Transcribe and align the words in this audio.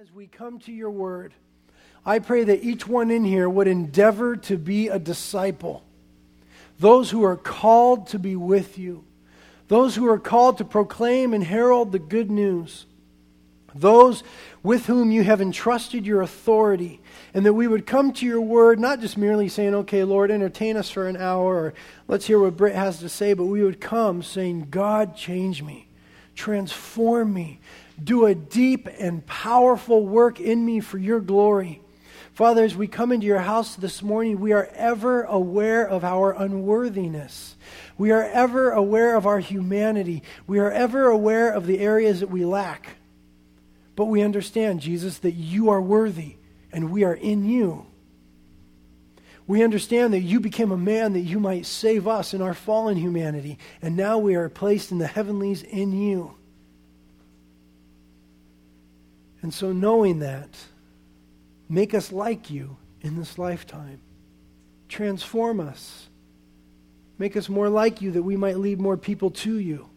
As 0.00 0.12
we 0.12 0.28
come 0.28 0.60
to 0.60 0.70
your 0.70 0.92
word, 0.92 1.34
I 2.06 2.20
pray 2.20 2.44
that 2.44 2.62
each 2.62 2.86
one 2.86 3.10
in 3.10 3.24
here 3.24 3.48
would 3.48 3.66
endeavor 3.66 4.36
to 4.36 4.56
be 4.56 4.86
a 4.86 4.98
disciple. 5.00 5.82
Those 6.78 7.10
who 7.10 7.24
are 7.24 7.36
called 7.36 8.06
to 8.08 8.18
be 8.20 8.36
with 8.36 8.78
you, 8.78 9.02
those 9.66 9.96
who 9.96 10.08
are 10.08 10.20
called 10.20 10.58
to 10.58 10.64
proclaim 10.64 11.34
and 11.34 11.42
herald 11.42 11.90
the 11.90 11.98
good 11.98 12.30
news, 12.30 12.86
those 13.74 14.22
with 14.62 14.86
whom 14.86 15.10
you 15.10 15.24
have 15.24 15.40
entrusted 15.40 16.06
your 16.06 16.22
authority, 16.22 17.00
and 17.34 17.44
that 17.44 17.54
we 17.54 17.66
would 17.66 17.84
come 17.84 18.12
to 18.12 18.24
your 18.24 18.40
word, 18.40 18.78
not 18.78 19.00
just 19.00 19.18
merely 19.18 19.48
saying, 19.48 19.74
okay, 19.74 20.04
Lord, 20.04 20.30
entertain 20.30 20.76
us 20.76 20.88
for 20.88 21.08
an 21.08 21.16
hour, 21.16 21.56
or 21.56 21.74
let's 22.06 22.28
hear 22.28 22.38
what 22.38 22.56
Britt 22.56 22.76
has 22.76 23.00
to 23.00 23.08
say, 23.08 23.32
but 23.32 23.46
we 23.46 23.64
would 23.64 23.80
come 23.80 24.22
saying, 24.22 24.68
God, 24.70 25.16
change 25.16 25.60
me, 25.60 25.88
transform 26.36 27.34
me, 27.34 27.58
do 28.02 28.26
a 28.26 28.34
deep 28.34 28.88
and 28.98 29.24
powerful 29.26 30.06
work 30.06 30.40
in 30.40 30.64
me 30.64 30.80
for 30.80 30.98
your 30.98 31.20
glory. 31.20 31.82
Father, 32.32 32.62
as 32.62 32.76
we 32.76 32.86
come 32.86 33.10
into 33.10 33.26
your 33.26 33.40
house 33.40 33.74
this 33.74 34.00
morning, 34.00 34.38
we 34.38 34.52
are 34.52 34.70
ever 34.74 35.24
aware 35.24 35.84
of 35.84 36.04
our 36.04 36.30
unworthiness. 36.32 37.56
We 37.96 38.12
are 38.12 38.22
ever 38.22 38.70
aware 38.70 39.16
of 39.16 39.26
our 39.26 39.40
humanity. 39.40 40.22
We 40.46 40.60
are 40.60 40.70
ever 40.70 41.08
aware 41.08 41.50
of 41.50 41.66
the 41.66 41.80
areas 41.80 42.20
that 42.20 42.30
we 42.30 42.44
lack. 42.44 42.96
But 43.96 44.04
we 44.04 44.22
understand, 44.22 44.80
Jesus, 44.80 45.18
that 45.18 45.32
you 45.32 45.70
are 45.70 45.82
worthy 45.82 46.36
and 46.70 46.92
we 46.92 47.02
are 47.02 47.14
in 47.14 47.44
you. 47.44 47.86
We 49.48 49.64
understand 49.64 50.12
that 50.12 50.20
you 50.20 50.38
became 50.38 50.70
a 50.70 50.76
man 50.76 51.14
that 51.14 51.20
you 51.20 51.40
might 51.40 51.66
save 51.66 52.06
us 52.06 52.34
in 52.34 52.40
our 52.40 52.54
fallen 52.54 52.96
humanity, 52.96 53.58
and 53.82 53.96
now 53.96 54.18
we 54.18 54.36
are 54.36 54.48
placed 54.48 54.92
in 54.92 54.98
the 54.98 55.08
heavenlies 55.08 55.64
in 55.64 55.90
you. 55.90 56.37
And 59.42 59.54
so, 59.54 59.72
knowing 59.72 60.18
that, 60.18 60.48
make 61.68 61.94
us 61.94 62.10
like 62.12 62.50
you 62.50 62.76
in 63.00 63.16
this 63.16 63.38
lifetime. 63.38 64.00
Transform 64.88 65.60
us. 65.60 66.08
Make 67.18 67.36
us 67.36 67.48
more 67.48 67.68
like 67.68 68.00
you 68.00 68.12
that 68.12 68.22
we 68.22 68.36
might 68.36 68.58
lead 68.58 68.80
more 68.80 68.96
people 68.96 69.30
to 69.30 69.58
you. 69.58 69.88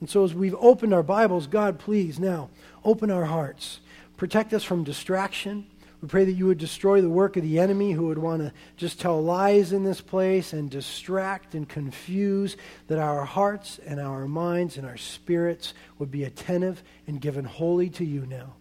And 0.00 0.08
so, 0.08 0.24
as 0.24 0.34
we've 0.34 0.56
opened 0.58 0.94
our 0.94 1.02
Bibles, 1.02 1.46
God, 1.46 1.78
please 1.78 2.18
now 2.18 2.50
open 2.84 3.10
our 3.10 3.24
hearts. 3.24 3.80
Protect 4.16 4.52
us 4.52 4.64
from 4.64 4.84
distraction. 4.84 5.66
We 6.00 6.08
pray 6.08 6.24
that 6.24 6.32
you 6.32 6.46
would 6.46 6.58
destroy 6.58 7.00
the 7.00 7.08
work 7.08 7.36
of 7.36 7.42
the 7.42 7.58
enemy 7.58 7.90
who 7.90 8.06
would 8.06 8.18
want 8.18 8.42
to 8.42 8.52
just 8.76 9.00
tell 9.00 9.20
lies 9.20 9.72
in 9.72 9.82
this 9.82 10.00
place 10.00 10.52
and 10.52 10.70
distract 10.70 11.54
and 11.54 11.68
confuse, 11.68 12.56
that 12.86 13.00
our 13.00 13.24
hearts 13.24 13.80
and 13.84 13.98
our 13.98 14.28
minds 14.28 14.76
and 14.76 14.86
our 14.86 14.96
spirits 14.96 15.74
would 15.98 16.12
be 16.12 16.22
attentive 16.22 16.84
and 17.08 17.20
given 17.20 17.44
wholly 17.44 17.90
to 17.90 18.04
you 18.04 18.26
now. 18.26 18.54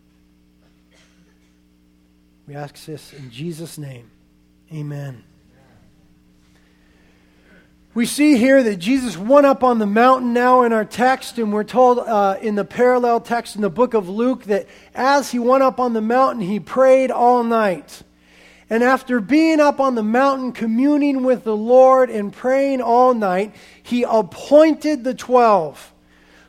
We 2.47 2.55
ask 2.55 2.85
this 2.85 3.11
in 3.11 3.29
Jesus' 3.29 3.77
name. 3.77 4.09
Amen. 4.71 5.21
We 7.93 8.05
see 8.05 8.37
here 8.37 8.63
that 8.63 8.77
Jesus 8.77 9.17
went 9.17 9.45
up 9.45 9.63
on 9.63 9.79
the 9.79 9.85
mountain 9.85 10.31
now 10.31 10.61
in 10.63 10.71
our 10.71 10.85
text, 10.85 11.39
and 11.39 11.51
we're 11.51 11.65
told 11.65 11.99
uh, 11.99 12.37
in 12.41 12.55
the 12.55 12.63
parallel 12.63 13.19
text 13.19 13.57
in 13.57 13.61
the 13.61 13.69
book 13.69 13.93
of 13.93 14.07
Luke 14.07 14.45
that 14.45 14.67
as 14.95 15.31
he 15.31 15.39
went 15.39 15.63
up 15.63 15.77
on 15.77 15.91
the 15.91 16.01
mountain, 16.01 16.41
he 16.41 16.61
prayed 16.61 17.11
all 17.11 17.43
night. 17.43 18.03
And 18.69 18.81
after 18.81 19.19
being 19.19 19.59
up 19.59 19.81
on 19.81 19.95
the 19.95 20.03
mountain, 20.03 20.53
communing 20.53 21.23
with 21.23 21.43
the 21.43 21.55
Lord 21.55 22.09
and 22.09 22.31
praying 22.31 22.81
all 22.81 23.13
night, 23.13 23.55
he 23.83 24.03
appointed 24.03 25.03
the 25.03 25.15
twelve. 25.15 25.91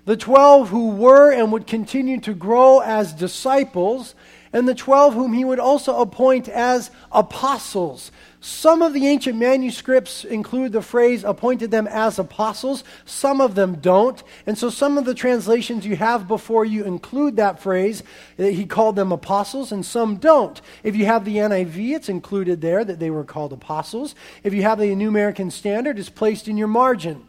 The 0.04 0.16
twelve 0.16 0.69
who 0.69 0.91
were 0.91 1.32
and 1.32 1.50
would 1.50 1.66
continue 1.66 2.20
to 2.20 2.34
grow 2.34 2.80
as 2.80 3.12
disciples 3.12 4.14
and 4.52 4.68
the 4.68 4.74
twelve 4.74 5.14
whom 5.14 5.32
he 5.32 5.44
would 5.44 5.58
also 5.58 6.00
appoint 6.00 6.48
as 6.48 6.91
apostles. 7.12 8.10
Some 8.41 8.82
of 8.82 8.92
the 8.92 9.08
ancient 9.08 9.36
manuscripts 9.36 10.24
include 10.24 10.70
the 10.70 10.80
phrase 10.80 11.24
appointed 11.24 11.72
them 11.72 11.88
as 11.88 12.20
apostles, 12.20 12.84
some 13.04 13.41
of 13.41 13.56
them 13.56 13.76
don't. 13.81 14.22
And 14.47 14.56
so 14.56 14.70
some 14.70 14.97
of 14.97 15.04
the 15.04 15.14
translations 15.14 15.84
you 15.84 15.97
have 15.97 16.28
before 16.28 16.64
you 16.64 16.84
include 16.84 17.37
that 17.37 17.60
phrase 17.60 18.04
that 18.37 18.53
he 18.53 18.64
called 18.64 18.94
them 18.94 19.10
apostles, 19.10 19.72
and 19.72 19.84
some 19.84 20.16
don't. 20.16 20.60
If 20.84 20.94
you 20.94 21.06
have 21.06 21.25
the 21.25 21.37
NIV, 21.37 21.97
it's 21.97 22.08
included 22.08 22.60
there 22.60 22.84
that 22.84 23.00
they 23.00 23.10
were 23.10 23.25
called 23.25 23.53
apostles. 23.53 24.14
If 24.44 24.54
you 24.54 24.62
have 24.62 24.78
the 24.78 24.94
New 24.94 25.08
American 25.08 25.50
Standard, 25.50 25.98
it's 25.98 26.08
placed 26.08 26.47
in 26.47 26.56
your 26.56 26.69
margin. 26.69 27.26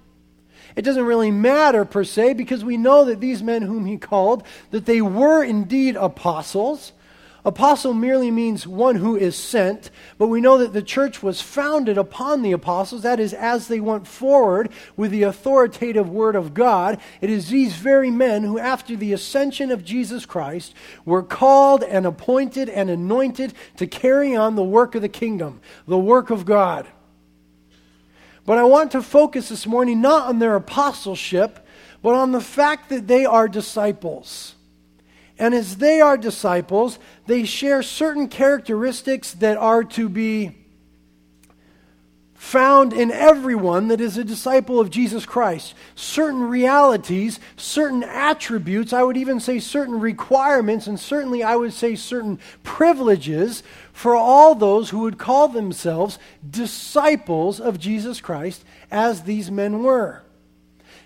It 0.75 0.84
doesn't 0.84 1.06
really 1.06 1.31
matter 1.31 1.85
per 1.85 2.03
se 2.03 2.34
because 2.34 2.63
we 2.63 2.78
know 2.78 3.06
that 3.06 3.19
these 3.19 3.41
men 3.41 3.63
whom 3.63 3.88
he 3.88 3.97
called 3.97 4.44
that 4.69 4.85
they 4.85 5.02
were 5.02 5.44
indeed 5.44 5.96
apostles 5.96 6.91
Apostle 7.46 7.94
merely 7.94 8.32
means 8.32 8.68
one 8.68 8.96
who 8.96 9.16
is 9.16 9.36
sent, 9.36 9.92
but 10.18 10.28
we 10.28 10.42
know 10.42 10.58
that 10.58 10.74
the 10.74 10.82
church 10.82 11.24
was 11.24 11.40
founded 11.40 11.98
upon 11.98 12.42
the 12.42 12.52
apostles. 12.52 13.04
That 13.04 13.20
is, 13.20 13.34
as 13.34 13.70
they 13.70 13.80
went 13.80 14.08
forward 14.08 14.70
with 14.98 15.12
the 15.12 15.24
authoritative 15.24 16.10
word 16.10 16.36
of 16.36 16.54
God, 16.54 17.00
it 17.22 17.30
is 17.30 17.50
these 17.50 17.76
very 17.76 18.12
men 18.12 18.44
who, 18.44 18.60
after 18.60 18.96
the 18.98 19.14
ascension 19.14 19.72
of 19.72 19.86
Jesus 19.86 20.26
Christ, 20.26 20.74
were 21.06 21.24
called 21.24 21.82
and 21.82 22.06
appointed 22.06 22.68
and 22.68 22.90
anointed 22.90 23.54
to 23.78 23.88
carry 23.88 24.36
on 24.36 24.56
the 24.56 24.64
work 24.64 24.94
of 24.96 25.02
the 25.02 25.08
kingdom, 25.08 25.62
the 25.88 25.98
work 25.98 26.30
of 26.30 26.46
God. 26.46 26.88
But 28.46 28.58
I 28.58 28.64
want 28.64 28.92
to 28.92 29.02
focus 29.02 29.48
this 29.48 29.66
morning 29.66 30.02
not 30.02 30.28
on 30.28 30.40
their 30.40 30.56
apostleship, 30.56 31.66
but 32.02 32.16
on 32.16 32.34
the 32.34 32.42
fact 32.42 32.90
that 32.90 33.08
they 33.08 33.26
are 33.26 33.48
disciples. 33.48 34.56
And 35.40 35.54
as 35.56 35.78
they 35.78 36.02
are 36.02 36.18
disciples, 36.18 37.00
they 37.26 37.46
share 37.46 37.82
certain 37.82 38.28
characteristics 38.28 39.32
that 39.36 39.58
are 39.58 39.86
to 39.86 40.10
be 40.10 40.56
found 42.34 42.94
in 42.94 43.12
everyone 43.12 43.90
that 43.90 44.02
is 44.02 44.18
a 44.18 44.24
disciple 44.24 44.80
of 44.80 44.90
Jesus 44.90 45.26
Christ. 45.26 45.74
Certain 45.96 46.42
realities, 46.42 47.40
certain 47.56 48.04
attributes, 48.04 48.92
I 48.92 49.04
would 49.04 49.18
even 49.18 49.40
say 49.40 49.60
certain 49.60 50.00
requirements, 50.00 50.88
and 50.88 51.00
certainly 51.00 51.42
I 51.42 51.56
would 51.56 51.74
say 51.74 51.96
certain 51.96 52.40
privileges 52.64 53.64
for 53.94 54.16
all 54.16 54.56
those 54.56 54.90
who 54.90 55.00
would 55.00 55.18
call 55.18 55.48
themselves 55.48 56.20
disciples 56.50 57.60
of 57.60 57.80
Jesus 57.80 58.20
Christ, 58.20 58.64
as 58.92 59.24
these 59.24 59.50
men 59.50 59.84
were. 59.84 60.22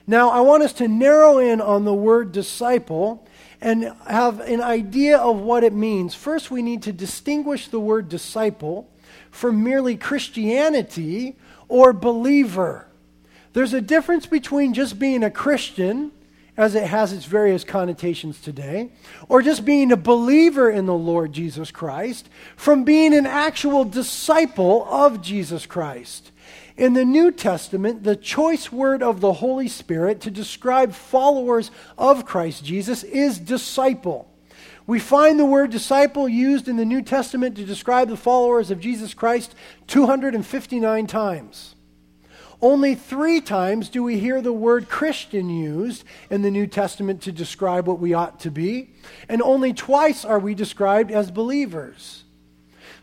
Now, 0.05 0.29
I 0.29 0.41
want 0.41 0.63
us 0.63 0.73
to 0.73 0.87
narrow 0.87 1.37
in 1.37 1.61
on 1.61 1.85
the 1.85 1.93
word 1.93 2.31
disciple 2.31 3.27
and 3.63 3.93
have 4.05 4.41
an 4.41 4.59
idea 4.61 5.17
of 5.17 5.39
what 5.39 5.63
it 5.63 5.71
means, 5.71 6.13
first 6.13 6.51
we 6.51 6.61
need 6.61 6.83
to 6.83 6.91
distinguish 6.91 7.69
the 7.69 7.79
word 7.79 8.09
disciple 8.09 8.89
from 9.31 9.63
merely 9.63 9.95
Christianity 9.95 11.37
or 11.69 11.93
believer. 11.93 12.87
There's 13.53 13.73
a 13.73 13.79
difference 13.79 14.25
between 14.25 14.73
just 14.73 14.99
being 14.99 15.23
a 15.23 15.31
Christian, 15.31 16.11
as 16.57 16.75
it 16.75 16.87
has 16.87 17.13
its 17.13 17.23
various 17.23 17.63
connotations 17.63 18.41
today, 18.41 18.91
or 19.29 19.41
just 19.41 19.63
being 19.63 19.93
a 19.93 19.97
believer 19.97 20.69
in 20.69 20.85
the 20.85 20.93
Lord 20.93 21.31
Jesus 21.31 21.71
Christ, 21.71 22.27
from 22.57 22.83
being 22.83 23.13
an 23.13 23.25
actual 23.25 23.85
disciple 23.85 24.85
of 24.89 25.21
Jesus 25.21 25.65
Christ. 25.65 26.32
In 26.75 26.93
the 26.93 27.05
New 27.05 27.31
Testament, 27.31 28.03
the 28.03 28.15
choice 28.15 28.71
word 28.71 29.03
of 29.03 29.21
the 29.21 29.33
Holy 29.33 29.67
Spirit 29.67 30.21
to 30.21 30.31
describe 30.31 30.93
followers 30.93 31.69
of 31.97 32.25
Christ 32.25 32.65
Jesus 32.65 33.03
is 33.03 33.37
disciple. 33.37 34.29
We 34.87 34.99
find 34.99 35.39
the 35.39 35.45
word 35.45 35.69
disciple 35.71 36.27
used 36.27 36.67
in 36.67 36.75
the 36.77 36.85
New 36.85 37.01
Testament 37.01 37.55
to 37.57 37.65
describe 37.65 38.09
the 38.09 38.17
followers 38.17 38.71
of 38.71 38.79
Jesus 38.79 39.13
Christ 39.13 39.55
259 39.87 41.07
times. 41.07 41.75
Only 42.59 42.95
three 42.95 43.39
times 43.39 43.89
do 43.89 44.03
we 44.03 44.19
hear 44.19 44.41
the 44.41 44.53
word 44.53 44.89
Christian 44.89 45.49
used 45.49 46.05
in 46.29 46.41
the 46.41 46.51
New 46.51 46.65
Testament 46.65 47.21
to 47.23 47.31
describe 47.31 47.87
what 47.87 47.99
we 47.99 48.13
ought 48.13 48.39
to 48.41 48.51
be, 48.51 48.91
and 49.29 49.41
only 49.41 49.73
twice 49.73 50.25
are 50.25 50.39
we 50.39 50.55
described 50.55 51.11
as 51.11 51.29
believers. 51.29 52.22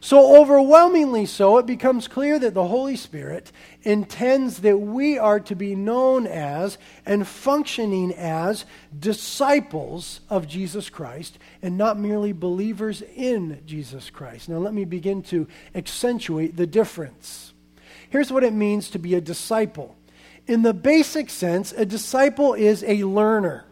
So, 0.02 0.40
overwhelmingly 0.40 1.26
so, 1.26 1.58
it 1.58 1.66
becomes 1.66 2.08
clear 2.08 2.38
that 2.38 2.54
the 2.54 2.66
Holy 2.66 2.96
Spirit 2.96 3.52
intends 3.82 4.60
that 4.60 4.78
we 4.78 5.18
are 5.18 5.40
to 5.40 5.54
be 5.54 5.74
known 5.74 6.26
as 6.26 6.78
and 7.04 7.28
functioning 7.28 8.14
as 8.14 8.64
disciples 8.98 10.20
of 10.30 10.48
Jesus 10.48 10.88
Christ 10.88 11.38
and 11.60 11.76
not 11.76 11.98
merely 11.98 12.32
believers 12.32 13.02
in 13.14 13.60
Jesus 13.66 14.08
Christ. 14.08 14.48
Now, 14.48 14.56
let 14.56 14.72
me 14.72 14.86
begin 14.86 15.22
to 15.24 15.46
accentuate 15.74 16.56
the 16.56 16.66
difference. 16.66 17.52
Here's 18.08 18.32
what 18.32 18.42
it 18.42 18.54
means 18.54 18.88
to 18.90 18.98
be 18.98 19.14
a 19.14 19.20
disciple. 19.20 19.96
In 20.46 20.62
the 20.62 20.74
basic 20.74 21.28
sense, 21.28 21.72
a 21.72 21.84
disciple 21.84 22.54
is 22.54 22.82
a 22.84 23.04
learner. 23.04 23.66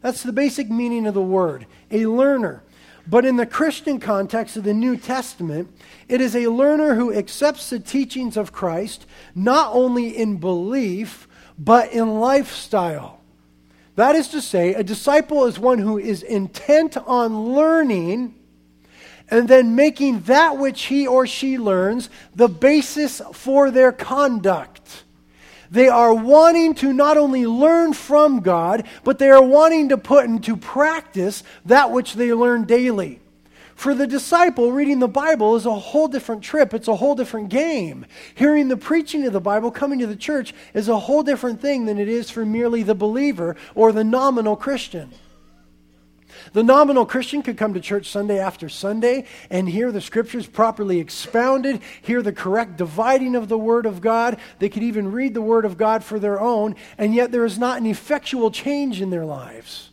That's 0.00 0.22
the 0.22 0.32
basic 0.32 0.70
meaning 0.70 1.06
of 1.06 1.14
the 1.14 1.22
word, 1.22 1.66
a 1.90 2.06
learner. 2.06 2.63
But 3.06 3.26
in 3.26 3.36
the 3.36 3.46
Christian 3.46 4.00
context 4.00 4.56
of 4.56 4.64
the 4.64 4.74
New 4.74 4.96
Testament, 4.96 5.68
it 6.08 6.20
is 6.20 6.34
a 6.34 6.48
learner 6.48 6.94
who 6.94 7.12
accepts 7.12 7.68
the 7.68 7.78
teachings 7.78 8.36
of 8.36 8.52
Christ 8.52 9.06
not 9.34 9.70
only 9.74 10.16
in 10.16 10.38
belief, 10.38 11.28
but 11.58 11.92
in 11.92 12.18
lifestyle. 12.18 13.20
That 13.96 14.16
is 14.16 14.28
to 14.28 14.40
say, 14.40 14.74
a 14.74 14.82
disciple 14.82 15.44
is 15.44 15.58
one 15.58 15.78
who 15.78 15.98
is 15.98 16.22
intent 16.22 16.96
on 16.96 17.54
learning 17.54 18.34
and 19.30 19.48
then 19.48 19.74
making 19.74 20.20
that 20.22 20.58
which 20.58 20.84
he 20.84 21.06
or 21.06 21.26
she 21.26 21.58
learns 21.58 22.10
the 22.34 22.48
basis 22.48 23.22
for 23.32 23.70
their 23.70 23.92
conduct. 23.92 25.03
They 25.74 25.88
are 25.88 26.14
wanting 26.14 26.76
to 26.76 26.92
not 26.92 27.16
only 27.16 27.46
learn 27.46 27.94
from 27.94 28.38
God, 28.38 28.86
but 29.02 29.18
they 29.18 29.28
are 29.28 29.42
wanting 29.42 29.88
to 29.88 29.98
put 29.98 30.26
into 30.26 30.56
practice 30.56 31.42
that 31.64 31.90
which 31.90 32.14
they 32.14 32.32
learn 32.32 32.62
daily. 32.62 33.18
For 33.74 33.92
the 33.92 34.06
disciple, 34.06 34.70
reading 34.70 35.00
the 35.00 35.08
Bible 35.08 35.56
is 35.56 35.66
a 35.66 35.74
whole 35.74 36.06
different 36.06 36.44
trip. 36.44 36.74
It's 36.74 36.86
a 36.86 36.94
whole 36.94 37.16
different 37.16 37.48
game. 37.48 38.06
Hearing 38.36 38.68
the 38.68 38.76
preaching 38.76 39.26
of 39.26 39.32
the 39.32 39.40
Bible, 39.40 39.72
coming 39.72 39.98
to 39.98 40.06
the 40.06 40.14
church, 40.14 40.54
is 40.74 40.88
a 40.88 40.96
whole 40.96 41.24
different 41.24 41.60
thing 41.60 41.86
than 41.86 41.98
it 41.98 42.08
is 42.08 42.30
for 42.30 42.46
merely 42.46 42.84
the 42.84 42.94
believer 42.94 43.56
or 43.74 43.90
the 43.90 44.04
nominal 44.04 44.54
Christian. 44.54 45.10
The 46.52 46.62
nominal 46.62 47.06
Christian 47.06 47.42
could 47.42 47.56
come 47.56 47.74
to 47.74 47.80
church 47.80 48.10
Sunday 48.10 48.38
after 48.38 48.68
Sunday 48.68 49.26
and 49.50 49.68
hear 49.68 49.90
the 49.90 50.00
scriptures 50.00 50.46
properly 50.46 51.00
expounded, 51.00 51.80
hear 52.02 52.22
the 52.22 52.32
correct 52.32 52.76
dividing 52.76 53.34
of 53.34 53.48
the 53.48 53.58
Word 53.58 53.86
of 53.86 54.00
God. 54.00 54.38
They 54.58 54.68
could 54.68 54.82
even 54.82 55.10
read 55.10 55.34
the 55.34 55.42
Word 55.42 55.64
of 55.64 55.76
God 55.76 56.04
for 56.04 56.18
their 56.18 56.40
own, 56.40 56.76
and 56.98 57.14
yet 57.14 57.32
there 57.32 57.44
is 57.44 57.58
not 57.58 57.78
an 57.78 57.86
effectual 57.86 58.50
change 58.50 59.00
in 59.00 59.10
their 59.10 59.24
lives. 59.24 59.90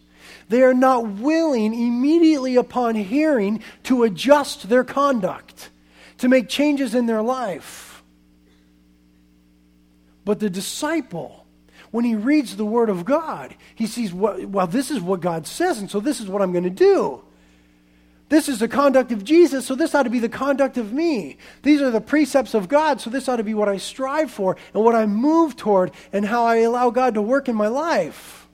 They 0.50 0.64
are 0.64 0.74
not 0.74 1.08
willing 1.08 1.74
immediately 1.74 2.58
upon 2.58 2.96
hearing 2.96 3.64
to 3.84 4.04
adjust 4.04 4.68
their 4.68 4.84
conduct, 4.84 5.70
to 6.18 6.28
make 6.28 6.50
changes 6.50 6.94
in 6.94 7.06
their 7.06 7.22
life. 7.22 8.04
But 10.26 10.40
the 10.40 10.50
disciple, 10.50 11.41
when 11.92 12.06
he 12.06 12.16
reads 12.16 12.56
the 12.56 12.66
Word 12.66 12.90
of 12.90 13.06
God, 13.06 13.56
he 13.76 13.86
sees, 13.86 14.14
well, 14.14 14.68
this 14.68 14.90
is 14.90 15.02
what 15.02 15.20
God 15.20 15.46
says, 15.46 15.80
and 15.80 15.92
so 15.92 16.00
this 16.00 16.20
is 16.20 16.28
what 16.28 16.42
I'm 16.42 16.52
going 16.52 16.64
to 16.64 16.70
do. 16.70 17.24
This 18.30 18.48
is 18.48 18.60
the 18.60 18.70
conduct 18.70 19.12
of 19.12 19.26
Jesus, 19.26 19.66
so 19.66 19.76
this 19.76 19.94
ought 19.94 20.04
to 20.04 20.10
be 20.10 20.20
the 20.20 20.30
conduct 20.30 20.78
of 20.78 20.94
me. 20.94 21.38
These 21.64 21.82
are 21.82 21.92
the 21.92 22.00
precepts 22.00 22.54
of 22.54 22.70
God, 22.70 23.02
so 23.02 23.10
this 23.10 23.28
ought 23.28 23.36
to 23.36 23.44
be 23.44 23.54
what 23.54 23.68
I 23.68 23.76
strive 23.76 24.32
for 24.32 24.56
and 24.74 24.86
what 24.86 24.96
I 24.96 25.06
move 25.06 25.58
toward 25.58 25.92
and 26.14 26.26
how 26.26 26.46
I 26.46 26.60
allow 26.60 26.92
God 26.92 27.16
to 27.16 27.22
work 27.22 27.50
in 27.50 27.56
my 27.56 27.68
life. 27.68 28.48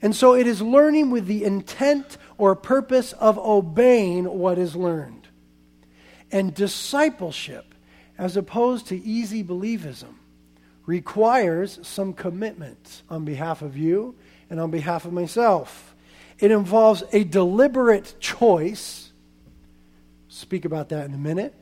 And 0.00 0.16
so 0.16 0.34
it 0.34 0.46
is 0.46 0.62
learning 0.62 1.10
with 1.10 1.26
the 1.26 1.44
intent 1.44 2.16
or 2.38 2.56
purpose 2.56 3.12
of 3.12 3.38
obeying 3.38 4.24
what 4.24 4.56
is 4.56 4.74
learned. 4.74 5.28
And 6.32 6.54
discipleship, 6.54 7.74
as 8.16 8.38
opposed 8.38 8.86
to 8.86 8.96
easy 8.96 9.44
believism, 9.44 10.14
requires 10.90 11.78
some 11.82 12.12
commitment 12.12 13.04
on 13.08 13.24
behalf 13.24 13.62
of 13.62 13.76
you 13.76 14.12
and 14.50 14.58
on 14.58 14.72
behalf 14.72 15.04
of 15.04 15.12
myself. 15.12 15.94
It 16.40 16.50
involves 16.50 17.04
a 17.12 17.22
deliberate 17.22 18.16
choice. 18.18 19.12
Speak 20.26 20.64
about 20.64 20.88
that 20.88 21.04
in 21.04 21.14
a 21.14 21.18
minute. 21.18 21.54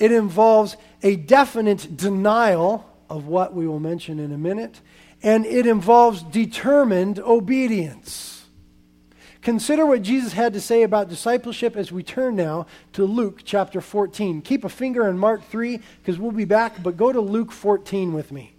It 0.00 0.10
involves 0.10 0.76
a 1.04 1.14
definite 1.14 1.96
denial 1.96 2.84
of 3.08 3.28
what 3.28 3.54
we 3.54 3.68
will 3.68 3.78
mention 3.78 4.18
in 4.18 4.32
a 4.32 4.38
minute. 4.38 4.80
And 5.22 5.46
it 5.46 5.64
involves 5.64 6.24
determined 6.24 7.20
obedience. 7.20 8.37
Consider 9.48 9.86
what 9.86 10.02
Jesus 10.02 10.34
had 10.34 10.52
to 10.52 10.60
say 10.60 10.82
about 10.82 11.08
discipleship 11.08 11.74
as 11.74 11.90
we 11.90 12.02
turn 12.02 12.36
now 12.36 12.66
to 12.92 13.06
Luke 13.06 13.40
chapter 13.46 13.80
14. 13.80 14.42
Keep 14.42 14.62
a 14.62 14.68
finger 14.68 15.08
on 15.08 15.16
Mark 15.16 15.42
3 15.42 15.80
because 16.02 16.18
we'll 16.18 16.32
be 16.32 16.44
back, 16.44 16.82
but 16.82 16.98
go 16.98 17.10
to 17.10 17.20
Luke 17.22 17.50
14 17.50 18.12
with 18.12 18.30
me. 18.30 18.52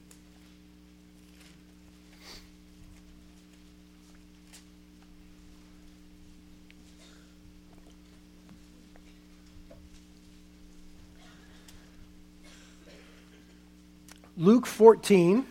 Luke 14.36 14.66
14, 14.66 15.46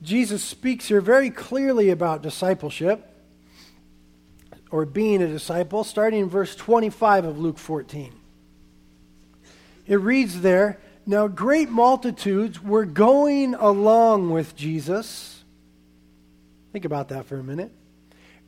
Jesus 0.00 0.44
speaks 0.44 0.86
here 0.86 1.00
very 1.00 1.30
clearly 1.30 1.90
about 1.90 2.22
discipleship 2.22 3.04
or 4.70 4.84
being 4.84 5.22
a 5.22 5.28
disciple, 5.28 5.84
starting 5.84 6.20
in 6.20 6.28
verse 6.28 6.54
25 6.54 7.24
of 7.24 7.38
Luke 7.38 7.58
14. 7.58 8.12
It 9.86 9.96
reads 9.96 10.40
there 10.40 10.78
Now 11.06 11.28
great 11.28 11.70
multitudes 11.70 12.62
were 12.62 12.84
going 12.84 13.54
along 13.54 14.30
with 14.30 14.54
Jesus. 14.54 15.42
Think 16.72 16.84
about 16.84 17.08
that 17.08 17.26
for 17.26 17.38
a 17.38 17.42
minute. 17.42 17.72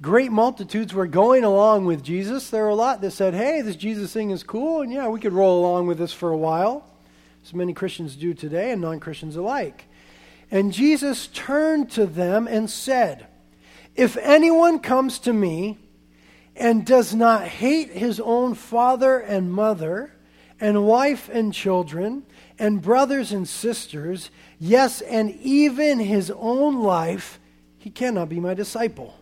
Great 0.03 0.33
multitudes 0.33 0.95
were 0.95 1.07
going 1.07 1.45
along 1.45 1.85
with 1.85 2.03
Jesus. 2.03 2.49
There 2.49 2.63
were 2.65 2.71
a 2.71 2.75
lot 2.75 3.03
that 3.03 3.11
said, 3.11 3.35
Hey, 3.35 3.61
this 3.61 3.77
Jesus 3.77 4.13
thing 4.13 4.31
is 4.31 4.43
cool, 4.43 4.83
and 4.83 4.93
yeah, 4.93 5.09
we 5.09 5.21
could 5.21 5.33
roll 5.33 5.61
along 5.61 5.87
with 5.87 5.99
this 5.99 6.13
for 6.13 6.31
a 6.31 6.37
while, 6.37 6.87
as 7.45 7.53
many 7.53 7.75
Christians 7.75 8.17
do 8.17 8.33
today 8.33 8.73
and 8.73 8.81
non 8.81 9.01
Christians 9.01 9.37
alike. 9.37 9.87
And 10.51 10.73
Jesus 10.73 11.29
turned 11.29 11.91
to 11.93 12.07
them 12.07 12.49
and 12.49 12.69
said, 12.69 13.27
If 13.95 14.17
anyone 14.17 14.81
comes 14.81 15.19
to 15.21 15.33
me, 15.33 15.79
and 16.61 16.85
does 16.85 17.15
not 17.15 17.49
hate 17.49 17.91
his 17.91 18.21
own 18.21 18.55
father 18.55 19.19
and 19.19 19.51
mother, 19.51 20.13
and 20.61 20.87
wife 20.87 21.31
and 21.33 21.55
children, 21.55 22.23
and 22.59 22.83
brothers 22.83 23.33
and 23.33 23.49
sisters, 23.49 24.31
yes, 24.59 25.01
and 25.01 25.31
even 25.41 25.99
his 25.99 26.31
own 26.31 26.83
life, 26.83 27.41
he 27.79 27.89
cannot 27.89 28.29
be 28.29 28.39
my 28.39 28.53
disciple. 28.53 29.17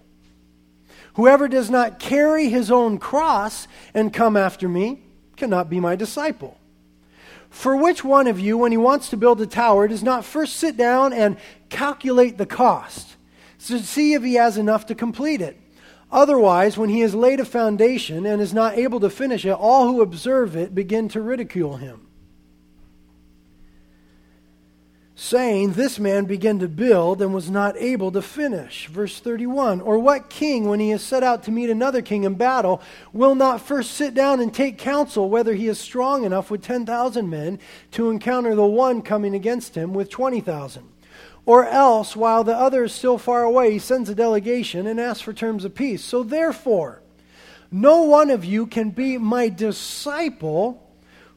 Whoever 1.15 1.47
does 1.47 1.71
not 1.71 2.01
carry 2.01 2.49
his 2.49 2.73
own 2.73 2.99
cross 2.99 3.69
and 3.95 4.13
come 4.13 4.37
after 4.37 4.69
me 4.69 5.03
cannot 5.37 5.71
be 5.71 5.79
my 5.79 5.95
disciple. 5.95 6.59
For 7.51 7.77
which 7.77 8.03
one 8.03 8.27
of 8.27 8.41
you, 8.41 8.59
when 8.59 8.73
he 8.73 8.79
wants 8.79 9.11
to 9.11 9.17
build 9.17 9.41
a 9.41 9.47
tower, 9.47 9.87
does 9.87 10.03
not 10.03 10.25
first 10.25 10.57
sit 10.57 10.77
down 10.77 11.13
and 11.13 11.37
calculate 11.69 12.37
the 12.37 12.47
cost 12.47 13.17
to 13.67 13.79
see 13.79 14.15
if 14.15 14.25
he 14.25 14.35
has 14.35 14.59
enough 14.59 14.87
to 14.87 14.97
complete 14.97 15.41
it? 15.41 15.57
Otherwise, 16.11 16.79
when 16.79 16.89
he 16.89 17.01
has 17.01 17.15
laid 17.15 17.39
a 17.39 17.45
foundation 17.45 18.25
and 18.25 18.41
is 18.41 18.55
not 18.55 18.79
able 18.79 19.01
to 19.01 19.11
finish 19.11 19.45
it, 19.45 19.53
all 19.53 19.87
who 19.87 20.01
observe 20.01 20.57
it 20.57 20.75
begin 20.75 21.09
to 21.09 21.21
ridicule 21.21 21.77
him. 21.77 22.09
Saying, 25.15 25.73
This 25.73 25.99
man 25.99 26.25
began 26.25 26.61
to 26.61 26.69
build 26.69 27.21
and 27.21 27.35
was 27.35 27.51
not 27.51 27.77
able 27.77 28.13
to 28.13 28.23
finish. 28.23 28.87
Verse 28.87 29.19
31 29.21 29.81
Or 29.83 29.99
what 29.99 30.31
king, 30.31 30.69
when 30.69 30.81
he 30.81 30.91
has 30.91 31.03
set 31.03 31.23
out 31.23 31.43
to 31.43 31.51
meet 31.51 31.69
another 31.69 32.01
king 32.01 32.25
in 32.25 32.35
battle, 32.35 32.81
will 33.13 33.35
not 33.35 33.61
first 33.61 33.91
sit 33.91 34.15
down 34.15 34.41
and 34.41 34.55
take 34.55 34.79
counsel 34.79 35.29
whether 35.29 35.55
he 35.55 35.67
is 35.67 35.79
strong 35.79 36.25
enough 36.25 36.51
with 36.51 36.63
10,000 36.63 37.29
men 37.29 37.59
to 37.91 38.11
encounter 38.11 38.55
the 38.55 38.65
one 38.65 39.03
coming 39.03 39.35
against 39.35 39.75
him 39.75 39.93
with 39.93 40.09
20,000? 40.09 40.89
Or 41.49 41.65
else, 41.65 42.15
while 42.15 42.45
the 42.45 42.55
other 42.55 42.85
is 42.85 42.93
still 42.93 43.17
far 43.17 43.43
away, 43.43 43.73
he 43.73 43.79
sends 43.79 44.11
a 44.11 44.15
delegation 44.15 44.87
and 44.87 45.01
asks 45.01 45.23
for 45.23 45.33
terms 45.33 45.65
of 45.65 45.75
peace. 45.75 46.05
So 46.05 46.23
therefore, 46.23 47.01
no 47.71 48.03
one 48.03 48.29
of 48.29 48.45
you 48.45 48.67
can 48.67 48.91
be 48.91 49.17
my 49.17 49.49
disciple 49.49 50.87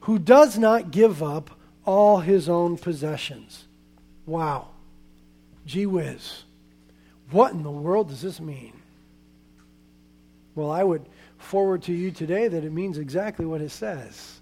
who 0.01 0.20
does 0.20 0.58
not 0.58 0.91
give 0.91 1.24
up 1.24 1.51
all 1.86 2.20
his 2.20 2.50
own 2.50 2.77
possessions. 2.77 3.63
Wow. 4.25 4.72
Gee 5.65 5.86
whiz. 5.86 6.44
What 7.30 7.53
in 7.53 7.63
the 7.63 7.72
world 7.72 8.10
does 8.10 8.22
this 8.22 8.41
mean? 8.41 8.74
Well, 10.56 10.72
I 10.72 10.84
would 10.84 11.06
forward 11.38 11.84
to 11.84 11.94
you 11.94 12.12
today 12.12 12.50
that 12.50 12.65
it 12.65 12.74
means 12.74 12.98
exactly 12.98 13.46
what 13.46 13.62
it 13.62 13.72
says. 13.72 14.40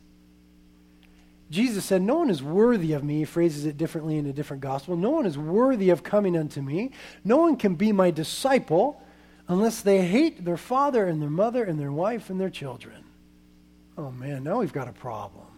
Jesus 1.50 1.86
said, 1.86 2.02
No 2.02 2.20
one 2.20 2.30
is 2.30 2.44
worthy 2.44 2.94
of 2.94 3.04
me. 3.04 3.20
He 3.20 3.26
phrases 3.26 3.66
it 3.66 3.78
differently 3.78 4.18
in 4.18 4.26
a 4.26 4.34
different 4.34 4.62
gospel. 4.62 4.96
No 4.96 5.10
one 5.10 5.26
is 5.26 5.38
worthy 5.38 5.90
of 5.90 6.04
coming 6.04 6.38
unto 6.38 6.62
me. 6.62 6.92
No 7.24 7.38
one 7.38 7.56
can 7.56 7.76
be 7.76 7.92
my 7.92 8.12
disciple 8.12 9.02
unless 9.48 9.82
they 9.82 10.06
hate 10.06 10.46
their 10.46 10.58
father 10.58 11.08
and 11.08 11.22
their 11.22 11.30
mother 11.30 11.64
and 11.64 11.80
their 11.80 11.92
wife 11.92 12.30
and 12.30 12.40
their 12.40 12.52
children. 12.52 13.04
Oh 13.98 14.12
man, 14.12 14.44
now 14.44 14.60
we've 14.60 14.74
got 14.74 14.88
a 14.88 14.94
problem. 14.94 15.49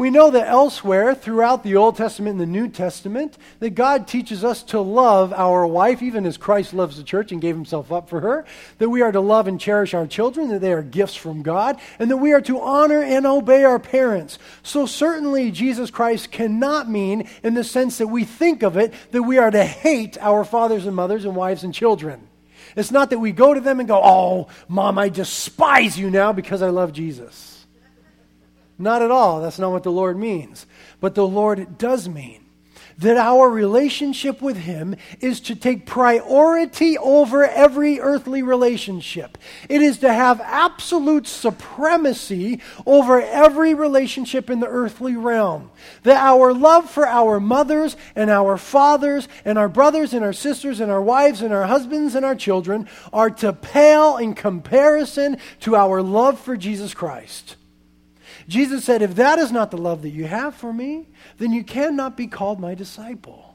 We 0.00 0.08
know 0.08 0.30
that 0.30 0.48
elsewhere 0.48 1.14
throughout 1.14 1.62
the 1.62 1.76
Old 1.76 1.98
Testament 1.98 2.30
and 2.30 2.40
the 2.40 2.46
New 2.46 2.68
Testament 2.68 3.36
that 3.58 3.74
God 3.74 4.08
teaches 4.08 4.42
us 4.42 4.62
to 4.62 4.80
love 4.80 5.30
our 5.34 5.66
wife, 5.66 6.00
even 6.00 6.24
as 6.24 6.38
Christ 6.38 6.72
loves 6.72 6.96
the 6.96 7.02
church 7.02 7.32
and 7.32 7.40
gave 7.42 7.54
himself 7.54 7.92
up 7.92 8.08
for 8.08 8.20
her, 8.20 8.46
that 8.78 8.88
we 8.88 9.02
are 9.02 9.12
to 9.12 9.20
love 9.20 9.46
and 9.46 9.60
cherish 9.60 9.92
our 9.92 10.06
children, 10.06 10.48
that 10.48 10.62
they 10.62 10.72
are 10.72 10.82
gifts 10.82 11.16
from 11.16 11.42
God, 11.42 11.78
and 11.98 12.10
that 12.10 12.16
we 12.16 12.32
are 12.32 12.40
to 12.40 12.62
honor 12.62 13.02
and 13.02 13.26
obey 13.26 13.62
our 13.62 13.78
parents. 13.78 14.38
So 14.62 14.86
certainly 14.86 15.50
Jesus 15.50 15.90
Christ 15.90 16.30
cannot 16.30 16.88
mean, 16.88 17.28
in 17.42 17.52
the 17.52 17.62
sense 17.62 17.98
that 17.98 18.08
we 18.08 18.24
think 18.24 18.62
of 18.62 18.78
it, 18.78 18.94
that 19.10 19.24
we 19.24 19.36
are 19.36 19.50
to 19.50 19.64
hate 19.66 20.16
our 20.22 20.46
fathers 20.46 20.86
and 20.86 20.96
mothers 20.96 21.26
and 21.26 21.36
wives 21.36 21.62
and 21.62 21.74
children. 21.74 22.26
It's 22.74 22.90
not 22.90 23.10
that 23.10 23.18
we 23.18 23.32
go 23.32 23.52
to 23.52 23.60
them 23.60 23.80
and 23.80 23.88
go, 23.88 24.00
Oh, 24.02 24.48
mom, 24.66 24.96
I 24.96 25.10
despise 25.10 25.98
you 25.98 26.08
now 26.08 26.32
because 26.32 26.62
I 26.62 26.70
love 26.70 26.94
Jesus. 26.94 27.59
Not 28.80 29.02
at 29.02 29.10
all. 29.10 29.42
That's 29.42 29.58
not 29.58 29.72
what 29.72 29.82
the 29.82 29.92
Lord 29.92 30.18
means. 30.18 30.66
But 31.00 31.14
the 31.14 31.26
Lord 31.26 31.76
does 31.76 32.08
mean 32.08 32.46
that 32.96 33.16
our 33.16 33.48
relationship 33.48 34.42
with 34.42 34.56
Him 34.58 34.94
is 35.20 35.40
to 35.40 35.54
take 35.54 35.86
priority 35.86 36.98
over 36.98 37.44
every 37.44 37.98
earthly 37.98 38.42
relationship. 38.42 39.38
It 39.68 39.80
is 39.82 39.98
to 39.98 40.12
have 40.12 40.40
absolute 40.40 41.26
supremacy 41.26 42.60
over 42.86 43.20
every 43.20 43.72
relationship 43.74 44.50
in 44.50 44.60
the 44.60 44.68
earthly 44.68 45.16
realm. 45.16 45.70
That 46.02 46.16
our 46.16 46.52
love 46.52 46.90
for 46.90 47.06
our 47.06 47.40
mothers 47.40 47.96
and 48.14 48.30
our 48.30 48.58
fathers 48.58 49.28
and 49.44 49.58
our 49.58 49.68
brothers 49.68 50.12
and 50.12 50.24
our 50.24 50.34
sisters 50.34 50.80
and 50.80 50.90
our 50.90 51.02
wives 51.02 51.42
and 51.42 51.54
our 51.54 51.66
husbands 51.66 52.14
and 52.14 52.24
our 52.24 52.36
children 52.36 52.86
are 53.12 53.30
to 53.30 53.52
pale 53.52 54.18
in 54.18 54.34
comparison 54.34 55.38
to 55.60 55.76
our 55.76 56.02
love 56.02 56.38
for 56.38 56.56
Jesus 56.56 56.92
Christ. 56.92 57.56
Jesus 58.50 58.84
said, 58.84 59.00
If 59.00 59.14
that 59.14 59.38
is 59.38 59.52
not 59.52 59.70
the 59.70 59.78
love 59.78 60.02
that 60.02 60.10
you 60.10 60.26
have 60.26 60.56
for 60.56 60.72
me, 60.72 61.06
then 61.38 61.52
you 61.52 61.62
cannot 61.62 62.16
be 62.16 62.26
called 62.26 62.58
my 62.58 62.74
disciple. 62.74 63.54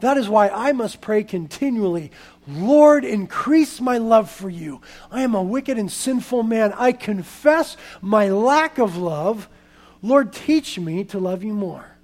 That 0.00 0.18
is 0.18 0.28
why 0.28 0.50
I 0.50 0.72
must 0.72 1.00
pray 1.00 1.24
continually, 1.24 2.10
Lord, 2.46 3.02
increase 3.02 3.80
my 3.80 3.96
love 3.96 4.30
for 4.30 4.50
you. 4.50 4.82
I 5.10 5.22
am 5.22 5.34
a 5.34 5.42
wicked 5.42 5.78
and 5.78 5.90
sinful 5.90 6.42
man. 6.42 6.74
I 6.76 6.92
confess 6.92 7.78
my 8.02 8.28
lack 8.28 8.76
of 8.76 8.98
love. 8.98 9.48
Lord, 10.02 10.34
teach 10.34 10.78
me 10.78 11.04
to 11.04 11.18
love 11.18 11.42
you 11.42 11.54
more. 11.54 11.96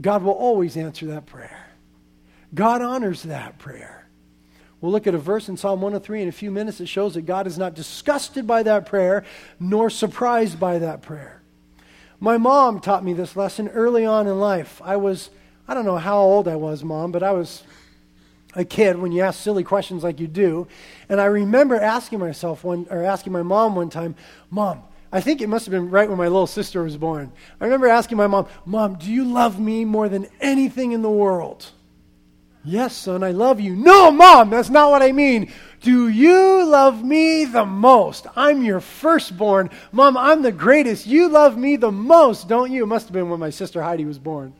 God 0.00 0.22
will 0.22 0.34
always 0.34 0.76
answer 0.76 1.06
that 1.06 1.26
prayer. 1.26 1.66
God 2.54 2.80
honors 2.80 3.24
that 3.24 3.58
prayer. 3.58 3.99
We'll 4.80 4.92
look 4.92 5.06
at 5.06 5.14
a 5.14 5.18
verse 5.18 5.48
in 5.48 5.56
Psalm 5.56 5.82
103 5.82 6.22
in 6.22 6.28
a 6.28 6.32
few 6.32 6.50
minutes 6.50 6.78
that 6.78 6.86
shows 6.86 7.14
that 7.14 7.22
God 7.22 7.46
is 7.46 7.58
not 7.58 7.74
disgusted 7.74 8.46
by 8.46 8.62
that 8.62 8.86
prayer 8.86 9.24
nor 9.58 9.90
surprised 9.90 10.58
by 10.58 10.78
that 10.78 11.02
prayer. 11.02 11.42
My 12.18 12.38
mom 12.38 12.80
taught 12.80 13.04
me 13.04 13.12
this 13.12 13.36
lesson 13.36 13.68
early 13.68 14.04
on 14.04 14.26
in 14.26 14.38
life. 14.38 14.80
I 14.84 14.96
was, 14.96 15.30
I 15.68 15.74
don't 15.74 15.84
know 15.84 15.98
how 15.98 16.18
old 16.18 16.48
I 16.48 16.56
was, 16.56 16.82
mom, 16.84 17.12
but 17.12 17.22
I 17.22 17.32
was 17.32 17.62
a 18.54 18.64
kid 18.64 18.98
when 18.98 19.12
you 19.12 19.22
ask 19.22 19.40
silly 19.40 19.64
questions 19.64 20.02
like 20.02 20.20
you 20.20 20.26
do. 20.26 20.66
And 21.08 21.20
I 21.20 21.26
remember 21.26 21.76
asking 21.76 22.18
myself 22.18 22.64
one, 22.64 22.86
or 22.90 23.04
asking 23.04 23.32
my 23.32 23.42
mom 23.42 23.74
one 23.74 23.90
time, 23.90 24.16
Mom, 24.50 24.82
I 25.12 25.20
think 25.20 25.40
it 25.40 25.48
must 25.48 25.66
have 25.66 25.72
been 25.72 25.90
right 25.90 26.08
when 26.08 26.18
my 26.18 26.28
little 26.28 26.46
sister 26.46 26.82
was 26.82 26.96
born. 26.96 27.32
I 27.60 27.64
remember 27.64 27.88
asking 27.88 28.18
my 28.18 28.26
mom, 28.26 28.48
Mom, 28.64 28.96
do 28.96 29.10
you 29.10 29.24
love 29.24 29.58
me 29.58 29.84
more 29.84 30.08
than 30.08 30.28
anything 30.40 30.92
in 30.92 31.02
the 31.02 31.10
world? 31.10 31.70
Yes, 32.62 32.94
son, 32.94 33.22
I 33.22 33.30
love 33.30 33.58
you. 33.60 33.74
No, 33.74 34.10
mom, 34.10 34.50
that's 34.50 34.68
not 34.68 34.90
what 34.90 35.02
I 35.02 35.12
mean. 35.12 35.50
Do 35.80 36.08
you 36.08 36.64
love 36.66 37.02
me 37.02 37.46
the 37.46 37.64
most? 37.64 38.26
I'm 38.36 38.62
your 38.62 38.80
firstborn. 38.80 39.70
Mom, 39.92 40.16
I'm 40.16 40.42
the 40.42 40.52
greatest. 40.52 41.06
You 41.06 41.28
love 41.28 41.56
me 41.56 41.76
the 41.76 41.90
most, 41.90 42.48
don't 42.48 42.70
you? 42.70 42.82
It 42.82 42.86
must 42.86 43.06
have 43.06 43.14
been 43.14 43.30
when 43.30 43.40
my 43.40 43.48
sister 43.48 43.82
Heidi 43.82 44.04
was 44.04 44.18
born. 44.18 44.52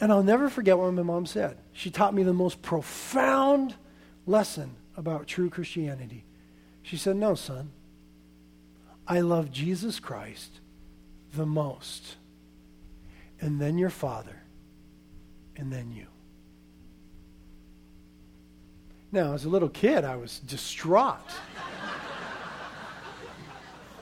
And 0.00 0.12
I'll 0.12 0.22
never 0.22 0.48
forget 0.48 0.78
what 0.78 0.92
my 0.92 1.02
mom 1.02 1.26
said. 1.26 1.58
She 1.72 1.90
taught 1.90 2.14
me 2.14 2.22
the 2.22 2.32
most 2.32 2.62
profound 2.62 3.74
lesson 4.26 4.76
about 4.96 5.26
true 5.26 5.50
Christianity. 5.50 6.24
She 6.82 6.96
said, 6.96 7.16
No, 7.16 7.34
son, 7.34 7.72
I 9.06 9.20
love 9.20 9.50
Jesus 9.50 9.98
Christ 9.98 10.60
the 11.34 11.46
most, 11.46 12.16
and 13.40 13.60
then 13.60 13.76
your 13.76 13.90
father, 13.90 14.42
and 15.56 15.72
then 15.72 15.92
you. 15.92 16.06
Now, 19.12 19.34
as 19.34 19.44
a 19.44 19.48
little 19.48 19.68
kid, 19.68 20.04
I 20.04 20.16
was 20.16 20.38
distraught. 20.40 21.18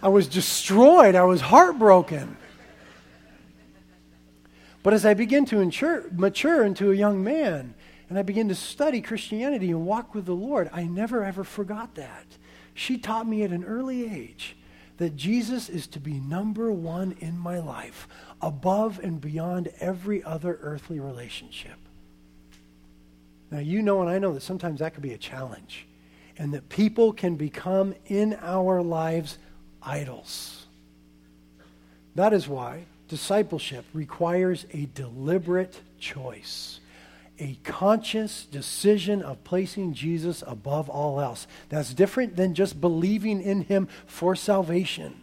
I 0.02 0.08
was 0.08 0.28
destroyed. 0.28 1.14
I 1.14 1.24
was 1.24 1.40
heartbroken. 1.40 2.36
But 4.82 4.94
as 4.94 5.04
I 5.04 5.14
begin 5.14 5.44
to 5.46 5.56
mature, 5.56 6.04
mature 6.12 6.64
into 6.64 6.90
a 6.90 6.94
young 6.94 7.24
man 7.24 7.74
and 8.08 8.18
I 8.18 8.22
begin 8.22 8.48
to 8.48 8.54
study 8.54 9.00
Christianity 9.00 9.70
and 9.70 9.84
walk 9.84 10.14
with 10.14 10.24
the 10.24 10.34
Lord, 10.34 10.70
I 10.72 10.84
never 10.84 11.24
ever 11.24 11.44
forgot 11.44 11.94
that. 11.96 12.24
She 12.74 12.96
taught 12.96 13.26
me 13.26 13.42
at 13.42 13.50
an 13.50 13.64
early 13.64 14.10
age 14.10 14.56
that 14.98 15.16
Jesus 15.16 15.68
is 15.68 15.86
to 15.88 16.00
be 16.00 16.20
number 16.20 16.72
one 16.72 17.16
in 17.20 17.38
my 17.38 17.58
life, 17.58 18.08
above 18.40 19.00
and 19.02 19.20
beyond 19.20 19.68
every 19.80 20.22
other 20.22 20.58
earthly 20.60 21.00
relationship. 21.00 21.87
Now, 23.50 23.60
you 23.60 23.82
know 23.82 24.00
and 24.02 24.10
I 24.10 24.18
know 24.18 24.34
that 24.34 24.42
sometimes 24.42 24.80
that 24.80 24.94
could 24.94 25.02
be 25.02 25.14
a 25.14 25.18
challenge, 25.18 25.86
and 26.36 26.52
that 26.54 26.68
people 26.68 27.12
can 27.12 27.36
become 27.36 27.94
in 28.06 28.36
our 28.42 28.82
lives 28.82 29.38
idols. 29.82 30.66
That 32.14 32.32
is 32.32 32.48
why 32.48 32.84
discipleship 33.08 33.84
requires 33.94 34.66
a 34.72 34.88
deliberate 34.94 35.80
choice, 35.98 36.80
a 37.38 37.56
conscious 37.64 38.44
decision 38.44 39.22
of 39.22 39.42
placing 39.44 39.94
Jesus 39.94 40.42
above 40.46 40.90
all 40.90 41.20
else. 41.20 41.46
That's 41.68 41.94
different 41.94 42.36
than 42.36 42.54
just 42.54 42.80
believing 42.80 43.40
in 43.40 43.62
him 43.62 43.88
for 44.06 44.36
salvation. 44.36 45.14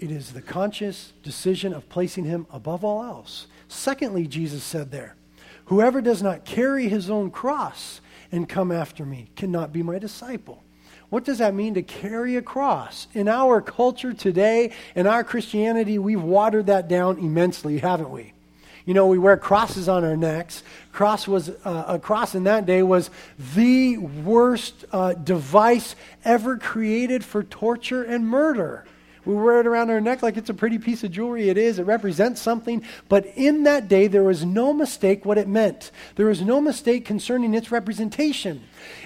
It 0.00 0.10
is 0.10 0.32
the 0.32 0.42
conscious 0.42 1.12
decision 1.22 1.74
of 1.74 1.88
placing 1.90 2.24
him 2.24 2.46
above 2.50 2.82
all 2.84 3.04
else. 3.04 3.46
Secondly, 3.68 4.26
Jesus 4.26 4.64
said 4.64 4.90
there, 4.90 5.14
Whoever 5.70 6.00
does 6.00 6.20
not 6.20 6.44
carry 6.44 6.88
his 6.88 7.08
own 7.08 7.30
cross 7.30 8.00
and 8.32 8.48
come 8.48 8.72
after 8.72 9.06
me 9.06 9.28
cannot 9.36 9.72
be 9.72 9.84
my 9.84 10.00
disciple. 10.00 10.64
What 11.10 11.24
does 11.24 11.38
that 11.38 11.54
mean 11.54 11.74
to 11.74 11.82
carry 11.82 12.34
a 12.34 12.42
cross? 12.42 13.06
In 13.14 13.28
our 13.28 13.62
culture 13.62 14.12
today, 14.12 14.72
in 14.96 15.06
our 15.06 15.22
Christianity, 15.22 15.96
we've 15.96 16.20
watered 16.20 16.66
that 16.66 16.88
down 16.88 17.18
immensely, 17.18 17.78
haven't 17.78 18.10
we? 18.10 18.32
You 18.84 18.94
know, 18.94 19.06
we 19.06 19.20
wear 19.20 19.36
crosses 19.36 19.88
on 19.88 20.04
our 20.04 20.16
necks. 20.16 20.64
Cross 20.90 21.28
was 21.28 21.50
uh, 21.64 21.84
a 21.86 22.00
cross 22.00 22.34
in 22.34 22.42
that 22.44 22.66
day 22.66 22.82
was 22.82 23.08
the 23.54 23.96
worst 23.96 24.84
uh, 24.90 25.12
device 25.12 25.94
ever 26.24 26.56
created 26.56 27.24
for 27.24 27.44
torture 27.44 28.02
and 28.02 28.26
murder. 28.26 28.84
We 29.24 29.34
wear 29.34 29.60
it 29.60 29.66
around 29.66 29.90
our 29.90 30.00
neck 30.00 30.22
like 30.22 30.36
it's 30.36 30.50
a 30.50 30.54
pretty 30.54 30.78
piece 30.78 31.04
of 31.04 31.10
jewelry. 31.10 31.48
It 31.48 31.58
is. 31.58 31.78
It 31.78 31.84
represents 31.84 32.40
something. 32.40 32.82
But 33.08 33.26
in 33.36 33.64
that 33.64 33.88
day, 33.88 34.06
there 34.06 34.22
was 34.22 34.44
no 34.44 34.72
mistake 34.72 35.24
what 35.24 35.38
it 35.38 35.48
meant. 35.48 35.90
There 36.16 36.26
was 36.26 36.40
no 36.40 36.60
mistake 36.60 37.04
concerning 37.04 37.54
its 37.54 37.70
representation. 37.70 38.62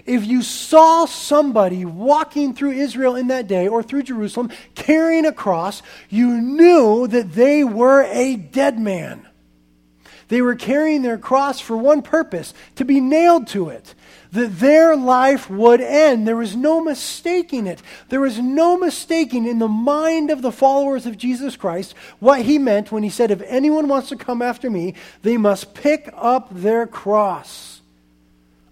If 0.07 0.25
you 0.25 0.43
saw 0.43 1.07
somebody 1.07 1.85
walking 1.85 2.55
through 2.55 2.73
Israel 2.73 3.17
in 3.17 3.27
that 3.29 3.49
day 3.49 3.67
or 3.67 3.83
through 3.83 4.05
Jerusalem 4.05 4.51
carrying 4.75 5.27
a 5.27 5.33
cross, 5.33 5.83
you 6.09 6.41
knew 6.41 7.07
that 7.09 7.33
they 7.33 7.65
were 7.65 8.03
a 8.03 8.37
dead 8.37 8.79
man. 8.79 9.27
They 10.29 10.43
were 10.43 10.55
carrying 10.55 11.03
their 11.03 11.19
cross 11.19 11.61
for 11.61 11.77
one 11.77 12.03
purpose 12.03 12.55
to 12.77 12.85
be 12.85 13.01
nailed 13.01 13.47
to 13.49 13.69
it 13.69 13.95
that 14.35 14.59
their 14.59 14.97
life 14.97 15.49
would 15.49 15.81
end. 15.81 16.27
There 16.27 16.37
was 16.37 16.57
no 16.57 16.83
mistaking 16.83 17.67
it. 17.67 17.81
There 18.09 18.21
was 18.21 18.39
no 18.39 18.77
mistaking 18.77 19.47
in 19.47 19.61
the 19.61 19.69
mind 19.69 20.31
of 20.31 20.43
the 20.43 20.53
followers 20.53 21.07
of 21.07 21.17
Jesus 21.17 21.57
Christ 21.57 21.95
what 22.19 22.43
he 22.43 22.59
meant 22.59 22.91
when 22.91 23.05
he 23.05 23.11
said, 23.11 23.31
If 23.31 23.43
anyone 23.43 23.87
wants 23.87 24.09
to 24.09 24.17
come 24.17 24.43
after 24.43 24.69
me, 24.69 24.95
they 25.23 25.37
must 25.37 25.75
pick 25.75 26.13
up 26.17 26.49
their 26.51 26.87
cross. 26.87 27.81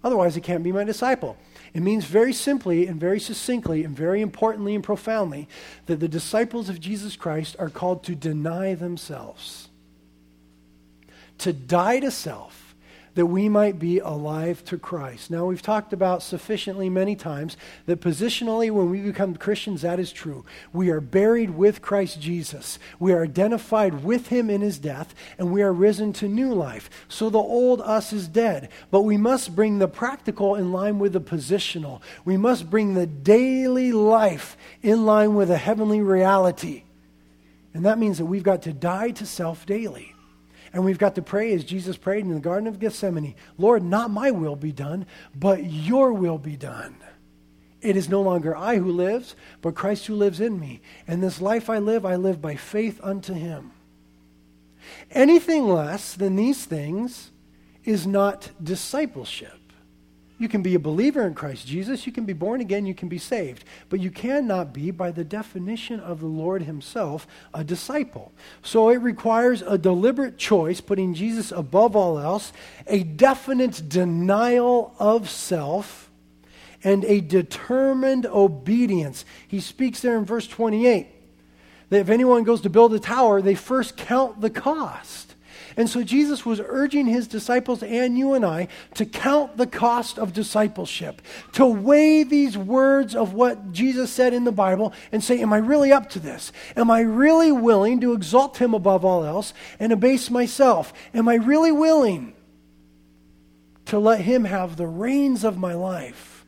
Otherwise, 0.03 0.35
they 0.35 0.41
can't 0.41 0.63
be 0.63 0.73
my 0.73 0.83
disciple. 0.83 1.37
It 1.73 1.81
means 1.81 2.05
very 2.05 2.33
simply 2.33 2.85
and 2.85 2.99
very 2.99 3.19
succinctly 3.19 3.83
and 3.83 3.95
very 3.95 4.21
importantly 4.21 4.75
and 4.75 4.83
profoundly 4.83 5.47
that 5.87 5.99
the 5.99 6.07
disciples 6.07 6.69
of 6.69 6.79
Jesus 6.79 7.15
Christ 7.15 7.55
are 7.57 7.69
called 7.69 8.03
to 8.03 8.15
deny 8.15 8.75
themselves, 8.75 9.69
to 11.43 11.53
die 11.53 11.99
to 11.99 12.11
self 12.11 12.63
that 13.15 13.25
we 13.27 13.47
might 13.47 13.77
be 13.77 13.99
alive 13.99 14.63
to 14.65 14.77
Christ. 14.77 15.29
Now, 15.29 15.45
we've 15.45 15.61
talked 15.61 15.93
about 15.93 16.23
sufficiently 16.23 16.89
many 16.89 17.15
times 17.15 17.57
that 17.85 18.01
positionally, 18.01 18.71
when 18.71 18.89
we 18.89 19.01
become 19.01 19.35
Christians, 19.35 19.83
that 19.83 19.99
is 19.99 20.11
true. 20.11 20.45
We 20.71 20.89
are 20.89 21.01
buried 21.01 21.51
with 21.51 21.81
Christ 21.81 22.19
Jesus, 22.19 22.79
we 22.99 23.13
are 23.13 23.23
identified 23.23 24.03
with 24.03 24.27
him 24.27 24.49
in 24.49 24.61
his 24.61 24.79
death, 24.79 25.13
and 25.37 25.51
we 25.51 25.61
are 25.61 25.73
risen 25.73 26.13
to 26.13 26.27
new 26.27 26.53
life. 26.53 26.89
So 27.07 27.29
the 27.29 27.37
old 27.37 27.81
us 27.81 28.13
is 28.13 28.27
dead. 28.27 28.69
But 28.89 29.01
we 29.01 29.17
must 29.17 29.55
bring 29.55 29.79
the 29.79 29.87
practical 29.87 30.55
in 30.55 30.71
line 30.71 30.97
with 30.97 31.13
the 31.13 31.21
positional. 31.21 32.01
We 32.25 32.37
must 32.37 32.69
bring 32.69 32.93
the 32.93 33.07
daily 33.07 33.91
life 33.91 34.57
in 34.81 35.05
line 35.05 35.35
with 35.35 35.51
a 35.51 35.57
heavenly 35.57 36.01
reality. 36.01 36.83
And 37.73 37.85
that 37.85 37.99
means 37.99 38.17
that 38.19 38.25
we've 38.25 38.43
got 38.43 38.63
to 38.63 38.73
die 38.73 39.11
to 39.11 39.25
self 39.25 39.65
daily. 39.65 40.12
And 40.73 40.83
we've 40.83 40.97
got 40.97 41.15
to 41.15 41.21
pray 41.21 41.53
as 41.53 41.63
Jesus 41.63 41.97
prayed 41.97 42.25
in 42.25 42.33
the 42.33 42.39
Garden 42.39 42.67
of 42.67 42.79
Gethsemane 42.79 43.35
Lord, 43.57 43.83
not 43.83 44.09
my 44.09 44.31
will 44.31 44.55
be 44.55 44.71
done, 44.71 45.05
but 45.35 45.63
your 45.63 46.11
will 46.11 46.39
be 46.39 46.57
done. 46.57 46.95
It 47.81 47.95
is 47.95 48.09
no 48.09 48.21
longer 48.21 48.55
I 48.55 48.77
who 48.77 48.91
lives, 48.91 49.35
but 49.61 49.75
Christ 49.75 50.07
who 50.07 50.15
lives 50.15 50.39
in 50.39 50.59
me. 50.59 50.81
And 51.07 51.21
this 51.21 51.41
life 51.41 51.69
I 51.69 51.77
live, 51.77 52.05
I 52.05 52.15
live 52.15 52.41
by 52.41 52.55
faith 52.55 52.99
unto 53.03 53.33
him. 53.33 53.71
Anything 55.11 55.67
less 55.67 56.13
than 56.13 56.35
these 56.35 56.65
things 56.65 57.31
is 57.83 58.07
not 58.07 58.51
discipleship. 58.61 59.59
You 60.43 60.49
can 60.49 60.61
be 60.61 60.75
a 60.75 60.79
believer 60.79 61.25
in 61.25 61.35
Christ 61.35 61.65
Jesus. 61.65 62.05
You 62.05 62.11
can 62.11 62.25
be 62.25 62.33
born 62.33 62.59
again. 62.59 62.85
You 62.85 62.93
can 62.93 63.07
be 63.07 63.17
saved. 63.17 63.63
But 63.87 64.01
you 64.01 64.11
cannot 64.11 64.73
be, 64.73 64.91
by 64.91 65.09
the 65.09 65.23
definition 65.23 66.01
of 66.01 66.19
the 66.19 66.25
Lord 66.25 66.63
Himself, 66.63 67.25
a 67.53 67.63
disciple. 67.63 68.33
So 68.61 68.89
it 68.89 68.97
requires 68.97 69.61
a 69.61 69.77
deliberate 69.77 70.37
choice, 70.37 70.81
putting 70.81 71.13
Jesus 71.13 71.53
above 71.53 71.95
all 71.95 72.19
else, 72.19 72.51
a 72.87 73.03
definite 73.03 73.87
denial 73.87 74.93
of 74.99 75.29
self, 75.29 76.11
and 76.83 77.05
a 77.05 77.21
determined 77.21 78.25
obedience. 78.25 79.23
He 79.47 79.61
speaks 79.61 80.01
there 80.01 80.17
in 80.17 80.25
verse 80.25 80.45
28 80.45 81.07
that 81.87 82.01
if 82.01 82.09
anyone 82.09 82.43
goes 82.43 82.59
to 82.63 82.69
build 82.69 82.93
a 82.93 82.99
tower, 82.99 83.41
they 83.41 83.55
first 83.55 83.95
count 83.95 84.41
the 84.41 84.49
cost. 84.49 85.32
And 85.75 85.89
so 85.89 86.03
Jesus 86.03 86.45
was 86.45 86.61
urging 86.63 87.07
his 87.07 87.27
disciples 87.27 87.81
and 87.81 88.17
you 88.17 88.33
and 88.33 88.45
I 88.45 88.67
to 88.95 89.05
count 89.05 89.57
the 89.57 89.67
cost 89.67 90.19
of 90.19 90.33
discipleship, 90.33 91.21
to 91.53 91.65
weigh 91.65 92.23
these 92.23 92.57
words 92.57 93.15
of 93.15 93.33
what 93.33 93.71
Jesus 93.71 94.11
said 94.11 94.33
in 94.33 94.43
the 94.43 94.51
Bible 94.51 94.93
and 95.11 95.23
say, 95.23 95.41
Am 95.41 95.53
I 95.53 95.57
really 95.57 95.91
up 95.91 96.09
to 96.11 96.19
this? 96.19 96.51
Am 96.75 96.91
I 96.91 97.01
really 97.01 97.51
willing 97.51 98.01
to 98.01 98.13
exalt 98.13 98.57
him 98.57 98.73
above 98.73 99.03
all 99.03 99.23
else 99.23 99.53
and 99.79 99.91
abase 99.91 100.29
myself? 100.29 100.93
Am 101.13 101.27
I 101.27 101.35
really 101.35 101.71
willing 101.71 102.33
to 103.85 103.99
let 103.99 104.21
him 104.21 104.45
have 104.45 104.77
the 104.77 104.87
reins 104.87 105.43
of 105.43 105.57
my 105.57 105.73
life 105.73 106.45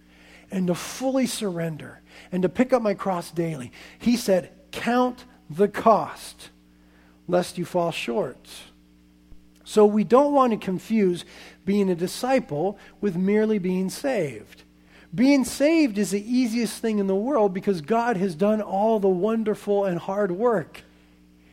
and 0.51 0.67
to 0.67 0.75
fully 0.75 1.25
surrender 1.25 2.01
and 2.31 2.43
to 2.43 2.49
pick 2.49 2.73
up 2.73 2.81
my 2.81 2.93
cross 2.93 3.31
daily? 3.31 3.71
He 3.97 4.17
said, 4.17 4.51
Count 4.71 5.25
the 5.49 5.67
cost, 5.67 6.49
lest 7.27 7.57
you 7.57 7.65
fall 7.65 7.91
short. 7.91 8.49
So 9.65 9.85
we 9.85 10.03
don't 10.03 10.33
want 10.33 10.53
to 10.53 10.57
confuse 10.57 11.25
being 11.65 11.89
a 11.89 11.95
disciple 11.95 12.77
with 13.01 13.17
merely 13.17 13.57
being 13.57 13.89
saved. 13.89 14.63
Being 15.13 15.43
saved 15.43 15.97
is 15.97 16.11
the 16.11 16.31
easiest 16.31 16.81
thing 16.81 16.99
in 16.99 17.07
the 17.07 17.15
world 17.15 17.53
because 17.53 17.81
God 17.81 18.17
has 18.17 18.35
done 18.35 18.61
all 18.61 18.99
the 18.99 19.09
wonderful 19.09 19.85
and 19.85 19.97
hard 19.97 20.31
work. 20.31 20.83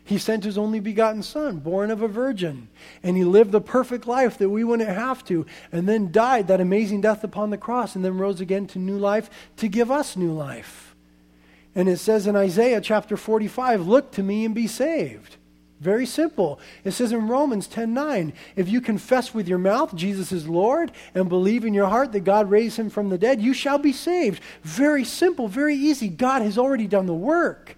He 0.04 0.18
sent 0.18 0.44
his 0.44 0.58
only 0.58 0.80
begotten 0.80 1.22
Son, 1.22 1.58
born 1.58 1.90
of 1.90 2.02
a 2.02 2.08
virgin, 2.08 2.68
and 3.02 3.16
he 3.16 3.24
lived 3.24 3.52
the 3.52 3.60
perfect 3.60 4.06
life 4.06 4.36
that 4.38 4.50
we 4.50 4.64
wouldn't 4.64 4.88
have 4.88 5.24
to, 5.26 5.46
and 5.70 5.88
then 5.88 6.10
died 6.10 6.48
that 6.48 6.60
amazing 6.60 7.00
death 7.00 7.22
upon 7.22 7.50
the 7.50 7.56
cross, 7.56 7.94
and 7.94 8.04
then 8.04 8.18
rose 8.18 8.40
again 8.40 8.66
to 8.68 8.80
new 8.80 8.98
life 8.98 9.30
to 9.58 9.68
give 9.68 9.92
us 9.92 10.16
new 10.16 10.32
life. 10.32 10.96
And 11.74 11.88
it 11.88 11.98
says 11.98 12.26
in 12.26 12.34
Isaiah 12.34 12.80
chapter 12.80 13.16
45 13.16 13.86
Look 13.86 14.10
to 14.12 14.22
me 14.24 14.44
and 14.44 14.54
be 14.54 14.66
saved. 14.66 15.36
Very 15.82 16.06
simple. 16.06 16.60
It 16.84 16.92
says 16.92 17.10
in 17.10 17.26
Romans 17.26 17.66
10:9, 17.66 18.32
if 18.54 18.68
you 18.68 18.80
confess 18.80 19.34
with 19.34 19.48
your 19.48 19.58
mouth 19.58 19.96
Jesus 19.96 20.30
is 20.30 20.46
Lord 20.46 20.92
and 21.12 21.28
believe 21.28 21.64
in 21.64 21.74
your 21.74 21.88
heart 21.88 22.12
that 22.12 22.20
God 22.20 22.48
raised 22.48 22.78
him 22.78 22.88
from 22.88 23.08
the 23.08 23.18
dead, 23.18 23.42
you 23.42 23.52
shall 23.52 23.78
be 23.78 23.92
saved. 23.92 24.40
Very 24.62 25.04
simple, 25.04 25.48
very 25.48 25.74
easy. 25.74 26.06
God 26.06 26.40
has 26.40 26.56
already 26.56 26.86
done 26.86 27.06
the 27.06 27.14
work. 27.14 27.76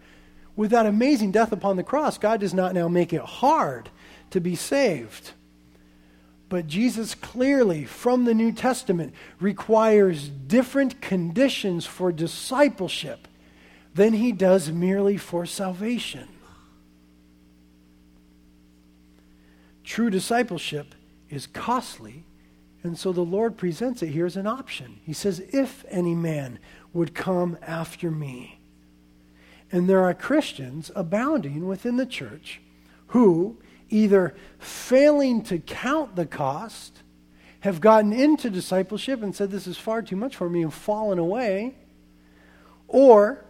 With 0.54 0.70
that 0.72 0.84
amazing 0.84 1.30
death 1.30 1.50
upon 1.50 1.76
the 1.76 1.82
cross, 1.82 2.18
God 2.18 2.40
does 2.40 2.52
not 2.52 2.74
now 2.74 2.88
make 2.88 3.14
it 3.14 3.22
hard 3.22 3.88
to 4.32 4.38
be 4.38 4.54
saved. 4.54 5.30
But 6.50 6.66
Jesus 6.66 7.14
clearly, 7.14 7.86
from 7.86 8.26
the 8.26 8.34
New 8.34 8.52
Testament, 8.52 9.14
requires 9.40 10.28
different 10.28 11.00
conditions 11.00 11.86
for 11.86 12.12
discipleship 12.12 13.26
than 13.94 14.12
he 14.12 14.30
does 14.30 14.70
merely 14.70 15.16
for 15.16 15.46
salvation. 15.46 16.28
True 19.84 20.08
discipleship 20.08 20.94
is 21.28 21.46
costly, 21.46 22.24
and 22.82 22.98
so 22.98 23.12
the 23.12 23.20
Lord 23.20 23.56
presents 23.56 24.02
it 24.02 24.08
here 24.08 24.26
as 24.26 24.36
an 24.36 24.46
option. 24.46 25.00
He 25.04 25.12
says, 25.12 25.40
If 25.52 25.84
any 25.88 26.14
man 26.14 26.58
would 26.92 27.14
come 27.14 27.58
after 27.62 28.10
me. 28.10 28.60
And 29.70 29.88
there 29.88 30.04
are 30.04 30.14
Christians 30.14 30.90
abounding 30.94 31.66
within 31.66 31.96
the 31.96 32.06
church 32.06 32.60
who, 33.08 33.58
either 33.90 34.34
failing 34.58 35.42
to 35.42 35.58
count 35.58 36.16
the 36.16 36.26
cost, 36.26 37.02
have 37.60 37.80
gotten 37.80 38.12
into 38.12 38.50
discipleship 38.50 39.22
and 39.22 39.34
said, 39.34 39.50
This 39.50 39.66
is 39.66 39.76
far 39.76 40.00
too 40.02 40.16
much 40.16 40.36
for 40.36 40.48
me, 40.48 40.62
and 40.62 40.72
fallen 40.72 41.18
away, 41.18 41.76
or 42.88 43.44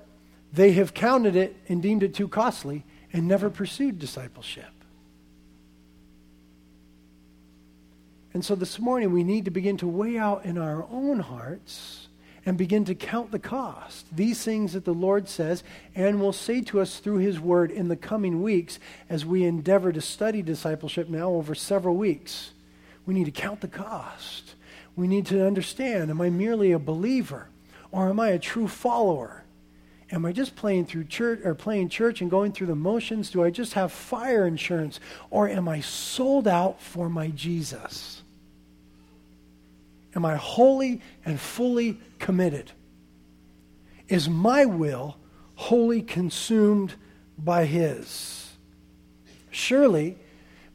they 0.53 0.73
have 0.73 0.95
counted 0.95 1.37
it 1.37 1.57
and 1.69 1.83
deemed 1.83 2.03
it 2.03 2.15
too 2.15 2.29
costly 2.29 2.85
and 3.13 3.29
never 3.29 3.51
pursued 3.51 3.99
discipleship. 3.99 4.74
And 8.35 8.45
so 8.45 8.57
this 8.57 8.81
morning 8.81 9.13
we 9.13 9.23
need 9.23 9.45
to 9.45 9.53
begin 9.53 9.77
to 9.77 9.87
weigh 9.87 10.19
out 10.19 10.45
in 10.45 10.59
our 10.59 10.85
own 10.91 11.21
hearts 11.21 12.09
and 12.45 12.59
begin 12.59 12.85
to 12.87 12.95
count 12.95 13.31
the 13.31 13.39
cost. 13.39 14.07
These 14.15 14.43
things 14.43 14.73
that 14.73 14.85
the 14.85 14.93
Lord 14.93 15.29
says 15.29 15.63
and 15.95 16.21
will 16.21 16.33
say 16.33 16.61
to 16.63 16.81
us 16.81 16.99
through 16.99 17.19
His 17.19 17.39
Word 17.39 17.71
in 17.71 17.87
the 17.87 17.97
coming 17.97 18.43
weeks 18.43 18.81
as 19.09 19.25
we 19.25 19.45
endeavor 19.45 19.93
to 19.93 20.01
study 20.01 20.43
discipleship 20.43 21.09
now 21.09 21.31
over 21.31 21.55
several 21.55 21.95
weeks. 21.95 22.51
We 23.07 23.15
need 23.15 23.27
to 23.27 23.31
count 23.31 23.61
the 23.61 23.69
cost. 23.69 24.57
We 24.97 25.07
need 25.07 25.27
to 25.27 25.47
understand 25.47 26.11
am 26.11 26.21
I 26.21 26.29
merely 26.29 26.73
a 26.73 26.79
believer 26.79 27.49
or 27.93 28.09
am 28.09 28.19
I 28.19 28.31
a 28.31 28.39
true 28.41 28.69
follower? 28.69 29.45
Am 30.11 30.27
I 30.27 30.33
just 30.33 30.55
playing 30.55 30.87
through 30.87 31.05
church 31.05 31.41
or 31.45 31.55
playing 31.55 31.89
church 31.89 32.21
and 32.21 32.31
going 32.31 32.53
through 32.53 32.67
the 32.67 32.75
motions? 32.75 33.31
Do 33.31 33.43
I 33.43 33.51
just 33.51 33.73
have 33.75 33.91
fire 33.91 34.47
insurance 34.47 35.01
or 35.31 35.49
am 35.49 35.69
I 35.69 35.81
sold 35.81 36.47
out 36.47 36.81
for 36.81 37.09
my 37.09 37.29
Jesus? 37.29 38.14
Am 40.15 40.25
I 40.25 40.37
wholly 40.37 41.01
and 41.25 41.41
fully 41.41 41.99
committed? 42.19 42.73
Is 44.09 44.29
my 44.29 44.65
will 44.65 45.17
wholly 45.57 46.03
consumed 46.03 46.95
by 47.39 47.65
His? 47.65 48.53
Surely, 49.51 50.17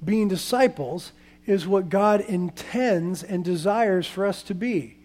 being 0.04 0.28
disciples 0.28 1.12
is 1.46 1.68
what 1.68 1.90
God 1.90 2.22
intends 2.22 3.24
and 3.24 3.44
desires 3.44 4.08
for 4.08 4.26
us 4.26 4.44
to 4.44 4.56
be. 4.56 4.98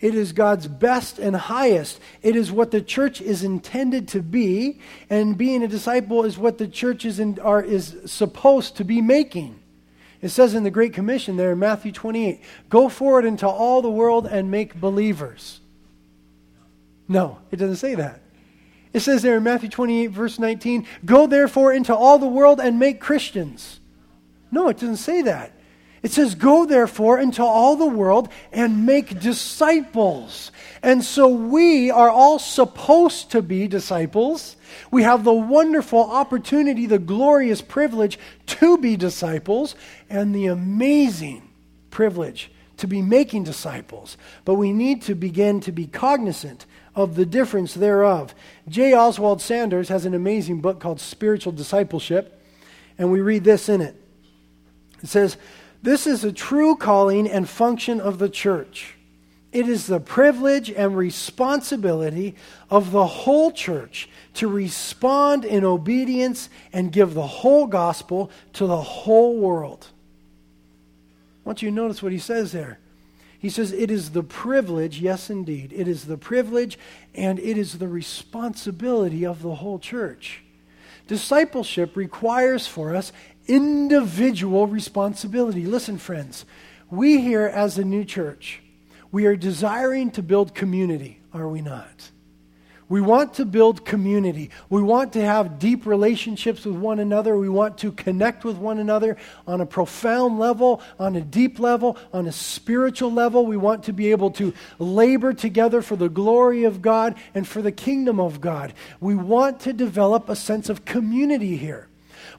It 0.00 0.14
is 0.14 0.32
God's 0.32 0.68
best 0.68 1.18
and 1.18 1.34
highest. 1.34 1.98
It 2.22 2.36
is 2.36 2.52
what 2.52 2.70
the 2.70 2.80
church 2.80 3.20
is 3.20 3.42
intended 3.42 4.06
to 4.08 4.22
be, 4.22 4.80
and 5.10 5.36
being 5.36 5.62
a 5.62 5.68
disciple 5.68 6.24
is 6.24 6.38
what 6.38 6.58
the 6.58 6.68
church 6.68 7.04
is, 7.04 7.18
in, 7.18 7.38
are, 7.40 7.62
is 7.62 7.96
supposed 8.06 8.76
to 8.76 8.84
be 8.84 9.00
making. 9.00 9.58
It 10.20 10.30
says 10.30 10.54
in 10.54 10.64
the 10.64 10.70
Great 10.70 10.92
Commission 10.92 11.36
there 11.36 11.52
in 11.52 11.58
Matthew 11.58 11.92
28 11.92 12.40
go 12.68 12.88
forward 12.88 13.24
into 13.24 13.46
all 13.46 13.82
the 13.82 13.90
world 13.90 14.26
and 14.26 14.50
make 14.50 14.80
believers. 14.80 15.60
No, 17.06 17.38
it 17.50 17.56
doesn't 17.56 17.76
say 17.76 17.94
that. 17.94 18.20
It 18.92 19.00
says 19.00 19.22
there 19.22 19.36
in 19.36 19.42
Matthew 19.42 19.68
28, 19.68 20.08
verse 20.08 20.38
19, 20.38 20.86
go 21.04 21.26
therefore 21.26 21.72
into 21.72 21.94
all 21.94 22.18
the 22.18 22.26
world 22.26 22.60
and 22.60 22.78
make 22.78 23.00
Christians. 23.00 23.80
No, 24.50 24.68
it 24.68 24.78
doesn't 24.78 24.96
say 24.96 25.22
that. 25.22 25.52
It 26.02 26.12
says, 26.12 26.34
Go 26.34 26.64
therefore 26.64 27.18
into 27.18 27.42
all 27.42 27.76
the 27.76 27.86
world 27.86 28.28
and 28.52 28.86
make 28.86 29.20
disciples. 29.20 30.52
And 30.82 31.02
so 31.02 31.28
we 31.28 31.90
are 31.90 32.10
all 32.10 32.38
supposed 32.38 33.32
to 33.32 33.42
be 33.42 33.66
disciples. 33.66 34.56
We 34.90 35.02
have 35.02 35.24
the 35.24 35.32
wonderful 35.32 36.10
opportunity, 36.10 36.86
the 36.86 36.98
glorious 36.98 37.62
privilege 37.62 38.18
to 38.46 38.78
be 38.78 38.96
disciples, 38.96 39.74
and 40.08 40.34
the 40.34 40.46
amazing 40.46 41.48
privilege 41.90 42.50
to 42.76 42.86
be 42.86 43.02
making 43.02 43.44
disciples. 43.44 44.16
But 44.44 44.54
we 44.54 44.72
need 44.72 45.02
to 45.02 45.14
begin 45.14 45.60
to 45.60 45.72
be 45.72 45.86
cognizant 45.86 46.64
of 46.94 47.16
the 47.16 47.26
difference 47.26 47.74
thereof. 47.74 48.34
J. 48.68 48.94
Oswald 48.94 49.40
Sanders 49.40 49.88
has 49.88 50.04
an 50.04 50.14
amazing 50.14 50.60
book 50.60 50.80
called 50.80 51.00
Spiritual 51.00 51.52
Discipleship, 51.52 52.40
and 52.96 53.10
we 53.10 53.20
read 53.20 53.44
this 53.44 53.68
in 53.68 53.80
it. 53.80 53.96
It 55.02 55.08
says, 55.08 55.36
This 55.82 56.06
is 56.06 56.24
a 56.24 56.32
true 56.32 56.76
calling 56.76 57.28
and 57.28 57.48
function 57.48 58.00
of 58.00 58.18
the 58.18 58.28
church. 58.28 58.94
It 59.50 59.68
is 59.68 59.86
the 59.86 60.00
privilege 60.00 60.70
and 60.70 60.96
responsibility 60.96 62.34
of 62.68 62.90
the 62.90 63.06
whole 63.06 63.50
church 63.50 64.08
to 64.34 64.46
respond 64.46 65.44
in 65.44 65.64
obedience 65.64 66.50
and 66.72 66.92
give 66.92 67.14
the 67.14 67.26
whole 67.26 67.66
gospel 67.66 68.30
to 68.54 68.66
the 68.66 68.80
whole 68.80 69.38
world. 69.38 69.88
I 71.44 71.48
want 71.48 71.62
you 71.62 71.70
to 71.70 71.74
notice 71.74 72.02
what 72.02 72.12
he 72.12 72.18
says 72.18 72.52
there. 72.52 72.78
He 73.38 73.48
says, 73.48 73.72
It 73.72 73.90
is 73.90 74.10
the 74.10 74.22
privilege, 74.22 75.00
yes, 75.00 75.30
indeed, 75.30 75.72
it 75.74 75.88
is 75.88 76.04
the 76.04 76.18
privilege 76.18 76.78
and 77.14 77.38
it 77.38 77.56
is 77.56 77.78
the 77.78 77.88
responsibility 77.88 79.24
of 79.24 79.40
the 79.42 79.54
whole 79.54 79.78
church. 79.78 80.42
Discipleship 81.06 81.96
requires 81.96 82.66
for 82.66 82.94
us 82.94 83.12
individual 83.48 84.66
responsibility. 84.66 85.64
Listen, 85.66 85.98
friends, 85.98 86.44
we 86.90 87.20
here 87.20 87.46
as 87.46 87.78
a 87.78 87.84
new 87.84 88.04
church, 88.04 88.62
we 89.10 89.26
are 89.26 89.36
desiring 89.36 90.10
to 90.12 90.22
build 90.22 90.54
community, 90.54 91.20
are 91.32 91.48
we 91.48 91.62
not? 91.62 92.10
We 92.88 93.02
want 93.02 93.34
to 93.34 93.44
build 93.44 93.84
community. 93.84 94.50
We 94.70 94.80
want 94.82 95.12
to 95.12 95.20
have 95.20 95.58
deep 95.58 95.84
relationships 95.84 96.64
with 96.64 96.76
one 96.76 96.98
another. 96.98 97.36
We 97.36 97.50
want 97.50 97.76
to 97.78 97.92
connect 97.92 98.44
with 98.44 98.56
one 98.56 98.78
another 98.78 99.18
on 99.46 99.60
a 99.60 99.66
profound 99.66 100.38
level, 100.38 100.80
on 100.98 101.14
a 101.14 101.20
deep 101.20 101.60
level, 101.60 101.98
on 102.14 102.26
a 102.26 102.32
spiritual 102.32 103.12
level. 103.12 103.44
We 103.44 103.58
want 103.58 103.84
to 103.84 103.92
be 103.92 104.10
able 104.10 104.30
to 104.32 104.54
labor 104.78 105.34
together 105.34 105.82
for 105.82 105.96
the 105.96 106.08
glory 106.08 106.64
of 106.64 106.80
God 106.80 107.16
and 107.34 107.46
for 107.46 107.60
the 107.60 107.72
kingdom 107.72 108.18
of 108.18 108.40
God. 108.40 108.72
We 109.00 109.14
want 109.14 109.60
to 109.60 109.74
develop 109.74 110.30
a 110.30 110.36
sense 110.36 110.70
of 110.70 110.86
community 110.86 111.58
here. 111.58 111.88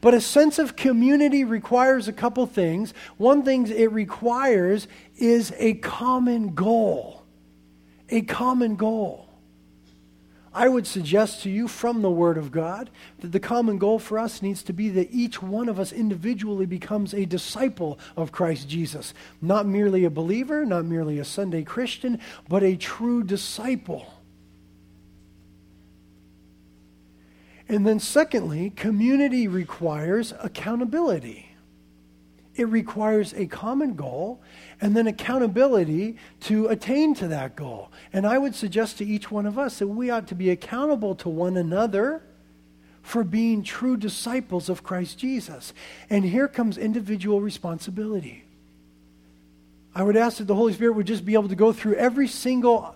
But 0.02 0.14
a 0.14 0.22
sense 0.22 0.60
of 0.60 0.76
community 0.76 1.44
requires 1.44 2.08
a 2.08 2.14
couple 2.14 2.46
things. 2.46 2.94
One 3.18 3.44
thing 3.44 3.68
it 3.68 3.92
requires 3.92 4.88
is 5.18 5.54
a 5.58 5.74
common 5.76 6.56
goal. 6.56 7.24
A 8.10 8.22
common 8.22 8.76
goal. 8.76 9.30
I 10.54 10.68
would 10.68 10.88
suggest 10.88 11.44
to 11.44 11.50
you 11.50 11.68
from 11.68 12.02
the 12.02 12.10
Word 12.10 12.38
of 12.38 12.52
God 12.52 12.90
that 13.20 13.32
the 13.32 13.40
common 13.40 13.78
goal 13.78 14.00
for 14.00 14.18
us 14.18 14.42
needs 14.42 14.64
to 14.64 14.74
be 14.74 14.90
that 14.90 15.12
each 15.12 15.44
one 15.44 15.70
of 15.70 15.80
us 15.80 15.92
individually 15.92 16.66
becomes 16.66 17.14
a 17.14 17.26
disciple 17.26 18.00
of 18.18 18.32
Christ 18.32 18.68
Jesus. 18.68 19.14
Not 19.42 19.68
merely 19.68 20.06
a 20.06 20.10
believer, 20.10 20.66
not 20.66 20.86
merely 20.86 21.20
a 21.20 21.26
Sunday 21.26 21.64
Christian, 21.64 22.20
but 22.48 22.64
a 22.64 22.76
true 22.76 23.24
disciple. 23.24 24.19
And 27.70 27.86
then, 27.86 28.00
secondly, 28.00 28.72
community 28.72 29.48
requires 29.48 30.34
accountability. 30.42 31.46
It 32.56 32.68
requires 32.68 33.32
a 33.36 33.46
common 33.46 33.94
goal 33.94 34.42
and 34.82 34.98
then 34.98 35.06
accountability 35.08 36.18
to 36.42 36.68
attain 36.68 37.14
to 37.16 37.28
that 37.28 37.56
goal. 37.56 37.92
And 38.12 38.26
I 38.26 38.40
would 38.40 38.56
suggest 38.56 38.98
to 38.98 39.06
each 39.06 39.32
one 39.32 39.46
of 39.46 39.58
us 39.58 39.80
that 39.80 39.88
we 39.88 40.10
ought 40.10 40.28
to 40.28 40.36
be 40.36 40.50
accountable 40.50 41.14
to 41.16 41.30
one 41.30 41.56
another 41.56 42.24
for 43.02 43.24
being 43.24 43.64
true 43.64 43.96
disciples 43.96 44.68
of 44.68 44.84
Christ 44.84 45.20
Jesus. 45.20 45.72
And 46.10 46.26
here 46.26 46.48
comes 46.48 46.78
individual 46.78 47.40
responsibility. 47.40 48.44
I 49.94 50.04
would 50.04 50.18
ask 50.18 50.40
that 50.40 50.46
the 50.46 50.56
Holy 50.56 50.74
Spirit 50.74 50.94
would 50.94 51.08
just 51.08 51.26
be 51.26 51.36
able 51.36 51.50
to 51.50 51.56
go 51.56 51.72
through 51.72 51.96
every 51.96 52.28
single 52.28 52.96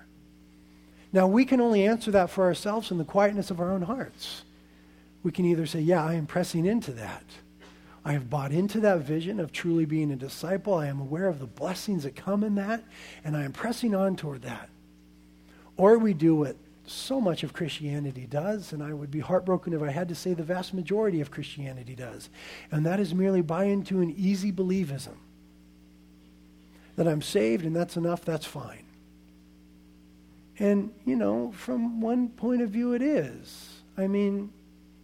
Now, 1.13 1.27
we 1.27 1.45
can 1.45 1.59
only 1.59 1.85
answer 1.85 2.11
that 2.11 2.29
for 2.29 2.43
ourselves 2.45 2.91
in 2.91 2.97
the 2.97 3.03
quietness 3.03 3.51
of 3.51 3.59
our 3.59 3.71
own 3.71 3.81
hearts. 3.81 4.43
We 5.23 5.31
can 5.31 5.45
either 5.45 5.65
say, 5.65 5.81
Yeah, 5.81 6.03
I 6.03 6.13
am 6.13 6.25
pressing 6.25 6.65
into 6.65 6.91
that. 6.93 7.23
I 8.03 8.13
have 8.13 8.29
bought 8.29 8.51
into 8.51 8.79
that 8.79 9.01
vision 9.01 9.39
of 9.39 9.51
truly 9.51 9.85
being 9.85 10.11
a 10.11 10.15
disciple. 10.15 10.73
I 10.73 10.87
am 10.87 10.99
aware 10.99 11.27
of 11.27 11.39
the 11.39 11.45
blessings 11.45 12.03
that 12.03 12.15
come 12.15 12.43
in 12.43 12.55
that, 12.55 12.83
and 13.23 13.37
I 13.37 13.43
am 13.43 13.51
pressing 13.51 13.93
on 13.93 14.15
toward 14.15 14.41
that. 14.41 14.69
Or 15.77 15.99
we 15.99 16.13
do 16.13 16.35
what 16.35 16.55
so 16.85 17.21
much 17.21 17.43
of 17.43 17.53
Christianity 17.53 18.25
does, 18.25 18.73
and 18.73 18.81
I 18.81 18.93
would 18.93 19.11
be 19.11 19.19
heartbroken 19.19 19.73
if 19.73 19.83
I 19.83 19.91
had 19.91 20.09
to 20.09 20.15
say 20.15 20.33
the 20.33 20.43
vast 20.43 20.73
majority 20.73 21.21
of 21.21 21.29
Christianity 21.29 21.93
does, 21.93 22.29
and 22.71 22.85
that 22.85 22.99
is 22.99 23.13
merely 23.13 23.41
buy 23.41 23.65
into 23.65 24.01
an 24.01 24.13
easy 24.17 24.51
believism 24.51 25.15
that 26.95 27.07
I'm 27.07 27.21
saved 27.21 27.65
and 27.65 27.75
that's 27.75 27.97
enough, 27.97 28.25
that's 28.25 28.45
fine. 28.45 28.83
And, 30.61 30.93
you 31.05 31.15
know, 31.15 31.51
from 31.53 32.01
one 32.01 32.29
point 32.29 32.61
of 32.61 32.69
view, 32.69 32.93
it 32.93 33.01
is. 33.01 33.81
I 33.97 34.05
mean, 34.05 34.51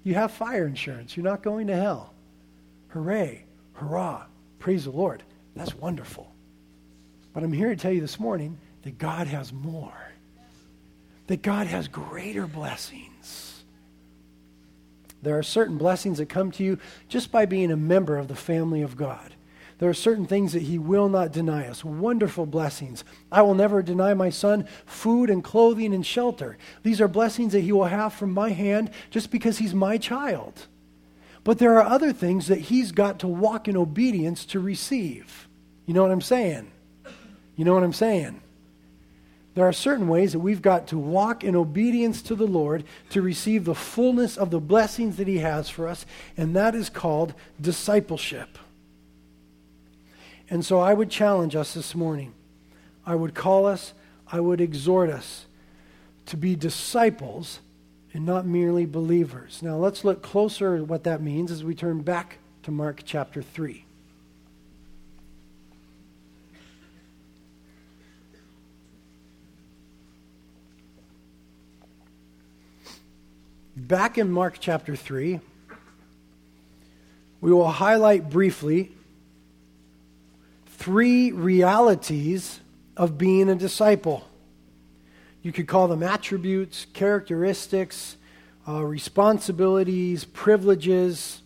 you 0.03 0.13
have 0.13 0.31
fire 0.31 0.67
insurance, 0.67 1.17
you're 1.17 1.23
not 1.23 1.41
going 1.41 1.65
to 1.65 1.75
hell. 1.75 2.13
Hooray, 2.89 3.43
hurrah, 3.73 4.25
praise 4.59 4.83
the 4.83 4.91
Lord. 4.91 5.23
That's 5.55 5.73
wonderful. 5.73 6.31
But 7.33 7.41
I'm 7.41 7.51
here 7.51 7.69
to 7.69 7.75
tell 7.75 7.91
you 7.91 8.01
this 8.01 8.19
morning 8.19 8.59
that 8.83 8.99
God 8.99 9.25
has 9.25 9.51
more, 9.51 10.11
that 11.25 11.41
God 11.41 11.65
has 11.65 11.87
greater 11.87 12.45
blessings. 12.45 13.63
There 15.23 15.39
are 15.39 15.43
certain 15.43 15.79
blessings 15.79 16.19
that 16.19 16.29
come 16.29 16.51
to 16.51 16.63
you 16.63 16.77
just 17.09 17.31
by 17.31 17.47
being 17.47 17.71
a 17.71 17.77
member 17.77 18.15
of 18.15 18.27
the 18.27 18.35
family 18.35 18.83
of 18.83 18.95
God. 18.95 19.33
There 19.79 19.89
are 19.89 19.93
certain 19.93 20.25
things 20.25 20.53
that 20.53 20.63
he 20.63 20.79
will 20.79 21.07
not 21.07 21.31
deny 21.31 21.67
us. 21.67 21.85
Wonderful 21.85 22.47
blessings. 22.47 23.03
I 23.31 23.43
will 23.43 23.53
never 23.53 23.83
deny 23.83 24.15
my 24.15 24.31
son 24.31 24.67
food 24.85 25.29
and 25.29 25.43
clothing 25.43 25.93
and 25.93 26.05
shelter. 26.05 26.57
These 26.81 26.99
are 26.99 27.07
blessings 27.07 27.53
that 27.53 27.61
he 27.61 27.71
will 27.71 27.85
have 27.85 28.13
from 28.13 28.31
my 28.33 28.49
hand 28.49 28.89
just 29.11 29.29
because 29.29 29.59
he's 29.59 29.75
my 29.75 29.97
child. 29.97 30.67
But 31.43 31.59
there 31.59 31.75
are 31.79 31.83
other 31.83 32.11
things 32.11 32.47
that 32.47 32.59
he's 32.59 32.91
got 32.91 33.19
to 33.19 33.27
walk 33.27 33.67
in 33.67 33.77
obedience 33.77 34.45
to 34.45 34.59
receive. 34.59 35.47
You 35.85 35.93
know 35.93 36.01
what 36.01 36.11
I'm 36.11 36.21
saying? 36.21 36.71
You 37.55 37.63
know 37.63 37.73
what 37.73 37.83
I'm 37.83 37.93
saying? 37.93 38.41
There 39.53 39.67
are 39.67 39.73
certain 39.73 40.07
ways 40.07 40.33
that 40.33 40.39
we've 40.39 40.61
got 40.61 40.87
to 40.87 40.97
walk 40.97 41.43
in 41.43 41.55
obedience 41.55 42.21
to 42.23 42.35
the 42.35 42.45
Lord 42.45 42.83
to 43.11 43.21
receive 43.21 43.65
the 43.65 43.73
fullness 43.73 44.37
of 44.37 44.51
the 44.51 44.59
blessings 44.59 45.17
that 45.17 45.27
He 45.27 45.37
has 45.39 45.69
for 45.69 45.87
us, 45.87 46.05
and 46.35 46.55
that 46.55 46.75
is 46.75 46.89
called 46.89 47.33
discipleship. 47.59 48.57
And 50.49 50.65
so 50.65 50.79
I 50.79 50.93
would 50.93 51.09
challenge 51.09 51.55
us 51.55 51.73
this 51.73 51.93
morning. 51.93 52.33
I 53.05 53.15
would 53.15 53.33
call 53.33 53.65
us, 53.65 53.93
I 54.31 54.39
would 54.39 54.61
exhort 54.61 55.09
us 55.09 55.45
to 56.27 56.37
be 56.37 56.55
disciples 56.55 57.59
and 58.13 58.25
not 58.25 58.45
merely 58.45 58.85
believers. 58.85 59.61
Now 59.61 59.75
let's 59.75 60.03
look 60.03 60.21
closer 60.21 60.75
at 60.75 60.87
what 60.87 61.03
that 61.03 61.21
means 61.21 61.51
as 61.51 61.63
we 61.63 61.75
turn 61.75 62.01
back 62.01 62.37
to 62.63 62.71
Mark 62.71 63.01
chapter 63.05 63.41
3. 63.41 63.83
Back 73.75 74.17
in 74.17 74.31
Mark 74.31 74.57
chapter 74.59 74.95
3, 74.95 75.39
we 77.39 77.53
will 77.53 77.69
highlight 77.69 78.29
briefly 78.29 78.96
three 80.87 81.33
realities 81.33 82.61
of 82.95 83.17
being 83.17 83.49
a 83.49 83.55
disciple. 83.55 84.25
You 85.41 85.51
could 85.51 85.67
call 85.67 85.89
them 85.89 86.01
attributes, 86.01 86.85
characteristics, 86.93 88.15
uh, 88.65 88.85
responsibilities, 88.85 90.23
privileges, 90.23 91.41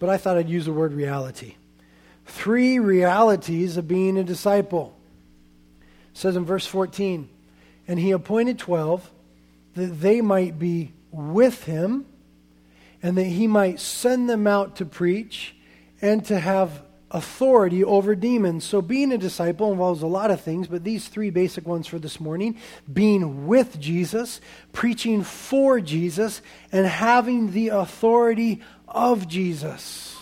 but 0.00 0.08
I 0.08 0.16
thought 0.16 0.38
I'd 0.38 0.48
use 0.48 0.64
the 0.64 0.72
word 0.72 0.94
reality. 0.94 1.56
Three 2.24 2.78
realities 2.78 3.76
of 3.76 3.86
being 3.86 4.16
a 4.16 4.24
disciple. 4.24 4.96
It 5.82 6.16
says 6.16 6.34
in 6.34 6.46
verse 6.46 6.64
14, 6.64 7.28
and 7.86 7.98
he 7.98 8.10
appointed 8.10 8.58
12 8.58 9.10
that 9.74 10.00
they 10.00 10.22
might 10.22 10.58
be 10.58 10.94
with 11.10 11.64
him 11.64 12.06
and 13.02 13.18
that 13.18 13.24
he 13.24 13.46
might 13.46 13.80
send 13.80 14.30
them 14.30 14.46
out 14.46 14.76
to 14.76 14.86
preach 14.86 15.54
and 16.00 16.24
to 16.24 16.40
have 16.40 16.82
authority 17.12 17.84
over 17.84 18.14
demons. 18.14 18.64
So, 18.64 18.82
being 18.82 19.12
a 19.12 19.18
disciple 19.18 19.70
involves 19.70 20.02
a 20.02 20.06
lot 20.06 20.30
of 20.30 20.40
things, 20.40 20.66
but 20.66 20.82
these 20.82 21.08
three 21.08 21.30
basic 21.30 21.66
ones 21.66 21.86
for 21.86 21.98
this 21.98 22.18
morning 22.18 22.56
being 22.92 23.46
with 23.46 23.78
Jesus, 23.78 24.40
preaching 24.72 25.22
for 25.22 25.80
Jesus, 25.80 26.42
and 26.72 26.86
having 26.86 27.52
the 27.52 27.68
authority 27.68 28.62
of 28.88 29.28
Jesus. 29.28 30.16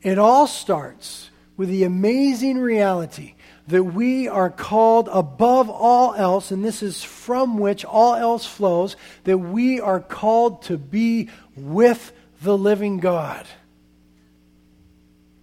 It 0.00 0.18
all 0.18 0.46
starts 0.46 1.30
with 1.56 1.68
the 1.68 1.84
amazing 1.84 2.58
reality 2.58 3.34
that 3.66 3.82
we 3.82 4.28
are 4.28 4.48
called 4.48 5.08
above 5.12 5.68
all 5.68 6.14
else, 6.14 6.50
and 6.50 6.64
this 6.64 6.82
is 6.82 7.02
from 7.02 7.58
which 7.58 7.84
all 7.84 8.14
else 8.14 8.46
flows, 8.46 8.96
that 9.24 9.38
we 9.38 9.80
are 9.80 10.00
called 10.00 10.62
to 10.62 10.78
be 10.78 11.28
with 11.54 12.12
the 12.40 12.56
living 12.56 12.98
God 12.98 13.46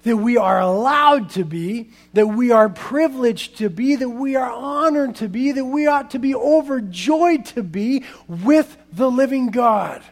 that 0.05 0.17
we 0.17 0.37
are 0.37 0.59
allowed 0.59 1.31
to 1.31 1.43
be, 1.43 1.89
that 2.13 2.27
we 2.27 2.51
are 2.51 2.69
privileged 2.69 3.57
to 3.57 3.69
be, 3.69 3.95
that 3.95 4.07
we 4.07 4.35
are 4.35 4.51
honored 4.51 5.15
to 5.15 5.27
be, 5.27 5.51
that 5.51 5.65
we 5.65 5.87
ought 5.87 6.11
to 6.11 6.19
be 6.19 6.35
overjoyed 6.35 7.43
to 7.43 7.63
be 7.63 8.03
with 8.27 8.77
the 8.93 9.09
living 9.09 9.47
God. 9.47 10.03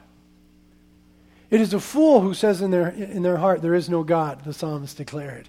It 1.52 1.62
is 1.62 1.76
a 1.76 1.80
fool 1.80 2.22
who 2.22 2.34
says 2.34 2.62
in 2.62 2.72
their, 2.72 2.90
in 2.90 3.22
their 3.22 3.38
heart, 3.38 3.62
There 3.62 3.76
is 3.76 3.88
no 3.88 4.04
God, 4.04 4.44
the 4.44 4.54
psalmist 4.54 4.98
declared. 4.98 5.48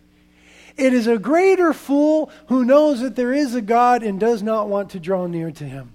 It 0.76 0.92
is 0.92 1.06
a 1.06 1.18
greater 1.18 1.72
fool 1.72 2.30
who 2.48 2.66
knows 2.66 3.00
that 3.00 3.16
there 3.16 3.32
is 3.32 3.54
a 3.54 3.62
God 3.62 4.02
and 4.02 4.20
does 4.20 4.42
not 4.42 4.68
want 4.68 4.90
to 4.90 5.00
draw 5.00 5.26
near 5.26 5.52
to 5.52 5.64
him. 5.64 5.92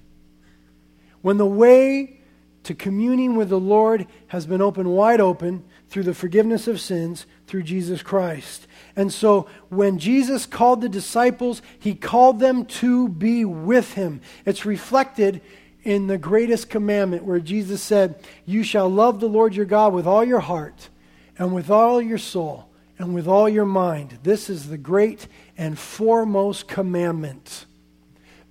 When 1.22 1.38
the 1.38 1.46
way 1.46 2.19
to 2.64 2.74
communing 2.74 3.36
with 3.36 3.50
the 3.50 3.60
Lord 3.60 4.08
has 4.28 4.46
been 4.46 4.62
opened 4.62 4.90
wide 4.90 5.22
open 5.22 5.64
through 5.90 6.04
the 6.04 6.14
forgiveness 6.14 6.68
of 6.68 6.80
sins 6.80 7.26
through 7.48 7.64
Jesus 7.64 8.04
Christ. 8.04 8.68
And 8.96 9.12
so 9.12 9.48
when 9.70 9.98
Jesus 9.98 10.46
called 10.46 10.82
the 10.82 10.90
disciples, 10.90 11.62
he 11.80 11.96
called 11.96 12.40
them 12.40 12.66
to 12.66 13.10
be 13.10 13.46
with 13.46 13.94
him. 13.94 14.22
It's 14.46 14.66
reflected 14.66 15.42
in 15.84 16.08
the 16.08 16.18
greatest 16.18 16.70
commandment 16.70 17.24
where 17.24 17.40
Jesus 17.40 17.82
said, 17.82 18.24
You 18.46 18.64
shall 18.64 18.90
love 18.90 19.20
the 19.20 19.30
Lord 19.30 19.56
your 19.56 19.66
God 19.66 19.94
with 19.94 20.06
all 20.06 20.24
your 20.24 20.42
heart 20.42 20.90
and 21.38 21.54
with 21.54 21.70
all 21.70 22.02
your 22.02 22.18
soul 22.18 22.70
and 22.98 23.16
with 23.16 23.28
all 23.28 23.48
your 23.48 23.66
mind. 23.66 24.20
This 24.24 24.50
is 24.50 24.68
the 24.68 24.78
great 24.78 25.28
and 25.58 25.80
foremost 25.80 26.68
commandment 26.68 27.66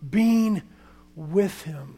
being 0.09 0.63
with 1.15 1.63
him. 1.63 1.98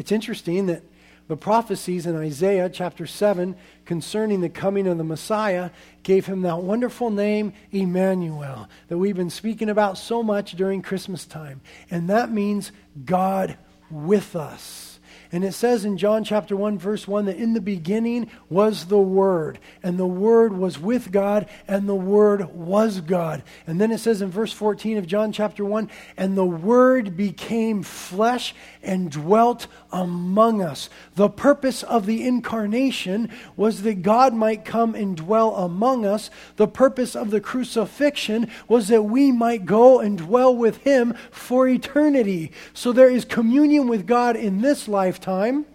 It's 0.00 0.12
interesting 0.12 0.64
that 0.68 0.82
the 1.28 1.36
prophecies 1.36 2.06
in 2.06 2.16
Isaiah 2.16 2.70
chapter 2.70 3.06
7 3.06 3.54
concerning 3.84 4.40
the 4.40 4.48
coming 4.48 4.86
of 4.86 4.96
the 4.96 5.04
Messiah 5.04 5.68
gave 6.04 6.24
him 6.24 6.40
that 6.40 6.62
wonderful 6.62 7.10
name, 7.10 7.52
Emmanuel, 7.70 8.66
that 8.88 8.96
we've 8.96 9.14
been 9.14 9.28
speaking 9.28 9.68
about 9.68 9.98
so 9.98 10.22
much 10.22 10.52
during 10.52 10.80
Christmas 10.80 11.26
time. 11.26 11.60
And 11.90 12.08
that 12.08 12.32
means 12.32 12.72
God 13.04 13.58
with 13.90 14.34
us. 14.34 14.90
And 15.32 15.44
it 15.44 15.52
says 15.52 15.84
in 15.84 15.96
John 15.96 16.24
chapter 16.24 16.56
1, 16.56 16.78
verse 16.78 17.06
1, 17.06 17.26
that 17.26 17.36
in 17.36 17.52
the 17.52 17.60
beginning 17.60 18.30
was 18.48 18.86
the 18.86 18.98
Word, 18.98 19.60
and 19.80 19.96
the 19.96 20.06
Word 20.06 20.52
was 20.52 20.76
with 20.78 21.12
God, 21.12 21.48
and 21.68 21.88
the 21.88 21.94
Word 21.94 22.52
was 22.52 23.00
God. 23.00 23.44
And 23.66 23.80
then 23.80 23.92
it 23.92 23.98
says 23.98 24.22
in 24.22 24.30
verse 24.30 24.52
14 24.52 24.98
of 24.98 25.06
John 25.06 25.30
chapter 25.30 25.64
1, 25.64 25.88
and 26.16 26.36
the 26.36 26.44
Word 26.44 27.16
became 27.16 27.84
flesh 27.84 28.54
and 28.82 29.10
dwelt 29.10 29.68
among 29.92 30.62
us. 30.62 30.88
The 31.14 31.28
purpose 31.28 31.82
of 31.82 32.06
the 32.06 32.26
incarnation 32.26 33.30
was 33.56 33.82
that 33.82 34.02
God 34.02 34.34
might 34.34 34.64
come 34.64 34.94
and 34.94 35.16
dwell 35.16 35.54
among 35.56 36.04
us. 36.04 36.30
The 36.56 36.68
purpose 36.68 37.14
of 37.14 37.30
the 37.30 37.40
crucifixion 37.40 38.50
was 38.68 38.88
that 38.88 39.02
we 39.02 39.32
might 39.32 39.66
go 39.66 40.00
and 40.00 40.18
dwell 40.18 40.54
with 40.54 40.78
Him 40.78 41.14
for 41.30 41.68
eternity. 41.68 42.52
So 42.72 42.92
there 42.92 43.10
is 43.10 43.24
communion 43.24 43.88
with 43.88 44.06
God 44.06 44.36
in 44.36 44.60
this 44.60 44.88
lifetime, 44.88 45.66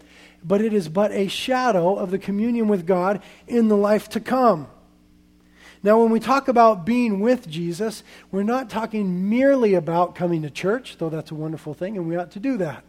but 0.43 0.62
it 0.62 0.73
is 0.73 0.89
but 0.89 1.12
a 1.12 1.28
shadow 1.28 1.95
of 1.95 2.12
the 2.12 2.19
communion 2.19 2.67
with 2.67 2.86
God 2.86 3.21
in 3.47 3.67
the 3.67 3.78
life 3.78 4.10
to 4.10 4.19
come. 4.19 4.67
Now, 5.86 6.01
when 6.01 6.10
we 6.10 6.19
talk 6.19 6.47
about 6.47 6.84
being 6.84 7.19
with 7.19 7.47
Jesus, 7.47 8.04
we're 8.32 8.41
not 8.41 8.71
talking 8.71 9.30
merely 9.30 9.75
about 9.75 10.15
coming 10.15 10.41
to 10.41 10.49
church, 10.49 10.97
though 10.97 11.10
that's 11.10 11.30
a 11.30 11.36
wonderful 11.36 11.75
thing, 11.75 11.95
and 11.95 12.08
we 12.08 12.15
ought 12.15 12.32
to 12.32 12.39
do 12.39 12.58
that. 12.58 12.84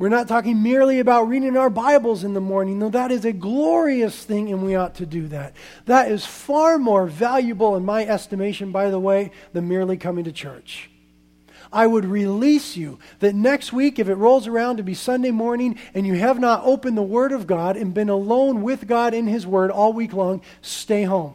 We're 0.00 0.08
not 0.08 0.28
talking 0.28 0.62
merely 0.62 0.98
about 0.98 1.28
reading 1.28 1.58
our 1.58 1.68
Bibles 1.68 2.24
in 2.24 2.32
the 2.32 2.40
morning, 2.40 2.78
though 2.78 2.88
that 2.88 3.12
is 3.12 3.26
a 3.26 3.34
glorious 3.34 4.24
thing, 4.24 4.50
and 4.50 4.64
we 4.64 4.74
ought 4.74 4.94
to 4.94 5.04
do 5.04 5.28
that. 5.28 5.52
That 5.84 6.10
is 6.10 6.24
far 6.24 6.78
more 6.78 7.06
valuable, 7.06 7.76
in 7.76 7.84
my 7.84 8.06
estimation, 8.06 8.72
by 8.72 8.88
the 8.88 8.98
way, 8.98 9.30
than 9.52 9.68
merely 9.68 9.98
coming 9.98 10.24
to 10.24 10.32
church. 10.32 10.88
I 11.70 11.86
would 11.86 12.06
release 12.06 12.78
you 12.78 12.98
that 13.18 13.34
next 13.34 13.74
week, 13.74 13.98
if 13.98 14.08
it 14.08 14.14
rolls 14.14 14.46
around 14.46 14.78
to 14.78 14.82
be 14.82 14.94
Sunday 14.94 15.32
morning 15.32 15.78
and 15.92 16.06
you 16.06 16.14
have 16.14 16.40
not 16.40 16.64
opened 16.64 16.96
the 16.96 17.02
Word 17.02 17.32
of 17.32 17.46
God 17.46 17.76
and 17.76 17.92
been 17.92 18.08
alone 18.08 18.62
with 18.62 18.86
God 18.86 19.12
in 19.12 19.26
His 19.26 19.46
Word 19.46 19.70
all 19.70 19.92
week 19.92 20.14
long, 20.14 20.40
stay 20.62 21.02
home. 21.02 21.34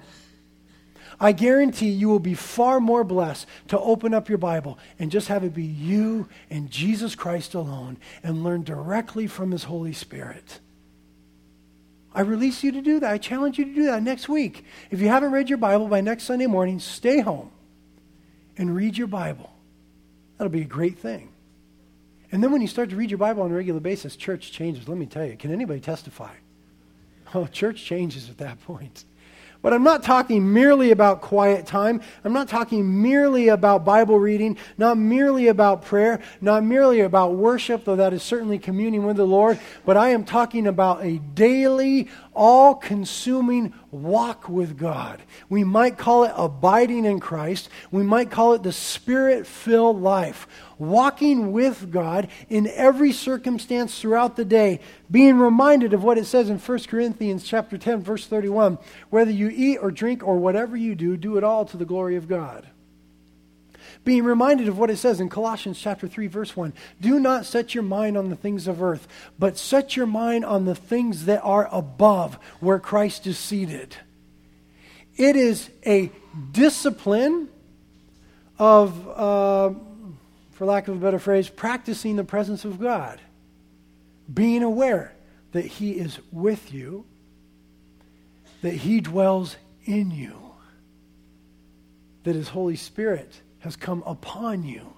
I 1.19 1.32
guarantee 1.32 1.89
you 1.89 2.10
will 2.10 2.19
be 2.19 2.34
far 2.34 2.80
more 2.80 3.04
blessed 3.04 3.47
to 3.69 3.80
open 3.80 4.13
up 4.13 4.28
your 4.28 4.38
Bible 4.38 4.78
and 4.99 5.12
just 5.12 5.28
have 5.30 5.43
it 5.43 5.54
be 5.54 5.63
you 5.63 6.28
and 6.49 6.69
Jesus 6.69 7.15
Christ 7.15 7.54
alone 7.54 7.97
and 8.23 8.43
learn 8.43 8.63
directly 8.63 9.28
from 9.28 9.51
His 9.51 9.63
Holy 9.63 9.93
Spirit. 9.93 10.60
I 12.13 12.21
release 12.21 12.63
you 12.63 12.71
to 12.71 12.82
do 12.82 12.99
that. 13.01 13.12
I 13.12 13.17
challenge 13.17 13.58
you 13.58 13.65
to 13.65 13.73
do 13.73 13.86
that 13.86 14.04
next 14.04 14.30
week. 14.30 14.63
If 14.89 15.01
you 15.01 15.10
haven't 15.10 15.32
read 15.32 15.49
your 15.49 15.58
Bible 15.58 15.88
by 15.88 16.01
next 16.01 16.23
Sunday 16.23 16.47
morning, 16.47 16.80
stay 16.80 17.19
home 17.19 17.51
and 18.58 18.75
read 18.75 18.97
your 18.97 19.08
Bible. 19.08 19.51
That'll 20.38 20.51
be 20.51 20.62
a 20.62 20.65
great 20.65 20.97
thing. 20.97 21.30
And 22.32 22.43
then 22.43 22.51
when 22.51 22.62
you 22.62 22.67
start 22.67 22.89
to 22.89 22.95
read 22.95 23.12
your 23.12 23.17
Bible 23.17 23.43
on 23.43 23.51
a 23.51 23.56
regular 23.56 23.80
basis, 23.80 24.15
church 24.15 24.51
changes. 24.51 24.88
Let 24.88 24.97
me 24.97 25.06
tell 25.06 25.25
you. 25.25 25.38
Can 25.38 25.51
anybody 25.51 25.80
testify? 25.80 26.34
Oh, 27.34 27.47
church 27.47 27.84
changes 27.84 28.30
at 28.30 28.38
that 28.39 28.62
point. 28.63 29.06
But 29.61 29.73
I'm 29.73 29.83
not 29.83 30.03
talking 30.03 30.53
merely 30.53 30.91
about 30.91 31.21
quiet 31.21 31.65
time. 31.65 32.01
I'm 32.23 32.33
not 32.33 32.47
talking 32.47 33.01
merely 33.01 33.47
about 33.47 33.83
Bible 33.83 34.19
reading, 34.19 34.57
not 34.77 34.97
merely 34.97 35.47
about 35.47 35.83
prayer, 35.83 36.21
not 36.41 36.63
merely 36.63 37.01
about 37.01 37.33
worship, 37.33 37.85
though 37.85 37.95
that 37.95 38.13
is 38.13 38.23
certainly 38.23 38.59
communing 38.59 39.05
with 39.05 39.17
the 39.17 39.25
Lord, 39.25 39.59
but 39.85 39.97
I 39.97 40.09
am 40.09 40.23
talking 40.23 40.67
about 40.67 41.03
a 41.03 41.17
daily, 41.17 42.09
all 42.33 42.75
consuming 42.75 43.73
walk 43.91 44.49
with 44.49 44.77
God. 44.77 45.21
We 45.49 45.63
might 45.63 45.97
call 45.97 46.25
it 46.25 46.33
abiding 46.35 47.05
in 47.05 47.19
Christ. 47.19 47.69
We 47.91 48.03
might 48.03 48.29
call 48.29 48.53
it 48.53 48.63
the 48.63 48.71
spirit 48.71 49.47
filled 49.47 50.01
life. 50.01 50.47
Walking 50.77 51.51
with 51.51 51.91
God 51.91 52.27
in 52.49 52.67
every 52.67 53.11
circumstance 53.11 53.99
throughout 53.99 54.35
the 54.35 54.45
day, 54.45 54.81
being 55.09 55.38
reminded 55.38 55.93
of 55.93 56.03
what 56.03 56.17
it 56.17 56.25
says 56.25 56.49
in 56.49 56.59
1 56.59 56.79
Corinthians 56.83 57.43
chapter 57.43 57.77
10 57.77 58.01
verse 58.01 58.25
31, 58.27 58.77
whether 59.09 59.31
you 59.31 59.49
eat 59.49 59.77
or 59.77 59.91
drink 59.91 60.23
or 60.23 60.38
whatever 60.38 60.75
you 60.75 60.95
do, 60.95 61.17
do 61.17 61.38
it 61.38 61.43
all 61.43 61.65
to 61.65 61.77
the 61.77 61.85
glory 61.85 62.15
of 62.15 62.27
God 62.27 62.67
being 64.05 64.23
reminded 64.23 64.67
of 64.67 64.77
what 64.77 64.91
it 64.91 64.97
says 64.97 65.19
in 65.19 65.27
Colossians 65.27 65.79
chapter 65.79 66.07
3 66.07 66.27
verse 66.27 66.55
1. 66.55 66.71
Do 67.01 67.19
not 67.19 67.45
set 67.45 67.73
your 67.73 67.83
mind 67.83 68.15
on 68.15 68.29
the 68.29 68.35
things 68.35 68.67
of 68.67 68.81
earth, 68.81 69.07
but 69.38 69.57
set 69.57 69.97
your 69.97 70.05
mind 70.05 70.45
on 70.45 70.65
the 70.65 70.75
things 70.75 71.25
that 71.25 71.41
are 71.43 71.67
above 71.71 72.35
where 72.59 72.79
Christ 72.79 73.27
is 73.27 73.38
seated. 73.38 73.95
It 75.17 75.35
is 75.35 75.69
a 75.85 76.11
discipline 76.51 77.49
of, 78.59 79.07
uh, 79.09 79.73
for 80.55 80.65
lack 80.65 80.87
of 80.87 80.95
a 80.95 80.99
better 80.99 81.19
phrase, 81.19 81.49
practicing 81.49 82.15
the 82.15 82.23
presence 82.23 82.65
of 82.65 82.79
God. 82.79 83.21
Being 84.33 84.63
aware 84.63 85.13
that 85.51 85.65
He 85.65 85.91
is 85.91 86.19
with 86.31 86.73
you, 86.73 87.05
that 88.61 88.73
He 88.73 89.01
dwells 89.01 89.57
in 89.83 90.11
you, 90.11 90.35
that 92.23 92.35
His 92.35 92.49
Holy 92.49 92.77
Spirit 92.77 93.41
has 93.59 93.75
come 93.75 94.01
upon 94.05 94.63
you. 94.63 94.93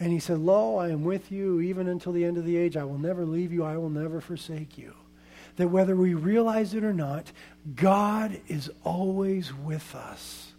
And 0.00 0.12
he 0.12 0.18
said, 0.18 0.38
Lo, 0.38 0.76
I 0.76 0.88
am 0.88 1.04
with 1.04 1.30
you 1.30 1.60
even 1.60 1.88
until 1.88 2.12
the 2.12 2.24
end 2.24 2.38
of 2.38 2.44
the 2.44 2.56
age. 2.56 2.76
I 2.76 2.84
will 2.84 2.98
never 2.98 3.24
leave 3.24 3.52
you. 3.52 3.64
I 3.64 3.76
will 3.76 3.90
never 3.90 4.20
forsake 4.20 4.78
you. 4.78 4.94
That 5.56 5.68
whether 5.68 5.96
we 5.96 6.14
realize 6.14 6.72
it 6.74 6.84
or 6.84 6.92
not, 6.92 7.32
God 7.74 8.40
is 8.46 8.70
always 8.84 9.52
with 9.52 9.94
us. 9.94 10.52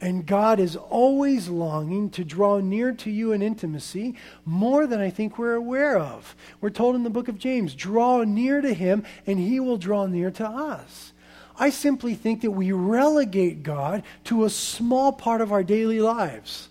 And 0.00 0.26
God 0.26 0.60
is 0.60 0.76
always 0.76 1.48
longing 1.48 2.10
to 2.10 2.24
draw 2.24 2.60
near 2.60 2.92
to 2.92 3.10
you 3.10 3.32
in 3.32 3.40
intimacy 3.40 4.16
more 4.44 4.86
than 4.86 5.00
I 5.00 5.08
think 5.08 5.38
we're 5.38 5.54
aware 5.54 5.98
of. 5.98 6.36
We're 6.60 6.70
told 6.70 6.96
in 6.96 7.02
the 7.02 7.10
book 7.10 7.28
of 7.28 7.38
James, 7.38 7.74
draw 7.74 8.22
near 8.22 8.60
to 8.60 8.74
him 8.74 9.04
and 9.26 9.38
he 9.38 9.58
will 9.58 9.78
draw 9.78 10.06
near 10.06 10.30
to 10.32 10.46
us. 10.46 11.12
I 11.58 11.70
simply 11.70 12.14
think 12.14 12.42
that 12.42 12.50
we 12.50 12.72
relegate 12.72 13.62
God 13.62 14.02
to 14.24 14.44
a 14.44 14.50
small 14.50 15.12
part 15.12 15.40
of 15.40 15.52
our 15.52 15.62
daily 15.62 16.00
lives. 16.00 16.68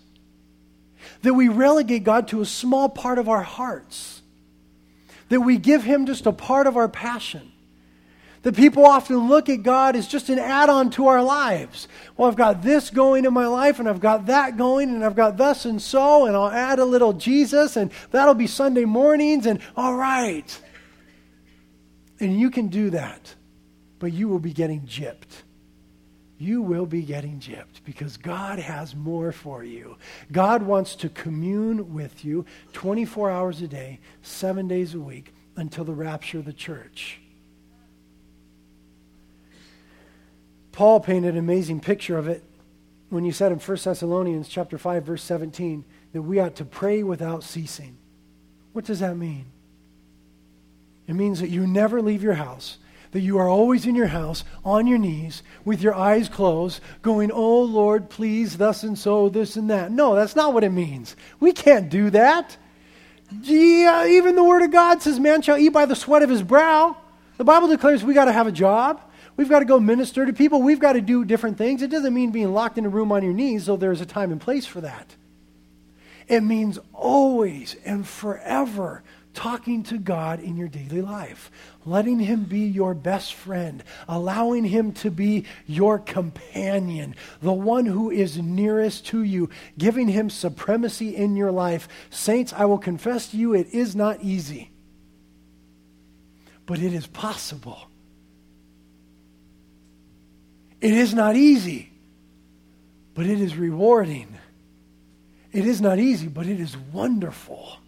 That 1.22 1.34
we 1.34 1.48
relegate 1.48 2.04
God 2.04 2.28
to 2.28 2.40
a 2.40 2.46
small 2.46 2.88
part 2.88 3.18
of 3.18 3.28
our 3.28 3.42
hearts. 3.42 4.22
That 5.28 5.40
we 5.40 5.58
give 5.58 5.82
Him 5.82 6.06
just 6.06 6.26
a 6.26 6.32
part 6.32 6.68
of 6.68 6.76
our 6.76 6.88
passion. 6.88 7.50
That 8.46 8.54
people 8.54 8.86
often 8.86 9.28
look 9.28 9.48
at 9.48 9.64
God 9.64 9.96
as 9.96 10.06
just 10.06 10.28
an 10.28 10.38
add 10.38 10.68
on 10.68 10.90
to 10.90 11.08
our 11.08 11.20
lives. 11.20 11.88
Well, 12.16 12.28
I've 12.28 12.36
got 12.36 12.62
this 12.62 12.90
going 12.90 13.24
in 13.24 13.34
my 13.34 13.48
life, 13.48 13.80
and 13.80 13.88
I've 13.88 13.98
got 13.98 14.26
that 14.26 14.56
going, 14.56 14.90
and 14.90 15.04
I've 15.04 15.16
got 15.16 15.36
thus 15.36 15.64
and 15.64 15.82
so, 15.82 16.26
and 16.26 16.36
I'll 16.36 16.50
add 16.50 16.78
a 16.78 16.84
little 16.84 17.12
Jesus, 17.12 17.76
and 17.76 17.90
that'll 18.12 18.34
be 18.34 18.46
Sunday 18.46 18.84
mornings, 18.84 19.46
and 19.46 19.58
all 19.76 19.96
right. 19.96 20.60
And 22.20 22.38
you 22.38 22.50
can 22.50 22.68
do 22.68 22.90
that 22.90 23.34
but 23.98 24.12
you 24.12 24.28
will 24.28 24.38
be 24.38 24.52
getting 24.52 24.82
gypped. 24.82 25.42
You 26.38 26.60
will 26.60 26.86
be 26.86 27.02
getting 27.02 27.40
gypped 27.40 27.82
because 27.84 28.18
God 28.18 28.58
has 28.58 28.94
more 28.94 29.32
for 29.32 29.64
you. 29.64 29.96
God 30.30 30.62
wants 30.62 30.94
to 30.96 31.08
commune 31.08 31.94
with 31.94 32.24
you 32.24 32.44
24 32.74 33.30
hours 33.30 33.62
a 33.62 33.68
day, 33.68 34.00
seven 34.20 34.68
days 34.68 34.94
a 34.94 35.00
week, 35.00 35.32
until 35.56 35.84
the 35.84 35.94
rapture 35.94 36.38
of 36.38 36.44
the 36.44 36.52
church. 36.52 37.20
Paul 40.76 41.00
painted 41.00 41.32
an 41.32 41.38
amazing 41.38 41.80
picture 41.80 42.18
of 42.18 42.28
it 42.28 42.44
when 43.08 43.24
he 43.24 43.32
said 43.32 43.50
in 43.50 43.58
1 43.58 43.78
Thessalonians 43.82 44.46
chapter 44.46 44.76
5 44.76 45.04
verse 45.04 45.22
17 45.22 45.86
that 46.12 46.20
we 46.20 46.38
ought 46.38 46.56
to 46.56 46.66
pray 46.66 47.02
without 47.02 47.42
ceasing. 47.42 47.96
What 48.74 48.84
does 48.84 49.00
that 49.00 49.16
mean? 49.16 49.46
It 51.06 51.14
means 51.14 51.40
that 51.40 51.48
you 51.48 51.66
never 51.66 52.02
leave 52.02 52.22
your 52.22 52.34
house 52.34 52.76
that 53.12 53.22
you 53.22 53.38
are 53.38 53.48
always 53.48 53.86
in 53.86 53.94
your 53.94 54.08
house, 54.08 54.44
on 54.62 54.86
your 54.86 54.98
knees, 54.98 55.42
with 55.64 55.80
your 55.80 55.94
eyes 55.94 56.28
closed, 56.28 56.82
going, 57.00 57.30
Oh 57.32 57.62
Lord, 57.62 58.10
please, 58.10 58.58
thus 58.58 58.82
and 58.82 58.98
so, 58.98 59.30
this 59.30 59.56
and 59.56 59.70
that. 59.70 59.90
No, 59.90 60.14
that's 60.14 60.36
not 60.36 60.52
what 60.52 60.64
it 60.64 60.70
means. 60.70 61.16
We 61.40 61.52
can't 61.52 61.88
do 61.88 62.10
that. 62.10 62.58
Yeah, 63.40 64.02
uh, 64.02 64.06
even 64.06 64.36
the 64.36 64.44
Word 64.44 64.64
of 64.64 64.70
God 64.70 65.00
says, 65.00 65.18
Man 65.18 65.40
shall 65.40 65.56
eat 65.56 65.70
by 65.70 65.86
the 65.86 65.96
sweat 65.96 66.24
of 66.24 66.28
his 66.28 66.42
brow. 66.42 66.94
The 67.38 67.44
Bible 67.44 67.68
declares 67.68 68.04
we 68.04 68.12
got 68.12 68.26
to 68.26 68.32
have 68.32 68.46
a 68.46 68.52
job. 68.52 69.00
We've 69.36 69.48
got 69.48 69.58
to 69.58 69.64
go 69.64 69.78
minister 69.78 70.24
to 70.24 70.32
people. 70.32 70.62
We've 70.62 70.80
got 70.80 70.94
to 70.94 71.00
do 71.00 71.24
different 71.24 71.58
things. 71.58 71.82
It 71.82 71.90
doesn't 71.90 72.14
mean 72.14 72.30
being 72.30 72.54
locked 72.54 72.78
in 72.78 72.86
a 72.86 72.88
room 72.88 73.12
on 73.12 73.22
your 73.22 73.34
knees, 73.34 73.66
though 73.66 73.76
there's 73.76 74.00
a 74.00 74.06
time 74.06 74.32
and 74.32 74.40
place 74.40 74.66
for 74.66 74.80
that. 74.80 75.14
It 76.26 76.40
means 76.40 76.78
always 76.92 77.76
and 77.84 78.06
forever 78.06 79.02
talking 79.36 79.82
to 79.84 79.98
God 79.98 80.40
in 80.40 80.56
your 80.56 80.66
daily 80.66 81.02
life, 81.02 81.50
letting 81.84 82.18
Him 82.18 82.44
be 82.44 82.60
your 82.60 82.94
best 82.94 83.34
friend, 83.34 83.84
allowing 84.08 84.64
Him 84.64 84.92
to 84.94 85.10
be 85.10 85.44
your 85.66 85.98
companion, 85.98 87.14
the 87.42 87.52
one 87.52 87.84
who 87.84 88.10
is 88.10 88.38
nearest 88.38 89.06
to 89.08 89.22
you, 89.22 89.50
giving 89.76 90.08
Him 90.08 90.30
supremacy 90.30 91.14
in 91.14 91.36
your 91.36 91.52
life. 91.52 91.86
Saints, 92.08 92.54
I 92.54 92.64
will 92.64 92.78
confess 92.78 93.28
to 93.28 93.36
you, 93.36 93.54
it 93.54 93.68
is 93.72 93.94
not 93.94 94.22
easy, 94.22 94.70
but 96.64 96.80
it 96.80 96.94
is 96.94 97.06
possible. 97.06 97.88
It 100.80 100.92
is 100.92 101.14
not 101.14 101.36
easy, 101.36 101.90
but 103.14 103.26
it 103.26 103.40
is 103.40 103.56
rewarding. 103.56 104.36
It 105.52 105.66
is 105.66 105.80
not 105.80 105.98
easy, 105.98 106.28
but 106.28 106.46
it 106.46 106.60
is 106.60 106.76
wonderful 106.76 107.78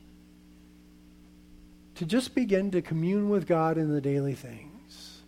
to 1.96 2.06
just 2.06 2.34
begin 2.34 2.70
to 2.70 2.80
commune 2.80 3.28
with 3.28 3.46
God 3.46 3.76
in 3.76 3.92
the 3.92 4.00
daily 4.00 4.34
things. 4.34 5.20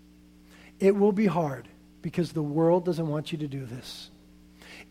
It 0.78 0.96
will 0.96 1.12
be 1.12 1.26
hard 1.26 1.68
because 2.00 2.32
the 2.32 2.42
world 2.42 2.84
doesn't 2.84 3.08
want 3.08 3.32
you 3.32 3.38
to 3.38 3.48
do 3.48 3.66
this. 3.66 4.10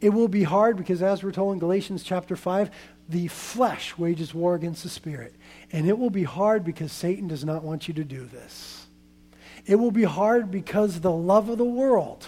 It 0.01 0.09
will 0.09 0.27
be 0.27 0.43
hard 0.43 0.77
because, 0.77 1.01
as 1.01 1.23
we're 1.23 1.31
told 1.31 1.53
in 1.53 1.59
Galatians 1.59 2.03
chapter 2.03 2.35
5, 2.35 2.69
the 3.09 3.27
flesh 3.27 3.97
wages 3.97 4.33
war 4.33 4.55
against 4.55 4.83
the 4.83 4.89
spirit. 4.89 5.33
And 5.71 5.87
it 5.87 5.97
will 5.97 6.09
be 6.09 6.23
hard 6.23 6.63
because 6.63 6.91
Satan 6.91 7.27
does 7.27 7.43
not 7.43 7.63
want 7.63 7.87
you 7.87 7.93
to 7.95 8.03
do 8.03 8.25
this. 8.25 8.85
It 9.65 9.75
will 9.75 9.91
be 9.91 10.03
hard 10.03 10.51
because 10.51 10.99
the 10.99 11.11
love 11.11 11.49
of 11.49 11.57
the 11.57 11.65
world 11.65 12.27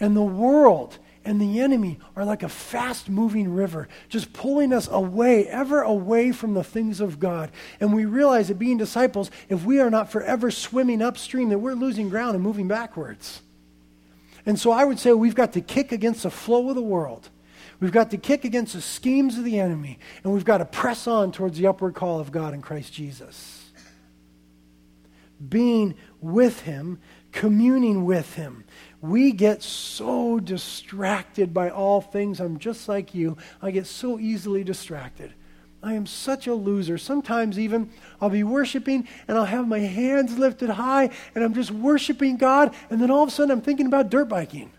and 0.00 0.16
the 0.16 0.22
world 0.22 0.98
and 1.24 1.40
the 1.40 1.60
enemy 1.60 1.98
are 2.14 2.24
like 2.24 2.42
a 2.42 2.48
fast 2.48 3.08
moving 3.08 3.52
river, 3.52 3.88
just 4.08 4.32
pulling 4.32 4.72
us 4.72 4.88
away, 4.90 5.46
ever 5.48 5.82
away 5.82 6.30
from 6.30 6.54
the 6.54 6.62
things 6.62 7.00
of 7.00 7.18
God. 7.18 7.50
And 7.80 7.92
we 7.92 8.04
realize 8.04 8.48
that 8.48 8.58
being 8.58 8.76
disciples, 8.76 9.30
if 9.48 9.64
we 9.64 9.80
are 9.80 9.90
not 9.90 10.10
forever 10.10 10.50
swimming 10.50 11.02
upstream, 11.02 11.48
that 11.48 11.58
we're 11.58 11.74
losing 11.74 12.08
ground 12.08 12.36
and 12.36 12.44
moving 12.44 12.68
backwards. 12.68 13.42
And 14.46 14.58
so 14.58 14.70
I 14.70 14.84
would 14.84 15.00
say 15.00 15.12
we've 15.12 15.34
got 15.34 15.52
to 15.54 15.60
kick 15.60 15.90
against 15.90 16.22
the 16.22 16.30
flow 16.30 16.68
of 16.68 16.76
the 16.76 16.82
world. 16.82 17.28
We've 17.80 17.92
got 17.92 18.10
to 18.12 18.16
kick 18.16 18.44
against 18.44 18.72
the 18.74 18.80
schemes 18.80 19.36
of 19.36 19.44
the 19.44 19.58
enemy, 19.58 19.98
and 20.22 20.32
we've 20.32 20.44
got 20.44 20.58
to 20.58 20.64
press 20.64 21.06
on 21.06 21.32
towards 21.32 21.58
the 21.58 21.66
upward 21.66 21.94
call 21.94 22.20
of 22.20 22.32
God 22.32 22.54
in 22.54 22.62
Christ 22.62 22.92
Jesus. 22.92 23.55
Being 25.48 25.94
with 26.20 26.60
Him, 26.60 26.98
communing 27.32 28.04
with 28.04 28.34
Him, 28.34 28.64
we 29.00 29.32
get 29.32 29.62
so 29.62 30.40
distracted 30.40 31.52
by 31.52 31.70
all 31.70 32.00
things. 32.00 32.40
I'm 32.40 32.58
just 32.58 32.88
like 32.88 33.14
you. 33.14 33.36
I 33.60 33.70
get 33.70 33.86
so 33.86 34.18
easily 34.18 34.64
distracted. 34.64 35.34
I 35.82 35.94
am 35.94 36.06
such 36.06 36.46
a 36.46 36.54
loser. 36.54 36.98
Sometimes, 36.98 37.58
even, 37.58 37.90
I'll 38.20 38.30
be 38.30 38.42
worshiping 38.42 39.06
and 39.28 39.38
I'll 39.38 39.44
have 39.44 39.68
my 39.68 39.78
hands 39.78 40.38
lifted 40.38 40.70
high 40.70 41.10
and 41.34 41.44
I'm 41.44 41.54
just 41.54 41.70
worshiping 41.70 42.38
God, 42.38 42.74
and 42.90 43.00
then 43.00 43.10
all 43.10 43.22
of 43.22 43.28
a 43.28 43.32
sudden 43.32 43.52
I'm 43.52 43.60
thinking 43.60 43.86
about 43.86 44.10
dirt 44.10 44.28
biking. 44.28 44.72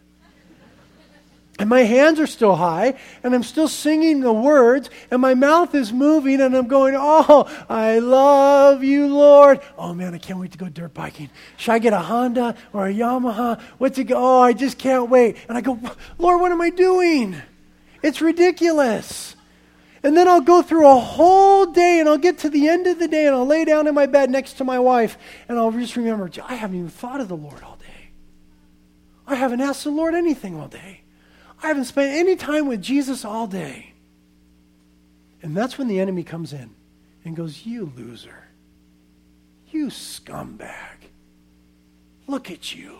And 1.59 1.69
my 1.69 1.81
hands 1.81 2.19
are 2.19 2.27
still 2.27 2.55
high, 2.55 2.99
and 3.23 3.33
I'm 3.33 3.41
still 3.41 3.67
singing 3.67 4.19
the 4.19 4.31
words, 4.31 4.91
and 5.09 5.19
my 5.19 5.33
mouth 5.33 5.73
is 5.73 5.91
moving, 5.91 6.39
and 6.39 6.55
I'm 6.55 6.67
going, 6.67 6.93
Oh, 6.95 7.49
I 7.67 7.97
love 7.97 8.83
you, 8.83 9.07
Lord. 9.07 9.61
Oh 9.75 9.93
man, 9.93 10.13
I 10.13 10.19
can't 10.19 10.39
wait 10.39 10.51
to 10.51 10.57
go 10.59 10.69
dirt 10.69 10.93
biking. 10.93 11.31
Should 11.57 11.71
I 11.71 11.79
get 11.79 11.93
a 11.93 11.99
Honda 11.99 12.55
or 12.73 12.87
a 12.87 12.93
Yamaha? 12.93 13.59
What's 13.79 13.97
it 13.97 14.03
go? 14.03 14.17
Oh, 14.17 14.41
I 14.41 14.53
just 14.53 14.77
can't 14.77 15.09
wait. 15.09 15.37
And 15.49 15.57
I 15.57 15.61
go, 15.61 15.79
Lord, 16.19 16.41
what 16.41 16.51
am 16.51 16.61
I 16.61 16.69
doing? 16.69 17.35
It's 18.03 18.21
ridiculous. 18.21 19.35
And 20.03 20.15
then 20.15 20.27
I'll 20.27 20.41
go 20.41 20.61
through 20.61 20.87
a 20.87 20.99
whole 20.99 21.65
day, 21.65 21.99
and 21.99 22.07
I'll 22.07 22.19
get 22.19 22.37
to 22.39 22.51
the 22.51 22.69
end 22.69 22.85
of 22.85 22.99
the 22.99 23.07
day, 23.07 23.25
and 23.25 23.35
I'll 23.35 23.47
lay 23.47 23.65
down 23.65 23.87
in 23.87 23.95
my 23.95 24.05
bed 24.05 24.29
next 24.29 24.53
to 24.53 24.63
my 24.63 24.77
wife, 24.77 25.17
and 25.49 25.57
I'll 25.57 25.71
just 25.71 25.95
remember, 25.95 26.29
I 26.47 26.53
haven't 26.53 26.77
even 26.77 26.89
thought 26.89 27.19
of 27.19 27.29
the 27.29 27.35
Lord 27.35 27.63
all 27.63 27.77
day. 27.77 28.11
I 29.25 29.33
haven't 29.33 29.61
asked 29.61 29.83
the 29.83 29.89
Lord 29.89 30.13
anything 30.13 30.55
all 30.55 30.67
day. 30.67 31.01
I 31.61 31.67
haven't 31.67 31.85
spent 31.85 32.13
any 32.13 32.35
time 32.35 32.67
with 32.67 32.81
Jesus 32.81 33.25
all 33.25 33.47
day. 33.47 33.93
And 35.41 35.55
that's 35.55 35.77
when 35.77 35.87
the 35.87 35.99
enemy 35.99 36.23
comes 36.23 36.53
in 36.53 36.71
and 37.23 37.35
goes, 37.35 37.65
You 37.65 37.91
loser. 37.95 38.45
You 39.71 39.87
scumbag. 39.87 41.09
Look 42.27 42.51
at 42.51 42.75
you. 42.75 42.99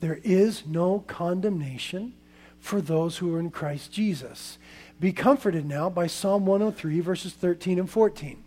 There 0.00 0.20
is 0.22 0.64
no 0.66 1.00
condemnation 1.06 2.14
for 2.60 2.80
those 2.80 3.18
who 3.18 3.34
are 3.34 3.40
in 3.40 3.50
Christ 3.50 3.92
Jesus. 3.92 4.58
Be 5.00 5.12
comforted 5.12 5.66
now 5.66 5.88
by 5.88 6.06
Psalm 6.06 6.46
103, 6.46 7.00
verses 7.00 7.32
13 7.32 7.78
and 7.78 7.90
14. 7.90 8.42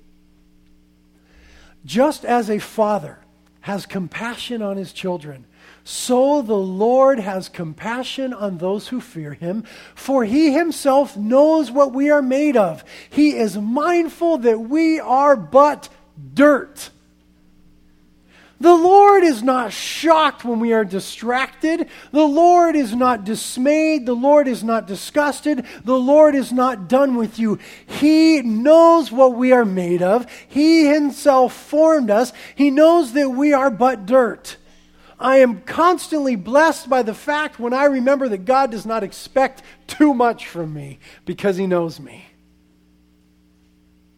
Just 1.85 2.25
as 2.25 2.49
a 2.49 2.59
father 2.59 3.19
has 3.61 3.85
compassion 3.85 4.61
on 4.61 4.77
his 4.77 4.93
children, 4.93 5.45
so 5.83 6.41
the 6.41 6.53
Lord 6.53 7.19
has 7.19 7.49
compassion 7.49 8.33
on 8.33 8.57
those 8.57 8.87
who 8.89 9.01
fear 9.01 9.33
him, 9.33 9.63
for 9.95 10.23
he 10.23 10.53
himself 10.53 11.17
knows 11.17 11.71
what 11.71 11.91
we 11.91 12.09
are 12.09 12.21
made 12.21 12.55
of. 12.55 12.83
He 13.09 13.35
is 13.35 13.57
mindful 13.57 14.39
that 14.39 14.59
we 14.59 14.99
are 14.99 15.35
but 15.35 15.89
dirt. 16.33 16.91
The 18.61 18.75
Lord 18.75 19.23
is 19.23 19.41
not 19.41 19.73
shocked 19.73 20.45
when 20.45 20.59
we 20.59 20.71
are 20.71 20.85
distracted. 20.85 21.89
The 22.11 22.27
Lord 22.27 22.75
is 22.75 22.93
not 22.93 23.23
dismayed. 23.23 24.05
The 24.05 24.13
Lord 24.13 24.47
is 24.47 24.63
not 24.63 24.85
disgusted. 24.85 25.65
The 25.83 25.97
Lord 25.97 26.35
is 26.35 26.51
not 26.51 26.87
done 26.87 27.15
with 27.15 27.39
you. 27.39 27.57
He 27.87 28.43
knows 28.43 29.11
what 29.11 29.33
we 29.33 29.51
are 29.51 29.65
made 29.65 30.03
of. 30.03 30.27
He 30.47 30.85
Himself 30.85 31.55
formed 31.55 32.11
us. 32.11 32.33
He 32.53 32.69
knows 32.69 33.13
that 33.13 33.31
we 33.31 33.51
are 33.51 33.71
but 33.71 34.05
dirt. 34.05 34.57
I 35.21 35.37
am 35.37 35.61
constantly 35.61 36.35
blessed 36.35 36.89
by 36.89 37.03
the 37.03 37.13
fact 37.13 37.59
when 37.59 37.73
I 37.73 37.85
remember 37.85 38.27
that 38.29 38.45
God 38.45 38.71
does 38.71 38.87
not 38.87 39.03
expect 39.03 39.61
too 39.85 40.15
much 40.15 40.47
from 40.47 40.73
me 40.73 40.97
because 41.25 41.57
He 41.57 41.67
knows 41.67 41.99
me. 41.99 42.25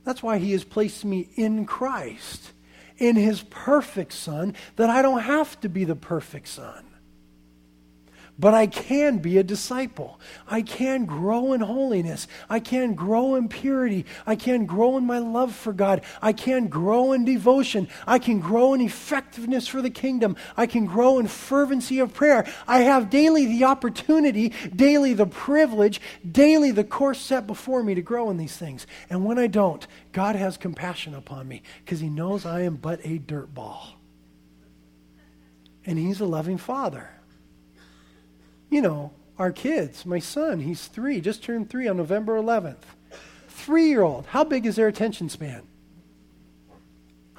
That's 0.05 0.23
why 0.23 0.37
He 0.37 0.53
has 0.53 0.63
placed 0.63 1.03
me 1.03 1.29
in 1.35 1.65
Christ, 1.65 2.53
in 2.97 3.17
His 3.17 3.41
perfect 3.43 4.13
Son, 4.13 4.55
that 4.77 4.89
I 4.89 5.01
don't 5.01 5.21
have 5.21 5.59
to 5.59 5.69
be 5.69 5.83
the 5.83 5.95
perfect 5.95 6.47
Son. 6.47 6.85
But 8.37 8.55
I 8.55 8.65
can 8.65 9.19
be 9.19 9.37
a 9.37 9.43
disciple. 9.43 10.19
I 10.47 10.63
can 10.63 11.05
grow 11.05 11.53
in 11.53 11.61
holiness. 11.61 12.27
I 12.49 12.59
can 12.59 12.95
grow 12.95 13.35
in 13.35 13.47
purity. 13.47 14.07
I 14.25 14.35
can 14.35 14.65
grow 14.65 14.97
in 14.97 15.05
my 15.05 15.19
love 15.19 15.55
for 15.55 15.71
God. 15.71 16.01
I 16.19 16.33
can 16.33 16.67
grow 16.67 17.11
in 17.11 17.25
devotion. 17.25 17.87
I 18.07 18.17
can 18.17 18.39
grow 18.39 18.73
in 18.73 18.81
effectiveness 18.81 19.67
for 19.67 19.83
the 19.83 19.91
kingdom. 19.91 20.35
I 20.57 20.65
can 20.65 20.87
grow 20.87 21.19
in 21.19 21.27
fervency 21.27 21.99
of 21.99 22.15
prayer. 22.15 22.51
I 22.67 22.79
have 22.79 23.11
daily 23.11 23.45
the 23.45 23.65
opportunity, 23.65 24.51
daily 24.75 25.13
the 25.13 25.27
privilege, 25.27 26.01
daily 26.29 26.71
the 26.71 26.83
course 26.83 27.21
set 27.21 27.45
before 27.45 27.83
me 27.83 27.93
to 27.93 28.01
grow 28.01 28.31
in 28.31 28.37
these 28.37 28.57
things. 28.57 28.87
And 29.11 29.23
when 29.25 29.37
I 29.37 29.45
don't, 29.45 29.85
God 30.11 30.35
has 30.35 30.57
compassion 30.57 31.13
upon 31.13 31.47
me 31.47 31.61
because 31.85 31.99
He 31.99 32.09
knows 32.09 32.47
I 32.47 32.61
am 32.61 32.77
but 32.77 32.99
a 33.03 33.19
dirt 33.19 33.53
ball. 33.53 33.99
And 35.85 35.99
He's 35.99 36.19
a 36.19 36.25
loving 36.25 36.57
Father 36.57 37.11
you 38.73 38.81
know, 38.81 39.12
our 39.38 39.51
kids. 39.51 40.05
My 40.05 40.19
son, 40.19 40.59
he's 40.59 40.88
three, 40.88 41.21
just 41.21 41.43
turned 41.43 41.69
three 41.69 41.88
on 41.88 41.97
November 41.97 42.41
11th. 42.41 42.77
Three 43.47 43.88
year 43.89 44.01
old. 44.01 44.25
How 44.25 44.43
big 44.43 44.65
is 44.65 44.75
their 44.75 44.88
attention 44.88 45.29
span? 45.29 45.62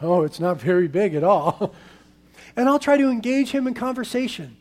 Oh, 0.01 0.23
it's 0.23 0.41
not 0.41 0.61
very 0.61 0.87
big 0.87 1.15
at 1.15 1.25
all. 1.25 1.75
and 2.57 2.69
I'll 2.69 2.79
try 2.79 2.97
to 2.97 3.11
engage 3.11 3.51
him 3.51 3.67
in 3.67 3.75
conversation. 3.75 4.57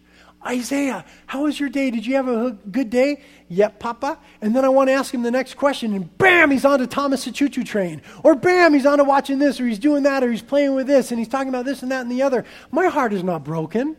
Isaiah, 0.46 1.06
how 1.26 1.44
was 1.44 1.58
your 1.58 1.70
day? 1.70 1.90
Did 1.90 2.06
you 2.06 2.16
have 2.16 2.28
a 2.28 2.52
good 2.70 2.90
day? 2.90 3.24
Yep, 3.48 3.80
Papa. 3.80 4.18
And 4.42 4.56
then 4.56 4.66
I 4.66 4.70
want 4.70 4.90
to 4.90 4.94
ask 4.94 5.14
him 5.14 5.22
the 5.22 5.32
next 5.32 5.54
question, 5.54 5.94
and 5.94 6.18
bam, 6.18 6.52
he's 6.52 6.66
on 6.66 6.80
to 6.80 6.88
Thomas 6.88 7.24
the 7.24 7.32
Choo 7.32 7.48
Choo 7.48 7.64
Train. 7.64 8.02
Or 8.24 8.36
bam, 8.36 8.74
he's 8.74 8.86
on 8.86 8.98
to 8.98 9.06
watching 9.06 9.40
this, 9.40 9.62
or 9.62 9.68
he's 9.68 9.80
doing 9.80 10.04
that, 10.04 10.22
or 10.22 10.32
he's 10.32 10.42
playing 10.42 10.76
with 10.76 10.88
this, 10.88 11.12
and 11.12 11.20
he's 11.20 11.30
talking 11.30 11.48
about 11.48 11.64
this 11.66 11.82
and 11.82 11.92
that 11.92 12.02
and 12.02 12.12
the 12.12 12.24
other. 12.24 12.44
My 12.72 12.88
heart 12.88 13.14
is 13.14 13.24
not 13.24 13.46
broken. 13.46 13.96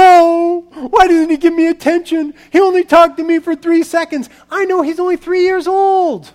Oh, 0.00 0.68
why 0.90 1.08
didn't 1.08 1.30
he 1.30 1.36
give 1.36 1.52
me 1.52 1.66
attention? 1.66 2.32
He 2.52 2.60
only 2.60 2.84
talked 2.84 3.16
to 3.16 3.24
me 3.24 3.40
for 3.40 3.56
three 3.56 3.82
seconds. 3.82 4.30
I 4.48 4.64
know 4.64 4.82
he's 4.82 5.00
only 5.00 5.16
three 5.16 5.42
years 5.42 5.66
old. 5.66 6.30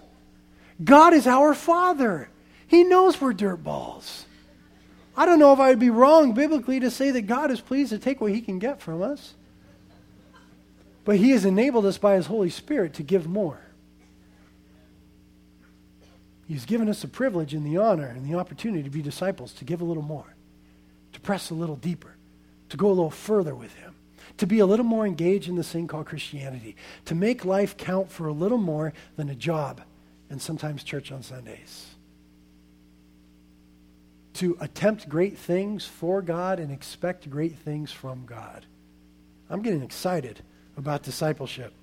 God 0.83 1.13
is 1.13 1.25
our 1.25 1.53
Father. 1.53 2.27
He 2.67 2.83
knows 2.83 3.21
we're 3.21 3.31
dirt 3.31 3.63
balls. 3.63 4.25
I 5.15 5.25
don't 5.25 5.39
know 5.39 5.53
if 5.53 5.59
I 5.59 5.69
would 5.69 5.79
be 5.79 5.89
wrong 5.89 6.33
biblically 6.33 6.81
to 6.81 6.91
say 6.91 7.11
that 7.11 7.21
God 7.21 7.51
is 7.51 7.61
pleased 7.61 7.91
to 7.91 7.99
take 7.99 8.19
what 8.19 8.33
he 8.33 8.41
can 8.41 8.59
get 8.59 8.81
from 8.81 9.01
us. 9.01 9.33
But 11.05 11.15
he 11.15 11.31
has 11.31 11.45
enabled 11.45 11.85
us 11.85 11.97
by 11.97 12.15
his 12.15 12.25
Holy 12.25 12.49
Spirit 12.49 12.93
to 12.95 13.03
give 13.03 13.27
more. 13.27 13.61
He's 16.49 16.65
given 16.65 16.89
us 16.89 17.01
the 17.01 17.07
privilege 17.07 17.53
and 17.53 17.65
the 17.65 17.77
honor 17.77 18.07
and 18.07 18.29
the 18.29 18.37
opportunity 18.37 18.83
to 18.83 18.89
be 18.89 19.01
disciples, 19.01 19.53
to 19.53 19.63
give 19.63 19.79
a 19.79 19.85
little 19.85 20.03
more, 20.03 20.35
to 21.13 21.21
press 21.21 21.49
a 21.49 21.53
little 21.53 21.77
deeper, 21.77 22.17
to 22.73 22.77
go 22.77 22.87
a 22.87 22.89
little 22.89 23.11
further 23.11 23.53
with 23.53 23.71
Him, 23.75 23.93
to 24.37 24.47
be 24.47 24.57
a 24.57 24.65
little 24.65 24.83
more 24.83 25.05
engaged 25.05 25.47
in 25.47 25.55
this 25.55 25.71
thing 25.71 25.87
called 25.87 26.07
Christianity, 26.07 26.75
to 27.05 27.13
make 27.13 27.45
life 27.45 27.77
count 27.77 28.11
for 28.11 28.25
a 28.25 28.33
little 28.33 28.57
more 28.57 28.93
than 29.15 29.29
a 29.29 29.35
job 29.35 29.81
and 30.31 30.41
sometimes 30.41 30.83
church 30.83 31.11
on 31.11 31.21
Sundays. 31.21 31.85
To 34.33 34.57
attempt 34.59 35.07
great 35.07 35.37
things 35.37 35.85
for 35.85 36.23
God 36.23 36.59
and 36.59 36.71
expect 36.71 37.29
great 37.29 37.59
things 37.59 37.91
from 37.91 38.25
God. 38.25 38.65
I'm 39.51 39.61
getting 39.61 39.83
excited 39.83 40.41
about 40.75 41.03
discipleship. 41.03 41.73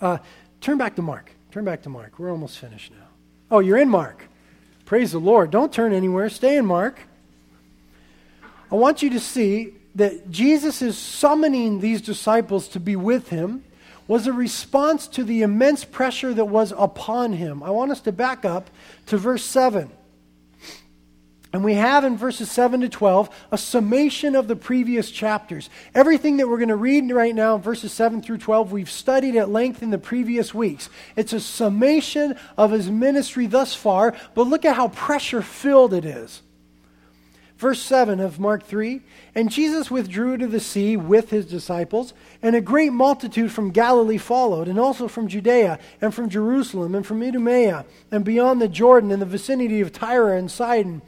Uh, 0.00 0.18
turn 0.60 0.78
back 0.78 0.94
to 0.94 1.02
Mark. 1.02 1.32
Turn 1.50 1.64
back 1.64 1.82
to 1.82 1.88
Mark. 1.88 2.16
We're 2.16 2.30
almost 2.30 2.60
finished 2.60 2.92
now. 2.92 3.08
Oh, 3.50 3.58
you're 3.58 3.78
in 3.78 3.88
Mark. 3.88 4.28
Praise 4.84 5.10
the 5.10 5.18
Lord. 5.18 5.50
Don't 5.50 5.72
turn 5.72 5.92
anywhere. 5.92 6.28
Stay 6.28 6.56
in 6.58 6.64
Mark. 6.64 7.00
I 8.70 8.76
want 8.76 9.02
you 9.02 9.10
to 9.10 9.18
see 9.18 9.74
that 9.94 10.30
Jesus 10.30 10.82
is 10.82 10.96
summoning 10.96 11.80
these 11.80 12.00
disciples 12.00 12.68
to 12.68 12.80
be 12.80 12.96
with 12.96 13.28
him 13.28 13.64
was 14.06 14.26
a 14.26 14.32
response 14.32 15.06
to 15.06 15.22
the 15.22 15.42
immense 15.42 15.84
pressure 15.84 16.34
that 16.34 16.46
was 16.46 16.72
upon 16.76 17.32
him. 17.32 17.62
I 17.62 17.70
want 17.70 17.92
us 17.92 18.00
to 18.00 18.12
back 18.12 18.44
up 18.44 18.68
to 19.06 19.16
verse 19.16 19.44
7. 19.44 19.90
And 21.52 21.64
we 21.64 21.74
have 21.74 22.04
in 22.04 22.16
verses 22.16 22.50
7 22.50 22.80
to 22.80 22.88
12 22.88 23.28
a 23.50 23.58
summation 23.58 24.36
of 24.36 24.46
the 24.46 24.54
previous 24.54 25.10
chapters. 25.10 25.68
Everything 25.94 26.36
that 26.36 26.48
we're 26.48 26.58
going 26.58 26.68
to 26.68 26.76
read 26.76 27.10
right 27.10 27.34
now, 27.34 27.58
verses 27.58 27.92
7 27.92 28.22
through 28.22 28.38
12, 28.38 28.70
we've 28.70 28.90
studied 28.90 29.34
at 29.36 29.48
length 29.48 29.82
in 29.82 29.90
the 29.90 29.98
previous 29.98 30.54
weeks. 30.54 30.88
It's 31.16 31.32
a 31.32 31.40
summation 31.40 32.36
of 32.56 32.70
his 32.70 32.88
ministry 32.88 33.46
thus 33.46 33.74
far, 33.74 34.14
but 34.34 34.46
look 34.46 34.64
at 34.64 34.76
how 34.76 34.88
pressure 34.88 35.42
filled 35.42 35.92
it 35.92 36.04
is. 36.04 36.42
Verse 37.60 37.82
7 37.82 38.20
of 38.20 38.40
Mark 38.40 38.64
3 38.64 39.02
And 39.34 39.50
Jesus 39.50 39.90
withdrew 39.90 40.38
to 40.38 40.46
the 40.46 40.60
sea 40.60 40.96
with 40.96 41.28
his 41.28 41.44
disciples, 41.44 42.14
and 42.40 42.56
a 42.56 42.60
great 42.62 42.90
multitude 42.90 43.52
from 43.52 43.70
Galilee 43.70 44.16
followed, 44.16 44.66
and 44.66 44.80
also 44.80 45.08
from 45.08 45.28
Judea, 45.28 45.78
and 46.00 46.14
from 46.14 46.30
Jerusalem, 46.30 46.94
and 46.94 47.06
from 47.06 47.22
Idumea, 47.22 47.84
and 48.10 48.24
beyond 48.24 48.62
the 48.62 48.68
Jordan, 48.68 49.10
in 49.10 49.20
the 49.20 49.26
vicinity 49.26 49.82
of 49.82 49.92
Tyre 49.92 50.32
and 50.32 50.50
Sidon. 50.50 51.02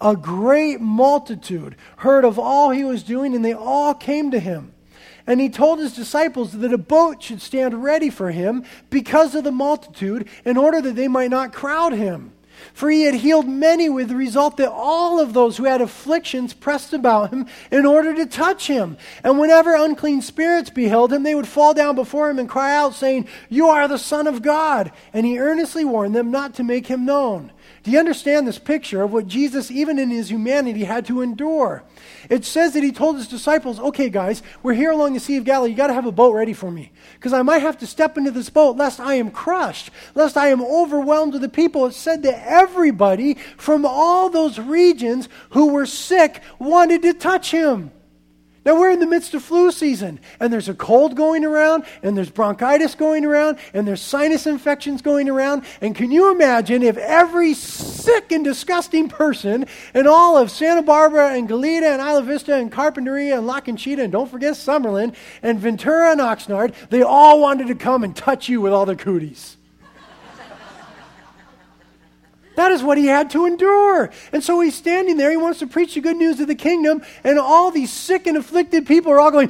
A 0.00 0.16
great 0.16 0.80
multitude 0.80 1.76
heard 1.98 2.24
of 2.24 2.38
all 2.38 2.70
he 2.70 2.84
was 2.84 3.02
doing, 3.02 3.34
and 3.34 3.44
they 3.44 3.52
all 3.52 3.92
came 3.92 4.30
to 4.30 4.40
him. 4.40 4.72
And 5.26 5.42
he 5.42 5.50
told 5.50 5.78
his 5.78 5.94
disciples 5.94 6.52
that 6.54 6.72
a 6.72 6.78
boat 6.78 7.22
should 7.22 7.42
stand 7.42 7.84
ready 7.84 8.08
for 8.08 8.30
him 8.30 8.64
because 8.88 9.34
of 9.34 9.44
the 9.44 9.52
multitude, 9.52 10.26
in 10.46 10.56
order 10.56 10.80
that 10.80 10.96
they 10.96 11.06
might 11.06 11.28
not 11.28 11.52
crowd 11.52 11.92
him. 11.92 12.32
For 12.72 12.90
he 12.90 13.02
had 13.02 13.14
healed 13.14 13.48
many 13.48 13.88
with 13.88 14.08
the 14.08 14.16
result 14.16 14.56
that 14.56 14.70
all 14.70 15.20
of 15.20 15.32
those 15.32 15.56
who 15.56 15.64
had 15.64 15.80
afflictions 15.80 16.54
pressed 16.54 16.92
about 16.92 17.32
him 17.32 17.46
in 17.70 17.86
order 17.86 18.14
to 18.14 18.26
touch 18.26 18.66
him. 18.66 18.96
And 19.24 19.38
whenever 19.38 19.74
unclean 19.74 20.22
spirits 20.22 20.70
beheld 20.70 21.12
him, 21.12 21.22
they 21.22 21.34
would 21.34 21.48
fall 21.48 21.74
down 21.74 21.94
before 21.94 22.30
him 22.30 22.38
and 22.38 22.48
cry 22.48 22.74
out, 22.74 22.94
saying, 22.94 23.28
You 23.48 23.68
are 23.68 23.88
the 23.88 23.98
Son 23.98 24.26
of 24.26 24.42
God. 24.42 24.92
And 25.12 25.26
he 25.26 25.38
earnestly 25.38 25.84
warned 25.84 26.14
them 26.14 26.30
not 26.30 26.54
to 26.54 26.64
make 26.64 26.86
him 26.86 27.04
known. 27.04 27.50
Do 27.88 27.92
you 27.92 28.00
understand 28.00 28.46
this 28.46 28.58
picture 28.58 29.02
of 29.02 29.14
what 29.14 29.26
Jesus, 29.26 29.70
even 29.70 29.98
in 29.98 30.10
his 30.10 30.30
humanity, 30.30 30.84
had 30.84 31.06
to 31.06 31.22
endure? 31.22 31.82
It 32.28 32.44
says 32.44 32.74
that 32.74 32.82
he 32.82 32.92
told 32.92 33.16
his 33.16 33.28
disciples, 33.28 33.80
okay, 33.80 34.10
guys, 34.10 34.42
we're 34.62 34.74
here 34.74 34.90
along 34.90 35.14
the 35.14 35.20
Sea 35.20 35.38
of 35.38 35.44
Galilee. 35.44 35.70
You 35.70 35.76
got 35.78 35.86
to 35.86 35.94
have 35.94 36.04
a 36.04 36.12
boat 36.12 36.34
ready 36.34 36.52
for 36.52 36.70
me. 36.70 36.92
Because 37.14 37.32
I 37.32 37.40
might 37.40 37.62
have 37.62 37.78
to 37.78 37.86
step 37.86 38.18
into 38.18 38.30
this 38.30 38.50
boat 38.50 38.76
lest 38.76 39.00
I 39.00 39.14
am 39.14 39.30
crushed, 39.30 39.90
lest 40.14 40.36
I 40.36 40.48
am 40.48 40.60
overwhelmed 40.60 41.32
with 41.32 41.40
the 41.40 41.48
people. 41.48 41.86
It 41.86 41.94
said 41.94 42.22
that 42.24 42.46
everybody 42.46 43.38
from 43.56 43.86
all 43.86 44.28
those 44.28 44.58
regions 44.58 45.30
who 45.52 45.72
were 45.72 45.86
sick 45.86 46.42
wanted 46.58 47.00
to 47.00 47.14
touch 47.14 47.52
him. 47.52 47.90
Now 48.68 48.78
we're 48.78 48.90
in 48.90 49.00
the 49.00 49.06
midst 49.06 49.32
of 49.32 49.42
flu 49.42 49.72
season, 49.72 50.20
and 50.38 50.52
there's 50.52 50.68
a 50.68 50.74
cold 50.74 51.16
going 51.16 51.42
around, 51.42 51.84
and 52.02 52.14
there's 52.14 52.28
bronchitis 52.28 52.94
going 52.94 53.24
around, 53.24 53.56
and 53.72 53.88
there's 53.88 54.02
sinus 54.02 54.46
infections 54.46 55.00
going 55.00 55.30
around. 55.30 55.64
And 55.80 55.94
can 55.94 56.10
you 56.10 56.30
imagine 56.30 56.82
if 56.82 56.98
every 56.98 57.54
sick 57.54 58.30
and 58.30 58.44
disgusting 58.44 59.08
person 59.08 59.64
in 59.94 60.06
all 60.06 60.36
of 60.36 60.50
Santa 60.50 60.82
Barbara 60.82 61.30
and 61.30 61.48
Goleta 61.48 61.94
and 61.94 62.02
Isla 62.02 62.22
Vista 62.24 62.56
and 62.56 62.70
Carpinteria 62.70 63.38
and 63.38 63.46
La 63.46 63.60
Conchita, 63.60 64.02
and 64.02 64.12
don't 64.12 64.30
forget 64.30 64.52
Summerland 64.52 65.14
and 65.42 65.58
Ventura 65.58 66.12
and 66.12 66.20
Oxnard, 66.20 66.74
they 66.90 67.00
all 67.00 67.40
wanted 67.40 67.68
to 67.68 67.74
come 67.74 68.04
and 68.04 68.14
touch 68.14 68.50
you 68.50 68.60
with 68.60 68.74
all 68.74 68.84
their 68.84 68.96
cooties? 68.96 69.57
That 72.58 72.72
is 72.72 72.82
what 72.82 72.98
he 72.98 73.06
had 73.06 73.30
to 73.30 73.46
endure. 73.46 74.10
And 74.32 74.42
so 74.42 74.58
he's 74.58 74.74
standing 74.74 75.16
there. 75.16 75.30
He 75.30 75.36
wants 75.36 75.60
to 75.60 75.66
preach 75.68 75.94
the 75.94 76.00
good 76.00 76.16
news 76.16 76.40
of 76.40 76.48
the 76.48 76.56
kingdom. 76.56 77.02
And 77.22 77.38
all 77.38 77.70
these 77.70 77.92
sick 77.92 78.26
and 78.26 78.36
afflicted 78.36 78.84
people 78.84 79.12
are 79.12 79.20
all 79.20 79.30
going, 79.30 79.48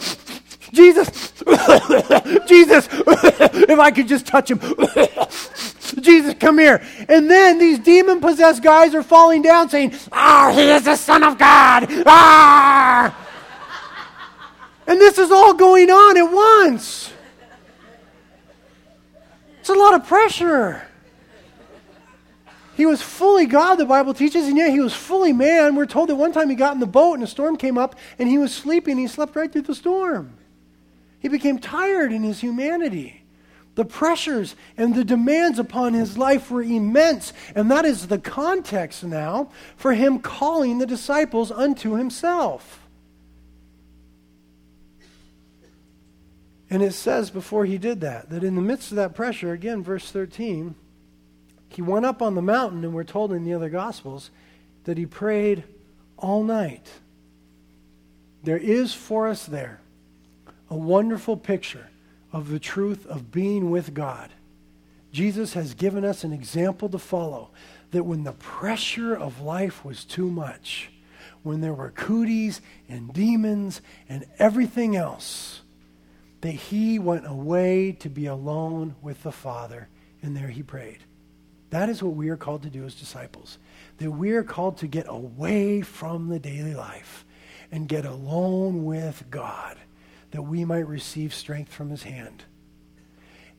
Jesus, 0.74 1.32
Jesus, 2.46 2.86
if 2.92 3.78
I 3.78 3.90
could 3.92 4.08
just 4.08 4.26
touch 4.26 4.50
him. 4.50 4.58
Jesus, 6.02 6.34
come 6.34 6.58
here. 6.58 6.82
And 7.08 7.30
then 7.30 7.58
these 7.58 7.78
demon 7.78 8.20
possessed 8.20 8.62
guys 8.62 8.94
are 8.94 9.02
falling 9.02 9.40
down 9.40 9.70
saying, 9.70 9.94
Ah, 10.12 10.50
oh, 10.50 10.54
he 10.54 10.68
is 10.68 10.84
the 10.84 10.96
Son 10.96 11.22
of 11.24 11.38
God. 11.38 11.86
Ah. 12.04 13.26
And 14.86 15.00
this 15.00 15.16
is 15.16 15.30
all 15.30 15.54
going 15.54 15.88
on 15.88 16.18
at 16.18 16.30
once. 16.30 17.10
It's 19.60 19.70
a 19.70 19.74
lot 19.74 19.94
of 19.94 20.06
pressure. 20.06 20.87
He 22.78 22.86
was 22.86 23.02
fully 23.02 23.46
God, 23.46 23.74
the 23.74 23.84
Bible 23.84 24.14
teaches, 24.14 24.46
and 24.46 24.56
yet 24.56 24.70
he 24.70 24.78
was 24.78 24.94
fully 24.94 25.32
man. 25.32 25.74
We're 25.74 25.84
told 25.84 26.10
that 26.10 26.14
one 26.14 26.32
time 26.32 26.48
he 26.48 26.54
got 26.54 26.74
in 26.74 26.78
the 26.78 26.86
boat 26.86 27.14
and 27.14 27.24
a 27.24 27.26
storm 27.26 27.56
came 27.56 27.76
up 27.76 27.96
and 28.20 28.28
he 28.28 28.38
was 28.38 28.54
sleeping. 28.54 28.92
And 28.92 29.00
He 29.00 29.08
slept 29.08 29.34
right 29.34 29.52
through 29.52 29.62
the 29.62 29.74
storm. 29.74 30.34
He 31.18 31.26
became 31.26 31.58
tired 31.58 32.12
in 32.12 32.22
his 32.22 32.38
humanity. 32.38 33.24
The 33.74 33.84
pressures 33.84 34.54
and 34.76 34.94
the 34.94 35.02
demands 35.02 35.58
upon 35.58 35.94
his 35.94 36.16
life 36.16 36.52
were 36.52 36.62
immense. 36.62 37.32
And 37.52 37.68
that 37.72 37.84
is 37.84 38.06
the 38.06 38.18
context 38.18 39.02
now 39.02 39.50
for 39.76 39.94
him 39.94 40.20
calling 40.20 40.78
the 40.78 40.86
disciples 40.86 41.50
unto 41.50 41.96
himself. 41.96 42.86
And 46.70 46.80
it 46.80 46.94
says 46.94 47.30
before 47.30 47.64
he 47.64 47.76
did 47.76 48.02
that, 48.02 48.30
that 48.30 48.44
in 48.44 48.54
the 48.54 48.62
midst 48.62 48.92
of 48.92 48.96
that 48.98 49.16
pressure, 49.16 49.52
again, 49.52 49.82
verse 49.82 50.12
13, 50.12 50.76
he 51.68 51.82
went 51.82 52.06
up 52.06 52.22
on 52.22 52.34
the 52.34 52.42
mountain, 52.42 52.84
and 52.84 52.94
we're 52.94 53.04
told 53.04 53.32
in 53.32 53.44
the 53.44 53.54
other 53.54 53.68
Gospels 53.68 54.30
that 54.84 54.98
he 54.98 55.06
prayed 55.06 55.64
all 56.16 56.42
night. 56.42 56.88
There 58.42 58.56
is 58.56 58.94
for 58.94 59.28
us 59.28 59.46
there 59.46 59.80
a 60.70 60.76
wonderful 60.76 61.36
picture 61.36 61.88
of 62.32 62.48
the 62.48 62.58
truth 62.58 63.06
of 63.06 63.30
being 63.30 63.70
with 63.70 63.94
God. 63.94 64.30
Jesus 65.12 65.54
has 65.54 65.74
given 65.74 66.04
us 66.04 66.24
an 66.24 66.32
example 66.32 66.88
to 66.90 66.98
follow 66.98 67.50
that 67.90 68.04
when 68.04 68.24
the 68.24 68.32
pressure 68.32 69.14
of 69.14 69.40
life 69.40 69.84
was 69.84 70.04
too 70.04 70.30
much, 70.30 70.90
when 71.42 71.60
there 71.60 71.72
were 71.72 71.90
cooties 71.90 72.60
and 72.88 73.12
demons 73.12 73.80
and 74.08 74.26
everything 74.38 74.94
else, 74.94 75.62
that 76.42 76.52
he 76.52 76.98
went 76.98 77.26
away 77.26 77.92
to 77.92 78.08
be 78.08 78.26
alone 78.26 78.94
with 79.00 79.22
the 79.22 79.32
Father, 79.32 79.88
and 80.22 80.36
there 80.36 80.48
he 80.48 80.62
prayed. 80.62 80.98
That 81.70 81.88
is 81.88 82.02
what 82.02 82.14
we 82.14 82.28
are 82.30 82.36
called 82.36 82.62
to 82.62 82.70
do 82.70 82.84
as 82.84 82.94
disciples. 82.94 83.58
That 83.98 84.10
we 84.10 84.32
are 84.32 84.42
called 84.42 84.78
to 84.78 84.86
get 84.86 85.06
away 85.08 85.82
from 85.82 86.28
the 86.28 86.38
daily 86.38 86.74
life 86.74 87.24
and 87.70 87.88
get 87.88 88.06
alone 88.06 88.84
with 88.84 89.24
God, 89.30 89.76
that 90.30 90.42
we 90.42 90.64
might 90.64 90.86
receive 90.86 91.34
strength 91.34 91.72
from 91.72 91.90
his 91.90 92.04
hand. 92.04 92.44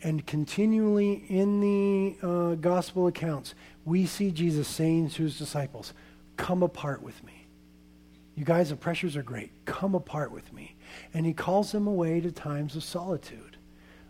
And 0.01 0.25
continually 0.25 1.25
in 1.27 1.59
the 1.59 2.27
uh, 2.27 2.55
gospel 2.55 3.07
accounts, 3.07 3.53
we 3.85 4.05
see 4.05 4.31
Jesus 4.31 4.67
saying 4.67 5.09
to 5.11 5.23
his 5.23 5.37
disciples, 5.37 5.93
Come 6.37 6.63
apart 6.63 7.03
with 7.03 7.21
me. 7.23 7.47
You 8.35 8.45
guys, 8.45 8.69
the 8.69 8.77
pressures 8.77 9.17
are 9.17 9.23
great. 9.23 9.51
Come 9.65 9.93
apart 9.93 10.31
with 10.31 10.53
me. 10.53 10.75
And 11.13 11.25
he 11.25 11.33
calls 11.33 11.73
them 11.73 11.85
away 11.85 12.21
to 12.21 12.31
times 12.31 12.77
of 12.77 12.85
solitude. 12.85 13.57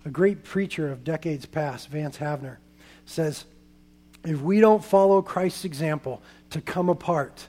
A 0.06 0.10
great 0.10 0.44
preacher 0.44 0.92
of 0.92 1.04
decades 1.04 1.48
past, 1.48 1.90
Vance 1.90 2.20
Havner, 2.20 2.58
says, 3.06 3.46
if 4.24 4.42
we 4.42 4.60
don't 4.60 4.84
follow 4.84 5.22
Christ's 5.22 5.66
example 5.66 6.22
to 6.50 6.62
come 6.62 6.90
apart, 6.90 7.48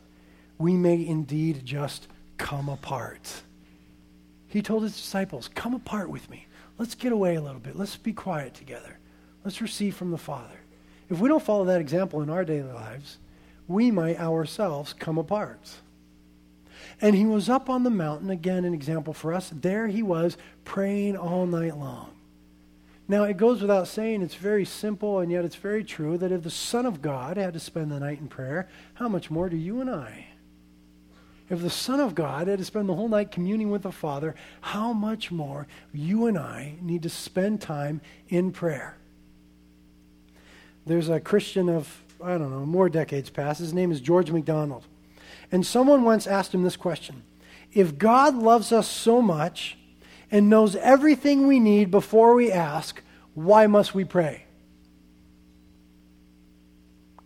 we 0.59 0.75
may 0.75 1.05
indeed 1.05 1.64
just 1.64 2.07
come 2.39 2.68
apart. 2.68 3.43
He 4.49 4.62
told 4.62 4.83
his 4.83 4.95
disciples, 4.95 5.49
Come 5.55 5.75
apart 5.75 6.11
with 6.11 6.29
me. 6.29 6.47
Let's 6.79 6.95
get 6.95 7.12
away 7.12 7.35
a 7.35 7.41
little 7.41 7.61
bit. 7.61 7.77
Let's 7.77 7.97
be 7.97 8.12
quiet 8.12 8.55
together. 8.55 8.99
Let's 9.45 9.61
receive 9.61 9.95
from 9.95 10.11
the 10.11 10.18
Father. 10.18 10.61
If 11.09 11.18
we 11.18 11.29
don't 11.29 11.43
follow 11.43 11.64
that 11.66 11.81
example 11.81 12.23
in 12.23 12.31
our 12.31 12.45
daily 12.45 12.73
lives, 12.73 13.18
we 13.68 13.91
might 13.91 14.18
ourselves 14.18 14.93
come 14.93 15.18
apart. 15.18 15.71
And 17.01 17.14
he 17.14 17.25
was 17.25 17.49
up 17.49 17.71
on 17.71 17.83
the 17.83 17.91
mountain, 17.91 18.31
again, 18.31 18.64
an 18.64 18.75
example 18.75 19.12
for 19.12 19.33
us. 19.33 19.51
There 19.55 19.89
he 19.89 20.03
was 20.03 20.37
praying 20.64 21.16
all 21.16 21.47
night 21.47 21.77
long. 21.77 22.11
Now, 23.11 23.24
it 23.24 23.38
goes 23.38 23.61
without 23.61 23.88
saying, 23.88 24.22
it's 24.22 24.36
very 24.36 24.64
simple, 24.64 25.18
and 25.18 25.32
yet 25.32 25.44
it's 25.44 25.56
very 25.56 25.82
true 25.82 26.16
that 26.18 26.30
if 26.30 26.44
the 26.44 26.48
Son 26.48 26.86
of 26.86 27.02
God 27.02 27.36
had 27.36 27.54
to 27.54 27.58
spend 27.58 27.90
the 27.90 27.98
night 27.98 28.20
in 28.20 28.28
prayer, 28.28 28.68
how 28.94 29.08
much 29.08 29.32
more 29.32 29.48
do 29.48 29.56
you 29.56 29.80
and 29.80 29.90
I? 29.90 30.28
If 31.48 31.61
the 31.61 31.70
Son 31.70 31.98
of 31.98 32.14
God 32.14 32.46
had 32.46 32.61
to 32.61 32.64
spend 32.64 32.88
the 32.88 32.94
whole 32.94 33.08
night 33.08 33.32
communing 33.32 33.68
with 33.68 33.82
the 33.82 33.90
Father, 33.90 34.36
how 34.61 34.92
much 34.92 35.32
more 35.32 35.66
you 35.92 36.26
and 36.26 36.38
I 36.38 36.76
need 36.80 37.02
to 37.02 37.08
spend 37.08 37.61
time 37.61 38.00
in 38.28 38.52
prayer? 38.52 38.96
There's 40.86 41.08
a 41.08 41.18
Christian 41.18 41.68
of, 41.68 42.04
I 42.22 42.38
don't 42.38 42.52
know, 42.52 42.64
more 42.64 42.88
decades 42.88 43.28
past. 43.28 43.58
His 43.58 43.74
name 43.74 43.90
is 43.90 44.00
George 44.00 44.30
MacDonald. 44.30 44.86
And 45.50 45.66
someone 45.66 46.04
once 46.04 46.28
asked 46.28 46.54
him 46.54 46.62
this 46.62 46.76
question 46.76 47.24
If 47.72 47.98
God 47.98 48.36
loves 48.36 48.70
us 48.70 48.86
so 48.86 49.20
much, 49.20 49.78
and 50.31 50.49
knows 50.49 50.76
everything 50.76 51.47
we 51.47 51.59
need 51.59 51.91
before 51.91 52.35
we 52.35 52.53
ask, 52.53 53.03
why 53.35 53.66
must 53.66 53.95
we 53.95 54.05
pray? 54.05 54.45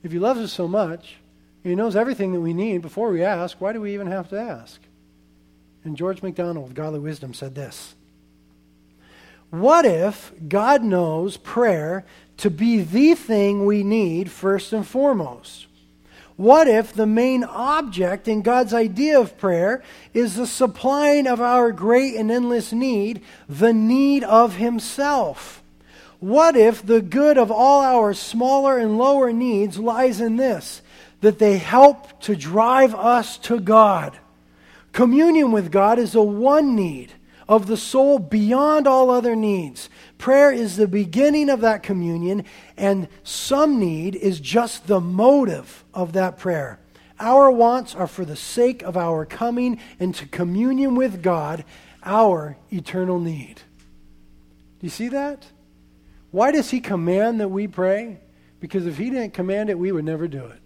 If 0.03 0.13
He 0.13 0.19
loves 0.19 0.41
us 0.41 0.53
so 0.53 0.69
much, 0.69 1.17
He 1.63 1.75
knows 1.75 1.97
everything 1.97 2.33
that 2.33 2.41
we 2.41 2.55
need 2.55 2.83
before 2.83 3.11
we 3.11 3.23
ask, 3.23 3.61
why 3.61 3.73
do 3.73 3.81
we 3.81 3.95
even 3.95 4.07
have 4.07 4.29
to 4.31 4.39
ask? 4.39 4.81
And 5.85 5.97
George 5.97 6.23
MacDonald 6.23 6.69
of 6.69 6.75
Godly 6.75 7.01
Wisdom 7.01 7.35
said 7.35 7.55
this 7.55 7.95
What 9.51 9.85
if 9.85 10.33
God 10.49 10.83
knows 10.83 11.37
prayer 11.37 12.05
to 12.39 12.51
be 12.51 12.81
the 12.81 13.15
thing 13.15 13.67
we 13.67 13.83
need 13.83 14.31
first 14.31 14.73
and 14.73 14.87
foremost? 14.87 15.67
What 16.37 16.67
if 16.67 16.93
the 16.93 17.07
main 17.07 17.45
object 17.45 18.27
in 18.27 18.43
God's 18.43 18.75
idea 18.75 19.21
of 19.21 19.39
prayer 19.39 19.85
is 20.13 20.35
the 20.35 20.47
supplying 20.47 21.29
of 21.29 21.41
our 21.41 21.71
great 21.71 22.17
and 22.17 22.31
endless 22.31 22.73
need, 22.73 23.23
the 23.49 23.73
need 23.73 24.25
of 24.25 24.57
Himself? 24.57 25.63
What 26.19 26.57
if 26.57 26.85
the 26.85 27.03
good 27.03 27.39
of 27.39 27.53
all 27.53 27.83
our 27.83 28.15
smaller 28.15 28.79
and 28.79 28.99
lower 28.99 29.33
needs 29.33 29.79
lies 29.79 30.21
in 30.21 30.37
this, 30.37 30.83
that 31.21 31.39
they 31.39 31.59
help 31.59 32.21
to 32.23 32.35
drive 32.35 32.95
us 32.95 33.39
to 33.39 33.61
God? 33.61 34.19
Communion 34.93 35.53
with 35.53 35.71
God 35.71 35.99
is 35.99 36.13
the 36.13 36.23
one 36.23 36.75
need 36.75 37.13
of 37.49 37.67
the 37.67 37.77
soul 37.77 38.19
beyond 38.19 38.89
all 38.89 39.11
other 39.11 39.37
needs. 39.37 39.89
Prayer 40.25 40.51
is 40.51 40.77
the 40.77 40.89
beginning 40.89 41.51
of 41.51 41.61
that 41.61 41.83
communion, 41.83 42.47
and 42.79 43.09
some 43.25 43.79
need 43.79 44.17
is 44.17 44.41
just 44.41 44.87
the 44.87 44.99
motive 44.99 45.85
of 45.93 46.15
that 46.15 46.39
prayer. 46.39 46.81
Our 47.21 47.51
wants 47.51 47.95
are 47.95 48.07
for 48.07 48.25
the 48.25 48.35
sake 48.35 48.81
of 48.85 48.97
our 48.97 49.27
coming 49.27 49.79
into 50.01 50.25
communion 50.25 50.95
with 50.95 51.23
God, 51.23 51.63
our 52.03 52.57
eternal 52.73 53.21
need. 53.21 53.57
Do 53.57 54.87
you 54.87 54.89
see 54.89 55.09
that? 55.09 55.45
Why 56.31 56.53
does 56.53 56.71
He 56.71 56.81
command 56.81 57.39
that 57.41 57.49
we 57.49 57.69
pray? 57.69 58.21
Because 58.61 58.87
if 58.87 58.97
He 58.97 59.11
didn't 59.11 59.35
command 59.35 59.69
it, 59.69 59.79
we 59.79 59.93
would 59.93 60.07
never 60.07 60.27
do 60.27 60.47
it. 60.47 60.61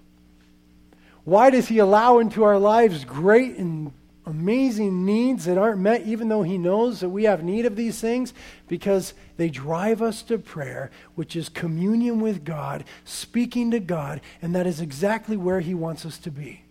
Why 1.24 1.50
does 1.50 1.66
He 1.66 1.80
allow 1.80 2.20
into 2.20 2.44
our 2.44 2.61
lives 2.61 3.04
great 3.04 3.56
and 3.56 3.92
amazing 4.29 5.07
needs 5.07 5.47
that 5.47 5.59
aren't 5.59 5.81
met, 5.81 6.03
even 6.03 6.29
though 6.29 6.43
He 6.43 6.59
knows 6.59 7.01
that 7.01 7.09
we 7.09 7.24
have 7.24 7.43
need 7.43 7.64
of 7.66 7.76
these 7.76 8.01
things, 8.01 8.35
because 8.68 9.14
they 9.37 9.49
drive 9.49 10.03
us 10.03 10.22
to 10.24 10.39
prayer, 10.39 10.91
which 11.14 11.35
is 11.35 11.49
communion 11.49 12.20
with 12.20 12.45
God, 12.45 12.85
speaking 13.05 13.70
to 13.70 13.81
God, 13.81 14.20
and 14.43 14.55
that 14.55 14.66
is 14.66 14.81
exactly 14.81 15.37
where 15.37 15.61
He 15.61 15.74
wants 15.74 16.05
us 16.05 16.18
to 16.18 16.31
be. 16.31 16.62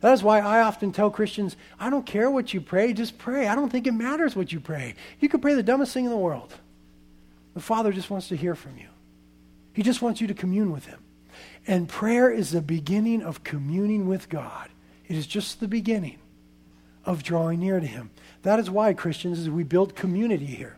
That 0.00 0.14
is 0.14 0.22
why 0.22 0.40
I 0.40 0.62
often 0.62 0.90
tell 0.90 1.10
Christians, 1.10 1.56
I 1.78 1.90
don't 1.90 2.06
care 2.06 2.30
what 2.30 2.52
you 2.52 2.60
pray, 2.60 2.92
just 2.92 3.18
pray. 3.18 3.46
I 3.46 3.54
don't 3.54 3.70
think 3.70 3.86
it 3.86 3.92
matters 3.92 4.34
what 4.34 4.50
you 4.50 4.58
pray. 4.58 4.94
You 5.20 5.28
could 5.28 5.42
pray 5.42 5.54
the 5.54 5.62
dumbest 5.62 5.92
thing 5.92 6.06
in 6.06 6.10
the 6.10 6.16
world. 6.16 6.52
The 7.54 7.60
Father 7.60 7.92
just 7.92 8.10
wants 8.10 8.28
to 8.28 8.36
hear 8.36 8.54
from 8.54 8.78
you, 8.78 8.88
He 9.74 9.82
just 9.82 10.02
wants 10.02 10.20
you 10.20 10.26
to 10.26 10.34
commune 10.34 10.72
with 10.72 10.86
Him. 10.86 10.98
And 11.66 11.88
prayer 11.88 12.30
is 12.30 12.50
the 12.50 12.62
beginning 12.62 13.22
of 13.22 13.44
communing 13.44 14.08
with 14.08 14.28
God. 14.28 14.68
It 15.06 15.16
is 15.16 15.26
just 15.26 15.60
the 15.60 15.68
beginning 15.68 16.18
of 17.04 17.22
drawing 17.22 17.60
near 17.60 17.80
to 17.80 17.86
Him. 17.86 18.10
That 18.42 18.58
is 18.58 18.70
why, 18.70 18.92
Christians, 18.94 19.38
as 19.40 19.50
we 19.50 19.64
build 19.64 19.94
community 19.94 20.46
here, 20.46 20.76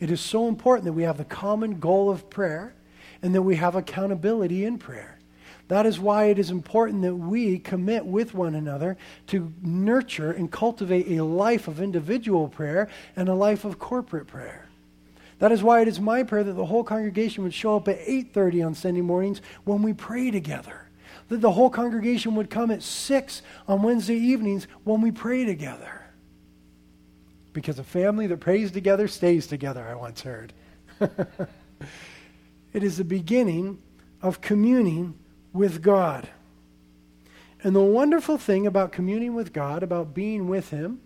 it 0.00 0.10
is 0.10 0.20
so 0.20 0.48
important 0.48 0.84
that 0.84 0.92
we 0.92 1.04
have 1.04 1.18
the 1.18 1.24
common 1.24 1.78
goal 1.78 2.10
of 2.10 2.28
prayer 2.28 2.74
and 3.22 3.34
that 3.34 3.42
we 3.42 3.56
have 3.56 3.74
accountability 3.74 4.64
in 4.64 4.78
prayer. 4.78 5.18
That 5.68 5.86
is 5.86 5.98
why 5.98 6.26
it 6.26 6.38
is 6.38 6.50
important 6.50 7.02
that 7.02 7.14
we 7.14 7.58
commit 7.58 8.04
with 8.04 8.34
one 8.34 8.54
another 8.54 8.98
to 9.28 9.52
nurture 9.62 10.30
and 10.30 10.50
cultivate 10.52 11.08
a 11.08 11.24
life 11.24 11.68
of 11.68 11.80
individual 11.80 12.48
prayer 12.48 12.88
and 13.16 13.28
a 13.28 13.34
life 13.34 13.64
of 13.64 13.78
corporate 13.78 14.26
prayer. 14.26 14.68
That 15.38 15.52
is 15.52 15.62
why 15.62 15.80
it 15.80 15.88
is 15.88 15.98
my 16.00 16.22
prayer 16.22 16.44
that 16.44 16.52
the 16.52 16.66
whole 16.66 16.84
congregation 16.84 17.44
would 17.44 17.54
show 17.54 17.76
up 17.76 17.88
at 17.88 17.98
8:30 17.98 18.62
on 18.62 18.74
Sunday 18.74 19.00
mornings 19.00 19.40
when 19.64 19.82
we 19.82 19.92
pray 19.92 20.30
together 20.30 20.83
that 21.28 21.40
the 21.40 21.52
whole 21.52 21.70
congregation 21.70 22.34
would 22.34 22.50
come 22.50 22.70
at 22.70 22.82
6 22.82 23.42
on 23.66 23.82
Wednesday 23.82 24.16
evenings 24.16 24.66
when 24.84 25.00
we 25.00 25.10
pray 25.10 25.44
together. 25.44 26.02
Because 27.52 27.78
a 27.78 27.84
family 27.84 28.26
that 28.26 28.40
prays 28.40 28.72
together 28.72 29.08
stays 29.08 29.46
together, 29.46 29.86
I 29.86 29.94
once 29.94 30.22
heard. 30.22 30.52
it 31.00 32.82
is 32.82 32.98
the 32.98 33.04
beginning 33.04 33.78
of 34.20 34.40
communing 34.40 35.14
with 35.52 35.82
God. 35.82 36.28
And 37.62 37.74
the 37.74 37.80
wonderful 37.80 38.36
thing 38.36 38.66
about 38.66 38.92
communing 38.92 39.34
with 39.34 39.52
God, 39.52 39.82
about 39.82 40.12
being 40.12 40.48
with 40.48 40.70
Him, 40.70 41.00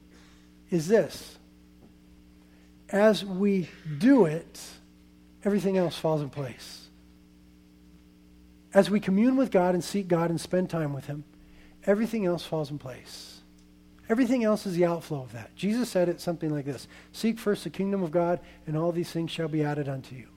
is 0.71 0.89
this. 0.89 1.39
As 2.89 3.25
we 3.25 3.69
do 3.99 4.25
it, 4.25 4.61
everything 5.45 5.77
else 5.77 5.97
falls 5.97 6.23
in 6.23 6.31
place 6.31 6.78
as 8.79 8.89
we 8.89 9.01
commune 9.01 9.35
with 9.35 9.51
God 9.51 9.75
and 9.75 9.83
seek 9.83 10.07
God 10.07 10.31
and 10.31 10.41
spend 10.41 10.71
time 10.71 10.93
with 10.93 11.07
Him, 11.07 11.25
everything 11.85 12.25
else 12.25 12.45
falls 12.45 12.71
in 12.71 12.79
place. 12.79 13.41
Everything 14.09 14.45
else 14.45 14.67
is 14.67 14.77
the 14.77 14.87
outflow 14.87 15.21
of 15.21 15.33
that. 15.33 15.53
Jesus 15.57 15.91
said 15.91 16.09
it 16.09 16.21
something 16.21 16.49
like 16.49 16.65
this 16.65 16.87
Seek 17.11 17.41
first 17.41 17.65
the 17.65 17.71
kingdom 17.71 18.05
of 18.05 18.13
God, 18.13 18.39
and 18.69 18.77
all 18.77 18.93
these 18.93 19.11
things 19.11 19.33
shall 19.33 19.49
be 19.49 19.65
added 19.65 19.89
unto 19.89 20.15
you. 20.15 20.29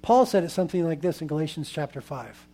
Paul 0.00 0.26
said 0.26 0.44
it 0.44 0.52
something 0.52 0.84
like 0.84 1.00
this 1.00 1.20
in 1.20 1.26
Galatians 1.26 1.68
chapter 1.68 2.00
5. 2.00 2.46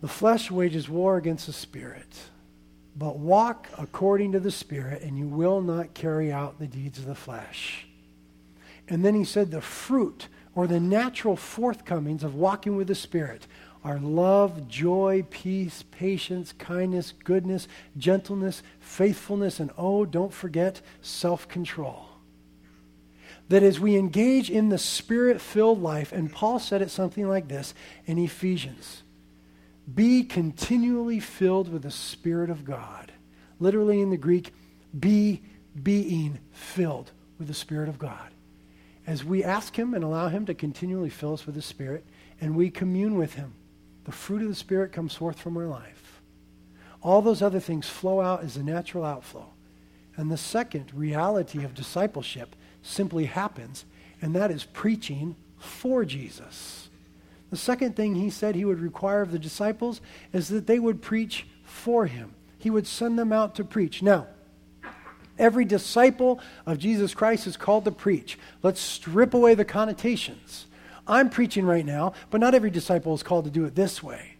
The 0.00 0.08
flesh 0.08 0.50
wages 0.50 0.88
war 0.88 1.16
against 1.16 1.46
the 1.46 1.52
spirit, 1.52 2.18
but 2.96 3.20
walk 3.20 3.68
according 3.78 4.32
to 4.32 4.40
the 4.40 4.50
spirit, 4.50 5.02
and 5.02 5.16
you 5.16 5.28
will 5.28 5.60
not 5.60 5.94
carry 5.94 6.32
out 6.32 6.58
the 6.58 6.66
deeds 6.66 6.98
of 6.98 7.06
the 7.06 7.14
flesh. 7.14 7.86
And 8.88 9.04
then 9.04 9.14
he 9.14 9.22
said, 9.22 9.52
The 9.52 9.60
fruit 9.60 10.26
or 10.58 10.66
the 10.66 10.80
natural 10.80 11.36
forthcomings 11.36 12.24
of 12.24 12.34
walking 12.34 12.74
with 12.74 12.88
the 12.88 12.94
Spirit 12.96 13.46
are 13.84 14.00
love, 14.00 14.66
joy, 14.66 15.24
peace, 15.30 15.84
patience, 15.92 16.52
kindness, 16.52 17.12
goodness, 17.22 17.68
gentleness, 17.96 18.64
faithfulness, 18.80 19.60
and 19.60 19.70
oh, 19.78 20.04
don't 20.04 20.34
forget, 20.34 20.80
self 21.00 21.46
control. 21.46 22.08
That 23.50 23.62
as 23.62 23.78
we 23.78 23.96
engage 23.96 24.50
in 24.50 24.68
the 24.68 24.78
spirit 24.78 25.40
filled 25.40 25.80
life, 25.80 26.10
and 26.10 26.32
Paul 26.32 26.58
said 26.58 26.82
it 26.82 26.90
something 26.90 27.28
like 27.28 27.46
this 27.46 27.72
in 28.04 28.18
Ephesians 28.18 29.04
be 29.94 30.24
continually 30.24 31.20
filled 31.20 31.72
with 31.72 31.82
the 31.82 31.92
Spirit 31.92 32.50
of 32.50 32.64
God. 32.64 33.12
Literally 33.60 34.00
in 34.00 34.10
the 34.10 34.16
Greek, 34.16 34.52
be 34.98 35.40
being 35.80 36.40
filled 36.50 37.12
with 37.38 37.46
the 37.46 37.54
Spirit 37.54 37.88
of 37.88 38.00
God 38.00 38.32
as 39.08 39.24
we 39.24 39.42
ask 39.42 39.74
Him 39.78 39.94
and 39.94 40.04
allow 40.04 40.28
Him 40.28 40.44
to 40.44 40.54
continually 40.54 41.08
fill 41.08 41.32
us 41.32 41.46
with 41.46 41.54
His 41.54 41.64
Spirit 41.64 42.04
and 42.42 42.54
we 42.54 42.68
commune 42.68 43.16
with 43.16 43.34
Him, 43.34 43.54
the 44.04 44.12
fruit 44.12 44.42
of 44.42 44.48
the 44.48 44.54
Spirit 44.54 44.92
comes 44.92 45.14
forth 45.14 45.40
from 45.40 45.56
our 45.56 45.66
life. 45.66 46.20
All 47.02 47.22
those 47.22 47.40
other 47.40 47.58
things 47.58 47.88
flow 47.88 48.20
out 48.20 48.44
as 48.44 48.58
a 48.58 48.62
natural 48.62 49.06
outflow. 49.06 49.46
And 50.16 50.30
the 50.30 50.36
second 50.36 50.92
reality 50.92 51.64
of 51.64 51.74
discipleship 51.74 52.54
simply 52.82 53.24
happens, 53.24 53.86
and 54.20 54.34
that 54.34 54.50
is 54.50 54.64
preaching 54.64 55.36
for 55.56 56.04
Jesus. 56.04 56.90
The 57.50 57.56
second 57.56 57.96
thing 57.96 58.14
he 58.14 58.28
said 58.28 58.54
he 58.54 58.66
would 58.66 58.80
require 58.80 59.22
of 59.22 59.32
the 59.32 59.38
disciples 59.38 60.02
is 60.34 60.48
that 60.48 60.66
they 60.66 60.78
would 60.78 61.00
preach 61.00 61.46
for 61.62 62.06
him. 62.06 62.34
He 62.58 62.68
would 62.68 62.86
send 62.86 63.18
them 63.18 63.32
out 63.32 63.54
to 63.54 63.64
preach. 63.64 64.02
Now, 64.02 64.26
Every 65.38 65.64
disciple 65.64 66.40
of 66.66 66.78
Jesus 66.78 67.14
Christ 67.14 67.46
is 67.46 67.56
called 67.56 67.84
to 67.84 67.90
preach. 67.90 68.38
Let's 68.62 68.80
strip 68.80 69.34
away 69.34 69.54
the 69.54 69.64
connotations. 69.64 70.66
I'm 71.06 71.30
preaching 71.30 71.64
right 71.64 71.86
now, 71.86 72.12
but 72.30 72.40
not 72.40 72.54
every 72.54 72.70
disciple 72.70 73.14
is 73.14 73.22
called 73.22 73.44
to 73.46 73.50
do 73.50 73.64
it 73.64 73.74
this 73.74 74.02
way. 74.02 74.34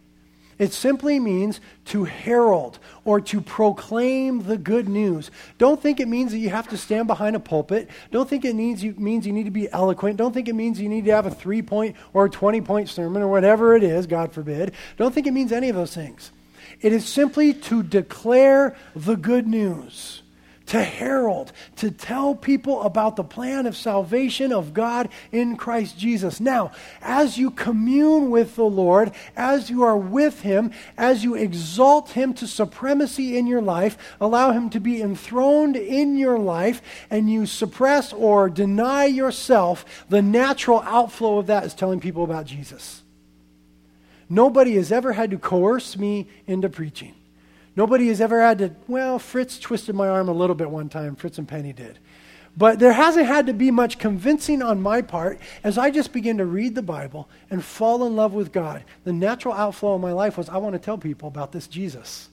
It 0.59 0.73
simply 0.73 1.21
means 1.21 1.61
to 1.85 2.03
herald 2.03 2.79
or 3.05 3.21
to 3.21 3.39
proclaim 3.39 4.43
the 4.43 4.57
good 4.57 4.89
news. 4.89 5.31
Don't 5.57 5.81
think 5.81 6.01
it 6.01 6.07
means 6.09 6.33
that 6.33 6.39
you 6.39 6.49
have 6.49 6.67
to 6.67 6.77
stand 6.77 7.07
behind 7.07 7.37
a 7.37 7.39
pulpit. 7.39 7.89
Don't 8.11 8.29
think 8.29 8.43
it 8.43 8.55
means 8.55 8.83
you, 8.83 8.93
means 8.97 9.25
you 9.25 9.31
need 9.31 9.45
to 9.45 9.51
be 9.51 9.71
eloquent. 9.71 10.17
Don't 10.17 10.33
think 10.33 10.49
it 10.49 10.55
means 10.55 10.81
you 10.81 10.89
need 10.89 11.05
to 11.05 11.15
have 11.15 11.25
a 11.25 11.31
three 11.31 11.61
point 11.61 11.95
or 12.13 12.25
a 12.25 12.29
20 12.29 12.59
point 12.59 12.89
sermon 12.89 13.21
or 13.21 13.29
whatever 13.29 13.73
it 13.73 13.83
is, 13.83 14.05
God 14.05 14.33
forbid. 14.33 14.73
Don't 14.97 15.13
think 15.13 15.27
it 15.27 15.31
means 15.31 15.53
any 15.53 15.69
of 15.69 15.77
those 15.77 15.95
things. 15.95 16.31
It 16.81 16.91
is 16.91 17.07
simply 17.07 17.53
to 17.53 17.81
declare 17.81 18.75
the 18.93 19.15
good 19.15 19.47
news 19.47 20.23
to 20.69 20.83
herald, 20.83 21.51
to 21.75 21.89
tell 21.89 22.35
people 22.35 22.83
about 22.83 23.15
the 23.15 23.23
plan 23.23 23.65
of 23.65 23.75
salvation 23.75 24.53
of 24.53 24.73
God 24.73 25.09
in 25.31 25.57
Christ 25.57 25.97
Jesus. 25.97 26.39
Now, 26.39 26.71
as 27.01 27.37
you 27.39 27.49
commune 27.49 28.29
with 28.29 28.55
the 28.55 28.65
Lord, 28.65 29.11
as 29.35 29.71
you 29.71 29.81
are 29.81 29.97
with 29.97 30.41
Him, 30.41 30.71
as 30.95 31.23
you 31.23 31.33
exalt 31.33 32.11
Him 32.11 32.35
to 32.35 32.47
supremacy 32.47 33.35
in 33.35 33.47
your 33.47 33.61
life, 33.61 33.97
allow 34.21 34.51
Him 34.51 34.69
to 34.69 34.79
be 34.79 35.01
enthroned 35.01 35.75
in 35.75 36.17
your 36.17 36.37
life, 36.37 36.83
and 37.09 37.31
you 37.31 37.47
suppress 37.47 38.13
or 38.13 38.47
deny 38.47 39.05
yourself, 39.05 40.05
the 40.09 40.21
natural 40.21 40.81
outflow 40.81 41.39
of 41.39 41.47
that 41.47 41.65
is 41.65 41.73
telling 41.73 41.99
people 41.99 42.23
about 42.23 42.45
Jesus. 42.45 43.01
Nobody 44.29 44.75
has 44.75 44.91
ever 44.91 45.13
had 45.13 45.31
to 45.31 45.39
coerce 45.39 45.97
me 45.97 46.27
into 46.45 46.69
preaching. 46.69 47.15
Nobody 47.79 48.09
has 48.09 48.19
ever 48.19 48.41
had 48.41 48.57
to, 48.57 48.75
well, 48.89 49.19
Fritz 49.19 49.57
twisted 49.57 49.95
my 49.95 50.09
arm 50.09 50.27
a 50.27 50.33
little 50.33 50.53
bit 50.53 50.69
one 50.69 50.89
time, 50.89 51.15
Fritz 51.15 51.37
and 51.37 51.47
Penny 51.47 51.71
did. 51.71 51.97
But 52.57 52.77
there 52.77 52.91
hasn't 52.91 53.25
had 53.25 53.47
to 53.47 53.53
be 53.53 53.71
much 53.71 53.97
convincing 53.97 54.61
on 54.61 54.81
my 54.81 55.01
part 55.01 55.39
as 55.63 55.77
I 55.77 55.89
just 55.89 56.11
begin 56.11 56.39
to 56.39 56.45
read 56.45 56.75
the 56.75 56.81
Bible 56.81 57.29
and 57.49 57.63
fall 57.63 58.05
in 58.05 58.17
love 58.17 58.33
with 58.33 58.51
God. 58.51 58.83
The 59.05 59.13
natural 59.13 59.53
outflow 59.53 59.93
of 59.93 60.01
my 60.01 60.11
life 60.11 60.37
was 60.37 60.49
I 60.49 60.57
want 60.57 60.73
to 60.73 60.79
tell 60.79 60.97
people 60.97 61.29
about 61.29 61.53
this 61.53 61.67
Jesus. 61.67 62.27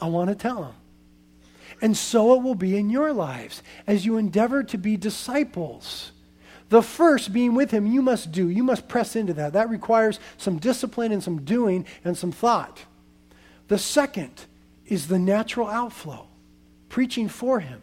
I 0.00 0.08
want 0.08 0.30
to 0.30 0.34
tell 0.34 0.62
them. 0.62 0.74
And 1.82 1.94
so 1.94 2.32
it 2.32 2.42
will 2.42 2.54
be 2.54 2.78
in 2.78 2.88
your 2.88 3.12
lives 3.12 3.62
as 3.86 4.06
you 4.06 4.16
endeavor 4.16 4.62
to 4.62 4.78
be 4.78 4.96
disciples. 4.96 6.12
The 6.70 6.80
first, 6.80 7.34
being 7.34 7.54
with 7.54 7.70
him, 7.70 7.86
you 7.86 8.00
must 8.00 8.32
do. 8.32 8.48
You 8.48 8.62
must 8.62 8.88
press 8.88 9.14
into 9.14 9.34
that. 9.34 9.52
That 9.52 9.68
requires 9.68 10.18
some 10.38 10.58
discipline 10.58 11.12
and 11.12 11.22
some 11.22 11.42
doing 11.42 11.84
and 12.02 12.16
some 12.16 12.32
thought. 12.32 12.86
The 13.68 13.76
second 13.76 14.46
is 14.90 15.08
the 15.08 15.18
natural 15.18 15.68
outflow. 15.68 16.26
Preaching 16.90 17.28
for 17.28 17.60
him 17.60 17.80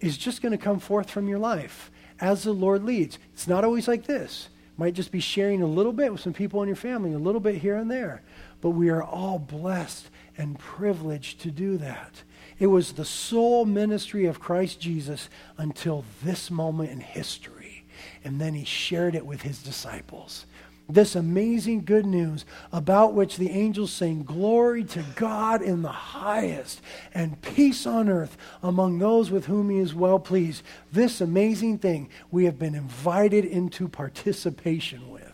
is 0.00 0.16
just 0.16 0.42
going 0.42 0.52
to 0.52 0.58
come 0.58 0.80
forth 0.80 1.10
from 1.10 1.28
your 1.28 1.38
life 1.38 1.90
as 2.18 2.42
the 2.42 2.52
Lord 2.52 2.82
leads. 2.82 3.18
It's 3.34 3.46
not 3.46 3.64
always 3.64 3.86
like 3.86 4.06
this. 4.06 4.48
Might 4.78 4.94
just 4.94 5.12
be 5.12 5.20
sharing 5.20 5.62
a 5.62 5.66
little 5.66 5.92
bit 5.92 6.10
with 6.10 6.20
some 6.20 6.32
people 6.32 6.62
in 6.62 6.68
your 6.68 6.76
family, 6.76 7.12
a 7.12 7.18
little 7.18 7.40
bit 7.40 7.56
here 7.56 7.76
and 7.76 7.90
there. 7.90 8.22
But 8.60 8.70
we 8.70 8.88
are 8.88 9.02
all 9.02 9.38
blessed 9.38 10.10
and 10.36 10.58
privileged 10.58 11.40
to 11.42 11.50
do 11.50 11.78
that. 11.78 12.22
It 12.58 12.66
was 12.66 12.92
the 12.92 13.04
sole 13.04 13.64
ministry 13.64 14.26
of 14.26 14.40
Christ 14.40 14.80
Jesus 14.80 15.28
until 15.58 16.04
this 16.22 16.50
moment 16.50 16.90
in 16.90 17.00
history. 17.00 17.84
And 18.24 18.40
then 18.40 18.54
he 18.54 18.64
shared 18.64 19.14
it 19.14 19.24
with 19.24 19.42
his 19.42 19.62
disciples 19.62 20.46
this 20.88 21.16
amazing 21.16 21.84
good 21.84 22.06
news 22.06 22.44
about 22.72 23.14
which 23.14 23.36
the 23.36 23.50
angels 23.50 23.92
sing, 23.92 24.22
Glory 24.22 24.84
to 24.84 25.04
God 25.16 25.62
in 25.62 25.82
the 25.82 25.88
highest, 25.88 26.80
and 27.12 27.40
peace 27.42 27.86
on 27.86 28.08
earth 28.08 28.36
among 28.62 28.98
those 28.98 29.30
with 29.30 29.46
whom 29.46 29.70
he 29.70 29.78
is 29.78 29.94
well 29.94 30.18
pleased. 30.18 30.62
This 30.92 31.20
amazing 31.20 31.78
thing 31.78 32.08
we 32.30 32.44
have 32.44 32.58
been 32.58 32.74
invited 32.74 33.44
into 33.44 33.88
participation 33.88 35.10
with. 35.10 35.32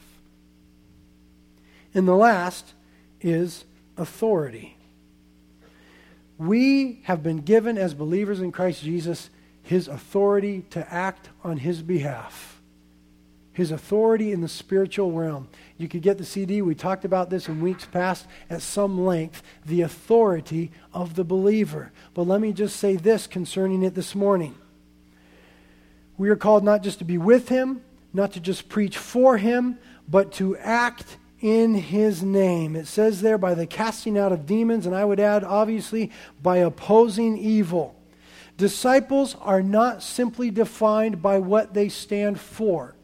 And 1.95 2.09
the 2.09 2.17
last 2.17 2.73
is 3.21 3.65
authority. 3.99 4.77
We 6.39 7.01
have 7.05 7.23
been 7.23 7.39
given 7.39 7.77
as 7.77 7.93
believers 7.93 8.41
in 8.41 8.53
Christ 8.53 8.83
Jesus 8.83 9.29
his 9.63 9.87
authority 9.87 10.65
to 10.71 10.93
act 10.93 11.29
on 11.45 11.59
his 11.59 11.83
behalf 11.83 12.52
his 13.53 13.71
authority 13.71 14.33
in 14.33 14.41
the 14.41 14.49
spiritual 14.49 15.13
realm. 15.13 15.49
You 15.77 15.89
could 15.89 16.03
get 16.03 16.19
the 16.19 16.25
CD. 16.25 16.63
We 16.63 16.75
talked 16.75 17.05
about 17.05 17.29
this 17.29 17.49
in 17.49 17.61
weeks 17.61 17.85
past 17.85 18.27
at 18.49 18.63
some 18.63 19.05
length 19.05 19.43
the 19.67 19.83
authority 19.83 20.71
of 20.93 21.15
the 21.15 21.25
believer. 21.25 21.93
But 22.15 22.23
let 22.23 22.41
me 22.41 22.53
just 22.53 22.77
say 22.77 22.97
this 22.97 23.27
concerning 23.27 23.83
it 23.83 23.95
this 23.95 24.15
morning. 24.15 24.55
We 26.17 26.31
are 26.31 26.37
called 26.37 26.65
not 26.65 26.83
just 26.83 26.99
to 26.99 27.05
be 27.05 27.19
with 27.19 27.49
him, 27.49 27.83
not 28.13 28.33
to 28.33 28.41
just 28.41 28.69
preach 28.69 28.97
for 28.97 29.39
him, 29.39 29.79
but 30.09 30.33
to 30.33 30.57
act 30.59 31.17
in 31.41 31.75
his 31.75 32.23
name. 32.23 32.77
It 32.77 32.87
says 32.87 33.21
there 33.21 33.39
by 33.39 33.55
the 33.55 33.67
casting 33.67 34.17
out 34.17 34.33
of 34.33 34.47
demons, 34.47 34.87
and 34.87 34.95
I 34.95 35.05
would 35.05 35.21
add, 35.21 35.43
obviously, 35.43 36.11
by 36.43 36.59
opposing 36.59 37.37
evil. 37.37 37.97
Disciples 38.57 39.35
are 39.41 39.63
not 39.63 40.03
simply 40.03 40.51
defined 40.51 41.21
by 41.21 41.39
what 41.39 41.75
they 41.75 41.89
stand 41.89 42.39
for. 42.39 42.95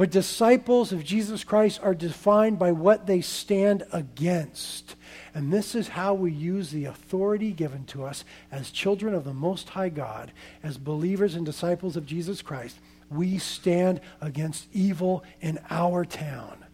But 0.00 0.10
disciples 0.10 0.92
of 0.92 1.04
Jesus 1.04 1.44
Christ 1.44 1.78
are 1.82 1.94
defined 1.94 2.58
by 2.58 2.72
what 2.72 3.04
they 3.04 3.20
stand 3.20 3.82
against. 3.92 4.96
And 5.34 5.52
this 5.52 5.74
is 5.74 5.88
how 5.88 6.14
we 6.14 6.32
use 6.32 6.70
the 6.70 6.86
authority 6.86 7.52
given 7.52 7.84
to 7.88 8.06
us 8.06 8.24
as 8.50 8.70
children 8.70 9.12
of 9.12 9.24
the 9.24 9.34
Most 9.34 9.68
High 9.68 9.90
God, 9.90 10.32
as 10.62 10.78
believers 10.78 11.34
and 11.34 11.44
disciples 11.44 11.98
of 11.98 12.06
Jesus 12.06 12.40
Christ. 12.40 12.78
We 13.10 13.36
stand 13.36 14.00
against 14.22 14.68
evil 14.72 15.22
in 15.42 15.58
our 15.68 16.06
town. 16.06 16.64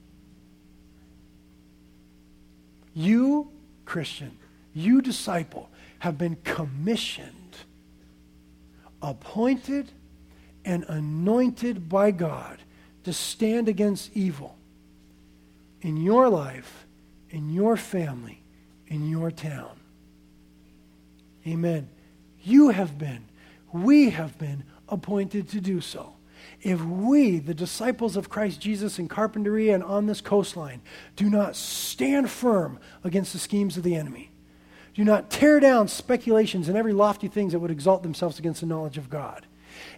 You, 2.94 3.50
Christian, 3.84 4.38
you, 4.72 5.02
disciple, 5.02 5.68
have 5.98 6.16
been 6.16 6.36
commissioned, 6.44 7.56
appointed, 9.02 9.90
and 10.64 10.84
anointed 10.84 11.88
by 11.88 12.12
God 12.12 12.58
to 13.06 13.12
stand 13.12 13.68
against 13.68 14.10
evil 14.16 14.56
in 15.80 15.96
your 15.96 16.28
life, 16.28 16.88
in 17.30 17.54
your 17.54 17.76
family, 17.76 18.42
in 18.88 19.08
your 19.08 19.30
town. 19.30 19.78
Amen. 21.46 21.88
You 22.42 22.70
have 22.70 22.98
been, 22.98 23.24
we 23.72 24.10
have 24.10 24.36
been 24.40 24.64
appointed 24.88 25.48
to 25.50 25.60
do 25.60 25.80
so. 25.80 26.14
If 26.62 26.84
we, 26.84 27.38
the 27.38 27.54
disciples 27.54 28.16
of 28.16 28.28
Christ 28.28 28.60
Jesus 28.60 28.98
in 28.98 29.08
Carpinteria 29.08 29.72
and 29.72 29.84
on 29.84 30.06
this 30.06 30.20
coastline, 30.20 30.82
do 31.14 31.30
not 31.30 31.54
stand 31.54 32.28
firm 32.28 32.80
against 33.04 33.32
the 33.32 33.38
schemes 33.38 33.76
of 33.76 33.84
the 33.84 33.94
enemy, 33.94 34.32
do 34.94 35.04
not 35.04 35.30
tear 35.30 35.60
down 35.60 35.86
speculations 35.86 36.68
and 36.68 36.76
every 36.76 36.92
lofty 36.92 37.28
things 37.28 37.52
that 37.52 37.60
would 37.60 37.70
exalt 37.70 38.02
themselves 38.02 38.40
against 38.40 38.62
the 38.62 38.66
knowledge 38.66 38.98
of 38.98 39.08
God, 39.08 39.46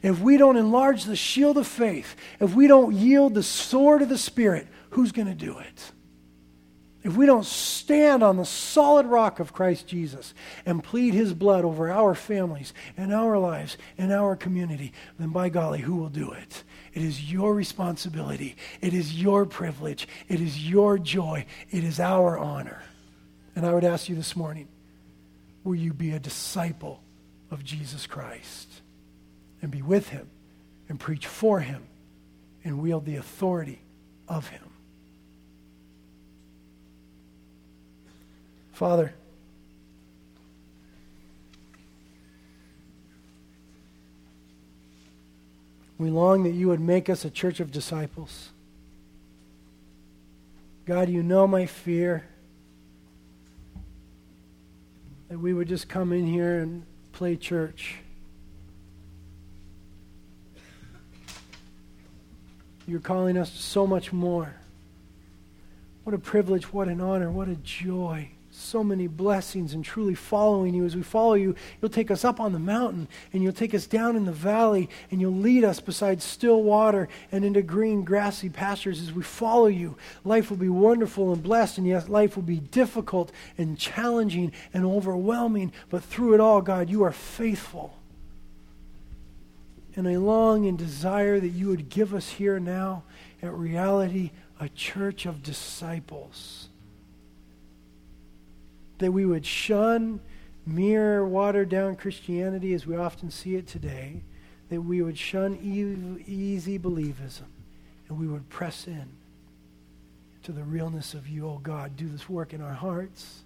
if 0.02 0.20
we 0.20 0.36
don't 0.36 0.56
enlarge 0.56 1.04
the 1.04 1.16
shield 1.16 1.58
of 1.58 1.66
faith, 1.66 2.16
if 2.40 2.54
we 2.54 2.66
don't 2.66 2.94
yield 2.94 3.34
the 3.34 3.42
sword 3.42 4.02
of 4.02 4.08
the 4.08 4.18
Spirit, 4.18 4.66
who's 4.90 5.12
going 5.12 5.28
to 5.28 5.34
do 5.34 5.58
it? 5.58 5.92
If 7.04 7.16
we 7.16 7.26
don't 7.26 7.46
stand 7.46 8.22
on 8.22 8.36
the 8.36 8.44
solid 8.44 9.06
rock 9.06 9.38
of 9.40 9.52
Christ 9.52 9.86
Jesus 9.86 10.34
and 10.66 10.82
plead 10.82 11.14
his 11.14 11.32
blood 11.32 11.64
over 11.64 11.90
our 11.90 12.14
families 12.14 12.74
and 12.96 13.14
our 13.14 13.38
lives 13.38 13.78
and 13.96 14.12
our 14.12 14.34
community, 14.34 14.92
then 15.18 15.30
by 15.30 15.48
golly, 15.48 15.78
who 15.80 15.96
will 15.96 16.08
do 16.08 16.32
it? 16.32 16.64
It 16.92 17.02
is 17.02 17.32
your 17.32 17.54
responsibility. 17.54 18.56
It 18.80 18.94
is 18.94 19.20
your 19.22 19.46
privilege. 19.46 20.08
It 20.28 20.40
is 20.40 20.68
your 20.68 20.98
joy. 20.98 21.46
It 21.70 21.84
is 21.84 22.00
our 22.00 22.36
honor. 22.36 22.82
And 23.54 23.64
I 23.64 23.72
would 23.72 23.84
ask 23.84 24.08
you 24.08 24.14
this 24.14 24.36
morning 24.36 24.68
will 25.64 25.74
you 25.74 25.92
be 25.92 26.12
a 26.12 26.18
disciple 26.18 27.00
of 27.50 27.64
Jesus 27.64 28.06
Christ? 28.06 28.77
And 29.60 29.70
be 29.70 29.82
with 29.82 30.08
him 30.10 30.28
and 30.88 30.98
preach 30.98 31.26
for 31.26 31.60
him 31.60 31.82
and 32.64 32.80
wield 32.80 33.04
the 33.04 33.16
authority 33.16 33.80
of 34.28 34.48
him. 34.48 34.62
Father, 38.72 39.12
we 45.98 46.10
long 46.10 46.44
that 46.44 46.52
you 46.52 46.68
would 46.68 46.80
make 46.80 47.10
us 47.10 47.24
a 47.24 47.30
church 47.30 47.58
of 47.58 47.72
disciples. 47.72 48.50
God, 50.86 51.08
you 51.08 51.22
know 51.22 51.46
my 51.46 51.66
fear 51.66 52.24
that 55.28 55.38
we 55.38 55.52
would 55.52 55.68
just 55.68 55.88
come 55.88 56.12
in 56.12 56.26
here 56.26 56.60
and 56.60 56.84
play 57.12 57.36
church. 57.36 57.96
You're 62.88 63.00
calling 63.00 63.36
us 63.36 63.50
to 63.50 63.58
so 63.58 63.86
much 63.86 64.14
more. 64.14 64.54
What 66.04 66.14
a 66.14 66.18
privilege, 66.18 66.72
what 66.72 66.88
an 66.88 67.02
honor, 67.02 67.30
what 67.30 67.48
a 67.48 67.54
joy. 67.56 68.30
So 68.50 68.82
many 68.82 69.06
blessings 69.06 69.74
and 69.74 69.84
truly 69.84 70.14
following 70.14 70.72
you. 70.72 70.86
As 70.86 70.96
we 70.96 71.02
follow 71.02 71.34
you, 71.34 71.54
you'll 71.80 71.90
take 71.90 72.10
us 72.10 72.24
up 72.24 72.40
on 72.40 72.54
the 72.54 72.58
mountain 72.58 73.06
and 73.34 73.42
you'll 73.42 73.52
take 73.52 73.74
us 73.74 73.86
down 73.86 74.16
in 74.16 74.24
the 74.24 74.32
valley 74.32 74.88
and 75.10 75.20
you'll 75.20 75.32
lead 75.34 75.64
us 75.64 75.80
beside 75.80 76.22
still 76.22 76.62
water 76.62 77.10
and 77.30 77.44
into 77.44 77.60
green, 77.60 78.04
grassy 78.04 78.48
pastures 78.48 79.02
as 79.02 79.12
we 79.12 79.22
follow 79.22 79.66
you. 79.66 79.98
Life 80.24 80.48
will 80.48 80.56
be 80.56 80.70
wonderful 80.70 81.30
and 81.34 81.42
blessed, 81.42 81.76
and 81.76 81.86
yes, 81.86 82.08
life 82.08 82.36
will 82.36 82.42
be 82.42 82.58
difficult 82.58 83.32
and 83.58 83.78
challenging 83.78 84.50
and 84.72 84.86
overwhelming, 84.86 85.72
but 85.90 86.02
through 86.02 86.32
it 86.32 86.40
all, 86.40 86.62
God, 86.62 86.88
you 86.88 87.02
are 87.02 87.12
faithful. 87.12 87.97
And 89.98 90.06
I 90.06 90.14
long 90.14 90.64
and 90.68 90.78
desire 90.78 91.40
that 91.40 91.48
you 91.48 91.66
would 91.66 91.88
give 91.88 92.14
us 92.14 92.28
here 92.28 92.60
now 92.60 93.02
at 93.42 93.52
reality 93.52 94.30
a 94.60 94.68
church 94.68 95.26
of 95.26 95.42
disciples. 95.42 96.68
That 98.98 99.10
we 99.10 99.26
would 99.26 99.44
shun 99.44 100.20
mere 100.64 101.26
watered 101.26 101.68
down 101.68 101.96
Christianity 101.96 102.74
as 102.74 102.86
we 102.86 102.96
often 102.96 103.32
see 103.32 103.56
it 103.56 103.66
today, 103.66 104.22
that 104.68 104.82
we 104.82 105.02
would 105.02 105.18
shun 105.18 105.58
easy 105.60 106.78
believism 106.78 107.48
and 108.08 108.20
we 108.20 108.28
would 108.28 108.48
press 108.48 108.86
in 108.86 109.08
to 110.44 110.52
the 110.52 110.62
realness 110.62 111.12
of 111.12 111.26
you, 111.26 111.44
oh 111.48 111.58
God. 111.60 111.96
Do 111.96 112.06
this 112.08 112.28
work 112.28 112.54
in 112.54 112.62
our 112.62 112.74
hearts. 112.74 113.42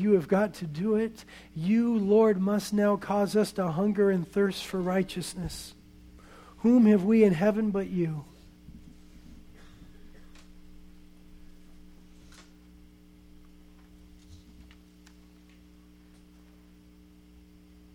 You 0.00 0.12
have 0.12 0.28
got 0.28 0.54
to 0.54 0.66
do 0.66 0.94
it. 0.94 1.26
You, 1.54 1.98
Lord, 1.98 2.40
must 2.40 2.72
now 2.72 2.96
cause 2.96 3.36
us 3.36 3.52
to 3.52 3.70
hunger 3.70 4.10
and 4.10 4.26
thirst 4.26 4.64
for 4.64 4.80
righteousness. 4.80 5.74
Whom 6.58 6.86
have 6.86 7.04
we 7.04 7.22
in 7.22 7.34
heaven 7.34 7.70
but 7.70 7.88
you? 7.88 8.24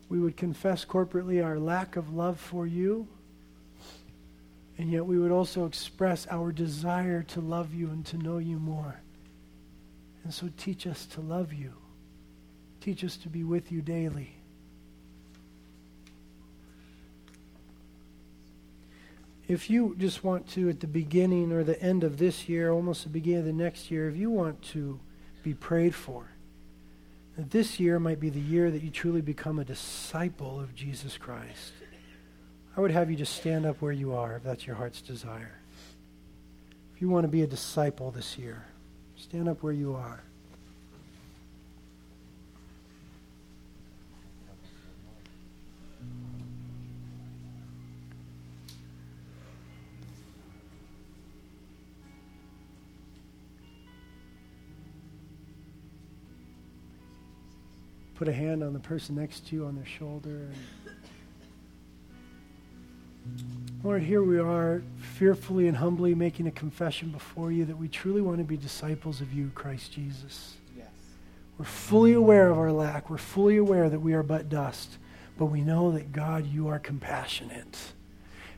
We 0.07 0.19
would 0.19 0.37
confess 0.37 0.85
corporately 0.85 1.43
our 1.43 1.57
lack 1.57 1.95
of 1.95 2.13
love 2.13 2.39
for 2.39 2.67
you, 2.67 3.07
and 4.77 4.91
yet 4.91 5.05
we 5.07 5.17
would 5.17 5.31
also 5.31 5.65
express 5.65 6.27
our 6.29 6.51
desire 6.51 7.23
to 7.23 7.41
love 7.41 7.73
you 7.73 7.89
and 7.89 8.05
to 8.05 8.17
know 8.17 8.37
you 8.37 8.57
more. 8.57 9.01
And 10.23 10.31
so 10.33 10.49
teach 10.55 10.85
us 10.85 11.07
to 11.07 11.21
love 11.21 11.51
you. 11.51 11.73
Teach 12.85 13.03
us 13.03 13.17
to 13.17 13.29
be 13.29 13.43
with 13.43 13.71
you 13.71 13.81
daily. 13.81 14.35
If 19.47 19.71
you 19.71 19.95
just 19.97 20.23
want 20.23 20.47
to, 20.49 20.69
at 20.69 20.81
the 20.81 20.85
beginning 20.85 21.51
or 21.51 21.63
the 21.63 21.81
end 21.81 22.03
of 22.03 22.19
this 22.19 22.47
year, 22.47 22.69
almost 22.69 23.01
the 23.01 23.09
beginning 23.09 23.39
of 23.39 23.45
the 23.45 23.53
next 23.53 23.89
year, 23.89 24.07
if 24.07 24.15
you 24.15 24.29
want 24.29 24.61
to 24.73 24.99
be 25.41 25.55
prayed 25.55 25.95
for, 25.95 26.29
that 27.35 27.49
this 27.49 27.79
year 27.79 27.99
might 27.99 28.19
be 28.19 28.29
the 28.29 28.39
year 28.39 28.69
that 28.69 28.83
you 28.83 28.91
truly 28.91 29.21
become 29.21 29.57
a 29.57 29.65
disciple 29.65 30.59
of 30.59 30.75
Jesus 30.75 31.17
Christ, 31.17 31.73
I 32.77 32.81
would 32.81 32.91
have 32.91 33.09
you 33.09 33.15
just 33.15 33.35
stand 33.35 33.65
up 33.65 33.81
where 33.81 33.93
you 33.93 34.13
are 34.13 34.35
if 34.35 34.43
that's 34.43 34.67
your 34.67 34.75
heart's 34.75 35.01
desire. 35.01 35.59
If 36.95 37.01
you 37.01 37.09
want 37.09 37.23
to 37.23 37.29
be 37.29 37.41
a 37.41 37.47
disciple 37.47 38.11
this 38.11 38.37
year, 38.37 38.67
stand 39.15 39.49
up 39.49 39.63
where 39.63 39.73
you 39.73 39.95
are. 39.95 40.21
Put 58.15 58.27
a 58.27 58.33
hand 58.33 58.63
on 58.63 58.73
the 58.73 58.79
person 58.79 59.15
next 59.15 59.47
to 59.47 59.55
you 59.55 59.65
on 59.65 59.75
their 59.75 59.85
shoulder. 59.85 60.49
Lord, 63.83 64.01
here 64.01 64.23
we 64.23 64.39
are, 64.39 64.81
fearfully 64.97 65.67
and 65.67 65.77
humbly 65.77 66.15
making 66.15 66.47
a 66.47 66.51
confession 66.51 67.09
before 67.09 67.51
you 67.51 67.65
that 67.65 67.77
we 67.77 67.87
truly 67.87 68.21
want 68.21 68.39
to 68.39 68.43
be 68.43 68.57
disciples 68.57 69.21
of 69.21 69.33
you, 69.33 69.51
Christ 69.53 69.91
Jesus. 69.91 70.55
Yes. 70.75 70.87
We're 71.57 71.65
fully 71.65 72.13
aware 72.13 72.49
of 72.49 72.57
our 72.57 72.71
lack. 72.71 73.09
We're 73.09 73.17
fully 73.17 73.57
aware 73.57 73.89
that 73.89 73.99
we 73.99 74.13
are 74.13 74.23
but 74.23 74.49
dust. 74.49 74.97
But 75.37 75.45
we 75.47 75.61
know 75.61 75.91
that, 75.91 76.11
God, 76.11 76.47
you 76.47 76.67
are 76.69 76.79
compassionate. 76.79 77.77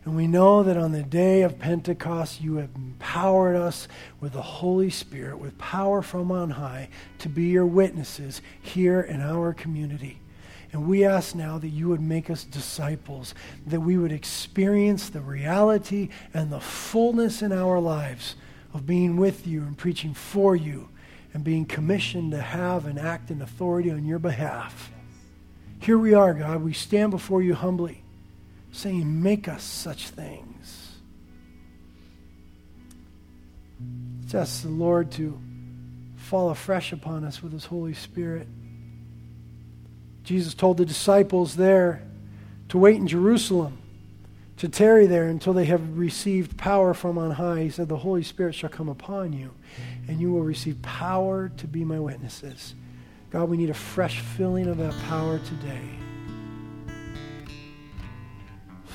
And 0.07 0.15
we 0.15 0.25
know 0.25 0.63
that 0.63 0.77
on 0.77 0.93
the 0.93 1.03
day 1.03 1.41
of 1.41 1.59
Pentecost, 1.59 2.39
you 2.39 2.55
have 2.55 2.69
empowered 2.77 3.57
us 3.57 3.89
with 4.21 4.31
the 4.31 4.41
Holy 4.41 4.89
Spirit, 4.89 5.37
with 5.37 5.57
power 5.57 6.01
from 6.01 6.31
on 6.31 6.51
high, 6.51 6.87
to 7.19 7.27
be 7.27 7.47
your 7.47 7.65
witnesses 7.65 8.41
here 8.61 9.01
in 9.01 9.19
our 9.19 9.53
community. 9.53 10.21
And 10.71 10.87
we 10.87 11.03
ask 11.03 11.35
now 11.35 11.57
that 11.57 11.67
you 11.67 11.89
would 11.89 11.99
make 11.99 12.29
us 12.29 12.45
disciples, 12.45 13.35
that 13.65 13.81
we 13.81 13.97
would 13.97 14.13
experience 14.13 15.09
the 15.09 15.19
reality 15.19 16.07
and 16.33 16.53
the 16.53 16.61
fullness 16.61 17.41
in 17.41 17.51
our 17.51 17.81
lives 17.81 18.37
of 18.73 18.85
being 18.85 19.17
with 19.17 19.45
you 19.45 19.63
and 19.63 19.77
preaching 19.77 20.13
for 20.13 20.55
you 20.55 20.87
and 21.33 21.43
being 21.43 21.65
commissioned 21.65 22.31
to 22.31 22.41
have 22.41 22.85
and 22.85 22.97
act 22.97 23.29
in 23.29 23.41
authority 23.41 23.91
on 23.91 24.05
your 24.05 24.19
behalf. 24.19 24.89
Here 25.81 25.97
we 25.97 26.13
are, 26.13 26.33
God. 26.33 26.63
We 26.63 26.71
stand 26.71 27.11
before 27.11 27.41
you 27.41 27.55
humbly 27.55 28.05
saying, 28.77 29.21
Make 29.21 29.47
us 29.47 29.63
such 29.63 30.09
things. 30.09 30.95
Let's 34.21 34.35
ask 34.35 34.63
the 34.63 34.69
Lord 34.69 35.11
to 35.13 35.39
fall 36.15 36.49
afresh 36.49 36.91
upon 36.91 37.23
us 37.23 37.41
with 37.41 37.53
His 37.53 37.65
Holy 37.65 37.93
Spirit. 37.93 38.47
Jesus 40.23 40.53
told 40.53 40.77
the 40.77 40.85
disciples 40.85 41.55
there 41.55 42.03
to 42.69 42.77
wait 42.77 42.97
in 42.97 43.07
Jerusalem, 43.07 43.77
to 44.57 44.67
tarry 44.67 45.07
there 45.07 45.29
until 45.29 45.53
they 45.53 45.65
have 45.65 45.97
received 45.97 46.57
power 46.57 46.93
from 46.93 47.17
on 47.17 47.31
high. 47.31 47.63
He 47.63 47.69
said, 47.69 47.87
The 47.87 47.97
Holy 47.97 48.23
Spirit 48.23 48.53
shall 48.55 48.69
come 48.69 48.89
upon 48.89 49.31
you, 49.31 49.51
and 50.07 50.19
you 50.19 50.31
will 50.33 50.43
receive 50.43 50.81
power 50.81 51.49
to 51.57 51.67
be 51.67 51.85
my 51.85 51.99
witnesses. 51.99 52.75
God, 53.29 53.49
we 53.49 53.57
need 53.57 53.69
a 53.69 53.75
fresh 53.75 54.19
filling 54.19 54.67
of 54.67 54.77
that 54.77 54.97
power 55.03 55.39
today 55.39 56.06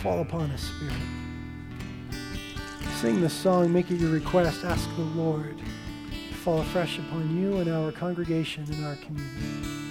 fall 0.02 0.20
upon 0.20 0.50
us, 0.50 0.62
Spirit. 0.62 0.94
Sing 3.00 3.20
the 3.20 3.30
song, 3.30 3.72
make 3.72 3.88
it 3.92 4.00
your 4.00 4.10
request, 4.10 4.64
ask 4.64 4.88
the 4.96 5.02
Lord 5.02 5.56
to 5.58 6.34
fall 6.34 6.60
afresh 6.60 6.98
upon 6.98 7.36
you 7.36 7.58
and 7.58 7.70
our 7.70 7.92
congregation 7.92 8.64
and 8.64 8.84
our 8.84 8.96
community. 8.96 9.81